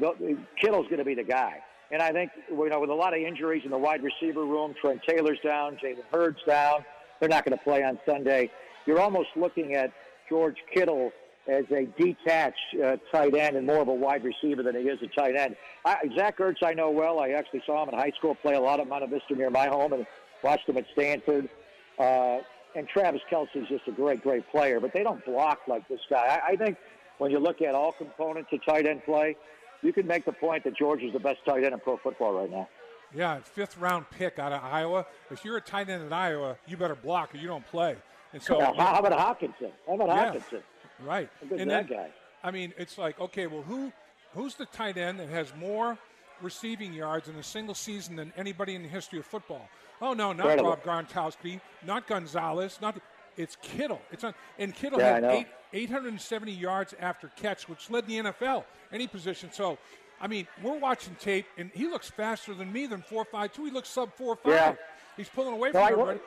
Kittle's 0.60 0.88
going 0.88 0.98
to 0.98 1.06
be 1.06 1.16
the 1.16 1.24
guy. 1.24 1.60
And 1.92 2.02
I 2.02 2.12
think, 2.12 2.32
you 2.50 2.70
know, 2.70 2.80
with 2.80 2.90
a 2.90 2.96
lot 2.96 3.14
of 3.14 3.20
injuries 3.20 3.64
in 3.66 3.72
the 3.72 3.78
wide 3.78 4.04
receiver 4.04 4.46
room, 4.46 4.76
Trent 4.80 5.02
Taylor's 5.08 5.40
down, 5.44 5.78
Jalen 5.84 6.04
Hurd's 6.12 6.40
down. 6.48 6.86
They're 7.20 7.30
not 7.30 7.46
going 7.46 7.58
to 7.58 7.64
play 7.64 7.84
on 7.84 8.00
Sunday. 8.06 8.52
You're 8.86 9.00
almost 9.00 9.30
looking 9.36 9.76
at 9.76 9.92
George 10.30 10.58
Kittle 10.74 11.12
as 11.48 11.66
a 11.72 11.88
detached 11.98 12.58
uh, 12.84 12.98
tight 13.12 13.36
end 13.36 13.58
and 13.58 13.66
more 13.66 13.82
of 13.82 13.88
a 13.88 13.94
wide 13.94 14.24
receiver 14.24 14.62
than 14.62 14.76
he 14.76 14.84
is 14.84 15.00
a 15.02 15.08
tight 15.20 15.36
end. 15.36 15.56
I, 15.84 15.98
Zach 16.16 16.38
Ertz, 16.38 16.64
I 16.64 16.74
know 16.74 16.92
well. 16.92 17.20
I 17.20 17.30
actually 17.30 17.64
saw 17.66 17.84
him 17.84 17.90
in 17.90 17.96
high 17.96 18.12
school 18.18 18.36
play 18.36 18.54
a 18.54 18.60
lot 18.60 18.80
at 18.80 18.88
Monte 18.88 19.08
Vista 19.08 19.34
near 19.36 19.50
my 19.50 19.68
home 19.68 19.94
and 19.94 20.06
watched 20.44 20.70
him 20.70 20.78
at 20.78 20.86
Stanford. 20.94 21.50
Uh, 21.98 22.40
and 22.76 22.88
Travis 22.88 23.22
Kelce's 23.32 23.68
just 23.68 23.88
a 23.88 23.92
great, 23.92 24.22
great 24.22 24.48
player, 24.52 24.80
but 24.80 24.94
they 24.94 25.02
don't 25.02 25.26
block 25.26 25.62
like 25.68 25.88
this 25.88 26.02
guy. 26.08 26.40
I, 26.48 26.52
I 26.52 26.56
think 26.56 26.78
when 27.18 27.32
you 27.32 27.40
look 27.40 27.62
at 27.62 27.74
all 27.74 27.94
components 27.94 28.50
of 28.54 28.64
tight 28.64 28.86
end 28.86 29.04
play, 29.04 29.36
you 29.82 29.94
can 29.94 30.08
make 30.08 30.26
the 30.26 30.32
point 30.32 30.64
that 30.64 30.76
George 30.76 31.02
is 31.04 31.14
the 31.14 31.20
best 31.20 31.40
tight 31.46 31.64
end 31.64 31.74
in 31.74 31.80
pro 31.80 31.98
football 31.98 32.34
right 32.34 32.50
now. 32.50 32.68
Yeah, 33.14 33.40
fifth 33.40 33.78
round 33.78 34.06
pick 34.12 34.38
out 34.38 34.52
of 34.52 34.64
Iowa. 34.64 35.06
If 35.32 35.44
you're 35.44 35.58
a 35.58 35.62
tight 35.62 35.90
end 35.90 36.04
at 36.04 36.14
Iowa, 36.14 36.58
you 36.68 36.78
better 36.78 36.96
block 36.96 37.34
or 37.34 37.38
you 37.38 37.48
don't 37.48 37.66
play. 37.66 37.96
And 38.34 38.42
so, 38.42 38.60
how 38.78 39.00
about 39.00 39.12
Hockenson? 39.40 39.72
How 39.88 39.96
about 39.96 40.10
Yeah. 40.10 40.32
Hockenson? 40.34 40.62
right. 41.04 41.30
And 41.42 41.72
that 41.72 41.88
then, 41.88 41.98
guy? 41.98 42.10
I 42.44 42.52
mean, 42.52 42.74
it's 42.78 42.98
like, 42.98 43.20
okay, 43.20 43.48
well, 43.48 43.64
who 43.64 43.92
who's 44.34 44.56
the 44.56 44.66
tight 44.68 44.98
end 44.98 45.20
that 45.20 45.30
has 45.30 45.54
more 45.56 45.98
receiving 46.42 46.94
yards 46.94 47.28
in 47.28 47.36
a 47.36 47.44
single 47.44 47.76
season 47.76 48.16
than 48.16 48.32
anybody 48.38 48.76
in 48.76 48.84
the 48.84 48.90
history 48.90 49.20
of 49.20 49.26
football? 49.26 49.68
Oh 50.02 50.14
no, 50.14 50.28
not 50.32 50.46
Incredible. 50.52 50.70
Rob 50.70 50.84
Gronkowski, 50.84 51.60
not 51.86 52.08
Gonzalez, 52.08 52.78
not 52.82 52.98
it's 53.38 53.58
Kittle. 53.62 54.02
It's 54.12 54.24
on, 54.24 54.34
and 54.60 54.74
Kittle 54.76 55.00
Yeah, 55.00 55.16
had 55.16 55.24
eight, 55.26 55.48
870 55.74 56.52
yards 56.52 56.94
after 57.00 57.30
catch, 57.36 57.68
which 57.70 57.90
led 57.90 58.08
the 58.08 58.16
NFL 58.20 58.64
any 58.92 59.08
position. 59.08 59.52
So, 59.52 59.78
I 60.22 60.28
mean, 60.28 60.48
we're 60.64 60.78
watching 60.78 61.16
tape, 61.20 61.46
and 61.58 61.70
he 61.74 61.88
looks 61.88 62.10
faster 62.10 62.54
than 62.54 62.72
me 62.72 62.88
than 62.88 63.02
four 63.02 63.26
five 63.26 63.54
two. 63.54 63.66
He 63.66 63.72
looks 63.72 63.90
sub 63.90 64.14
four 64.16 64.36
five. 64.36 64.54
Yeah. 64.54 64.76
He's 65.18 65.30
pulling 65.30 65.54
away 65.54 65.72
from 65.72 65.84
I- 65.84 65.92
everybody. 65.92 66.20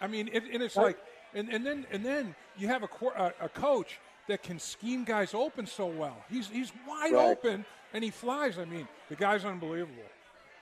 I 0.00 0.06
mean, 0.06 0.28
it, 0.32 0.44
and 0.52 0.62
it's 0.62 0.76
like, 0.76 0.96
and, 1.34 1.48
and 1.48 1.66
then 1.66 1.86
and 1.90 2.04
then 2.04 2.34
you 2.56 2.68
have 2.68 2.82
a, 2.84 2.88
a 3.16 3.32
a 3.46 3.48
coach 3.48 3.98
that 4.28 4.42
can 4.42 4.58
scheme 4.58 5.04
guys 5.04 5.34
open 5.34 5.66
so 5.66 5.86
well. 5.86 6.16
He's 6.30 6.48
he's 6.48 6.72
wide 6.86 7.12
Right. 7.12 7.26
open 7.30 7.64
and 7.94 8.04
he 8.04 8.10
flies. 8.10 8.58
I 8.58 8.64
mean, 8.64 8.86
the 9.08 9.16
guy's 9.16 9.44
unbelievable. 9.44 10.02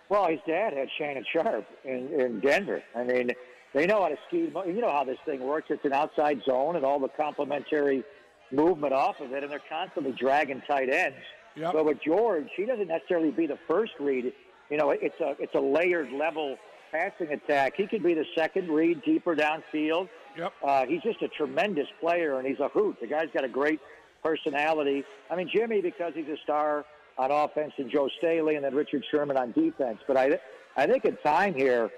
Well, 0.09 0.29
his 0.29 0.39
dad 0.47 0.73
had 0.73 0.89
Shannon 0.97 1.25
Sharpe 1.33 1.67
in, 1.85 2.09
in 2.21 2.39
Denver. 2.41 2.81
I 2.95 3.03
mean, 3.03 3.33
they 3.75 3.87
know 3.87 4.03
how 4.03 4.09
to 4.09 4.17
scheme. 4.29 4.53
You 4.67 4.81
know 4.81 4.93
how 4.93 5.03
this 5.05 5.19
thing 5.27 5.41
works. 5.41 5.67
It's 5.69 5.85
an 5.85 5.93
outside 5.93 6.41
zone 6.49 6.77
and 6.77 6.85
all 6.85 7.01
the 7.01 7.09
complementary 7.09 8.05
movement 8.53 8.93
off 8.93 9.21
of 9.21 9.33
it, 9.33 9.43
and 9.43 9.51
they're 9.51 9.61
constantly 9.69 10.13
dragging 10.13 10.63
tight 10.67 10.89
ends. 10.93 11.19
Yep. 11.57 11.73
But 11.73 11.85
with 11.87 11.99
George, 12.05 12.49
he 12.57 12.67
doesn't 12.67 12.89
necessarily 12.89 13.31
be 13.31 13.47
the 13.47 13.59
first 13.69 13.93
read. 13.99 14.33
You 14.71 14.77
know, 14.77 14.91
it's 14.91 15.19
a 15.21 15.37
it's 15.39 15.55
a 15.55 15.61
layered 15.61 16.13
level 16.13 16.57
passing 16.93 17.33
attack. 17.33 17.75
He 17.77 17.87
could 17.87 18.03
be 18.03 18.15
the 18.15 18.27
second 18.37 18.69
read 18.69 19.03
deeper 19.03 19.35
downfield. 19.35 20.09
Yep. 20.37 20.53
Uh, 20.63 20.87
he's 20.87 21.03
just 21.03 21.23
a 21.23 21.29
tremendous 21.29 21.87
player, 22.01 22.39
and 22.39 22.47
he's 22.47 22.61
a 22.61 22.69
hoot. 22.69 22.97
The 23.01 23.07
guy's 23.07 23.29
got 23.33 23.45
a 23.45 23.49
great 23.49 23.81
personality. 24.23 25.05
I 25.31 25.37
mean, 25.37 25.51
Jimmy, 25.55 25.81
because 25.81 26.13
he's 26.15 26.29
a 26.29 26.37
star 26.43 26.85
on 27.19 27.31
offense, 27.31 27.73
and 27.79 27.91
Joe 27.91 28.11
Staley, 28.19 28.57
and 28.57 28.65
then 28.65 28.75
Richard 28.75 29.03
Sherman 29.11 29.39
on 29.39 29.53
defense. 29.53 29.99
But 30.07 30.19
I, 30.19 30.39
I 30.77 30.87
think 30.87 31.07
in 31.07 31.17
time 31.25 31.55
here, 31.55 31.91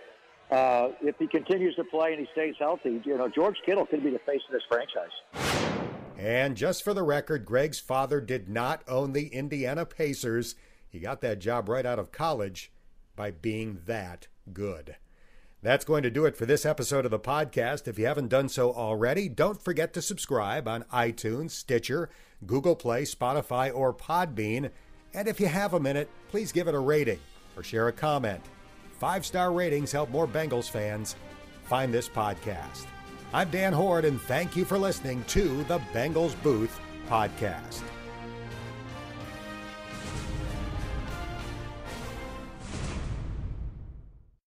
uh, 0.51 0.91
if 1.03 1.17
he 1.19 1.27
continues 1.27 1.75
to 1.77 1.85
play 1.85 2.13
and 2.13 2.21
he 2.21 2.29
stays 2.33 2.55
healthy, 2.59 3.03
you 3.05 3.19
know, 3.19 3.29
George 3.29 3.57
Kittle 3.67 3.87
could 3.87 4.05
be 4.05 4.11
the 4.11 4.21
face 4.21 4.41
of 4.47 4.53
this 4.53 4.63
franchise. 4.69 5.48
And 6.19 6.57
just 6.57 6.83
for 6.83 6.93
the 6.93 7.05
record, 7.05 7.47
Greg's 7.47 7.79
father 7.79 8.21
did 8.21 8.49
not 8.49 8.83
own 8.89 9.13
the 9.13 9.29
Indiana 9.29 9.87
Pacers. 9.87 10.57
He 10.89 10.99
got 10.99 11.21
that 11.21 11.39
job 11.39 11.69
right 11.69 11.87
out 11.87 12.01
of 12.01 12.11
college 12.11 12.73
by 13.15 13.31
being 13.31 13.83
that 13.87 14.27
good. 14.53 14.97
That's 15.63 15.85
going 15.85 16.03
to 16.03 16.11
do 16.11 16.25
it 16.25 16.37
for 16.37 16.45
this 16.45 16.67
episode 16.67 17.05
of 17.05 17.13
the 17.13 17.21
podcast. 17.21 17.87
If 17.87 17.99
you 17.99 18.07
haven't 18.07 18.29
done 18.29 18.49
so 18.49 18.73
already, 18.73 19.29
don't 19.29 19.63
forget 19.63 19.93
to 19.95 20.03
subscribe 20.03 20.67
on 20.67 20.85
iTunes, 20.93 21.53
Stitcher, 21.53 22.11
Google 22.45 22.77
Play, 22.77 23.03
Spotify, 23.03 23.73
or 23.73 23.95
Podbean. 23.95 24.71
And 25.15 25.29
if 25.29 25.39
you 25.39 25.47
have 25.47 25.75
a 25.75 25.81
minute, 25.81 26.11
please 26.31 26.51
give 26.51 26.67
it 26.67 26.75
a 26.75 26.81
rating 26.81 27.21
or 27.57 27.63
share 27.63 27.89
a 27.89 27.93
comment. 27.93 28.41
Five 28.99 29.25
star 29.25 29.53
ratings 29.53 29.93
help 29.93 30.11
more 30.11 30.27
Bengals 30.27 30.69
fans 30.69 31.15
find 31.65 31.95
this 31.95 32.09
podcast. 32.09 32.87
I'm 33.31 33.51
Dan 33.51 33.75
Hoard, 33.75 34.07
and 34.07 34.19
thank 34.23 34.57
you 34.57 34.65
for 34.65 34.79
listening 34.79 35.23
to 35.25 35.63
the 35.65 35.81
Bengals 35.93 36.35
Booth 36.43 36.81
Podcast. 37.11 37.83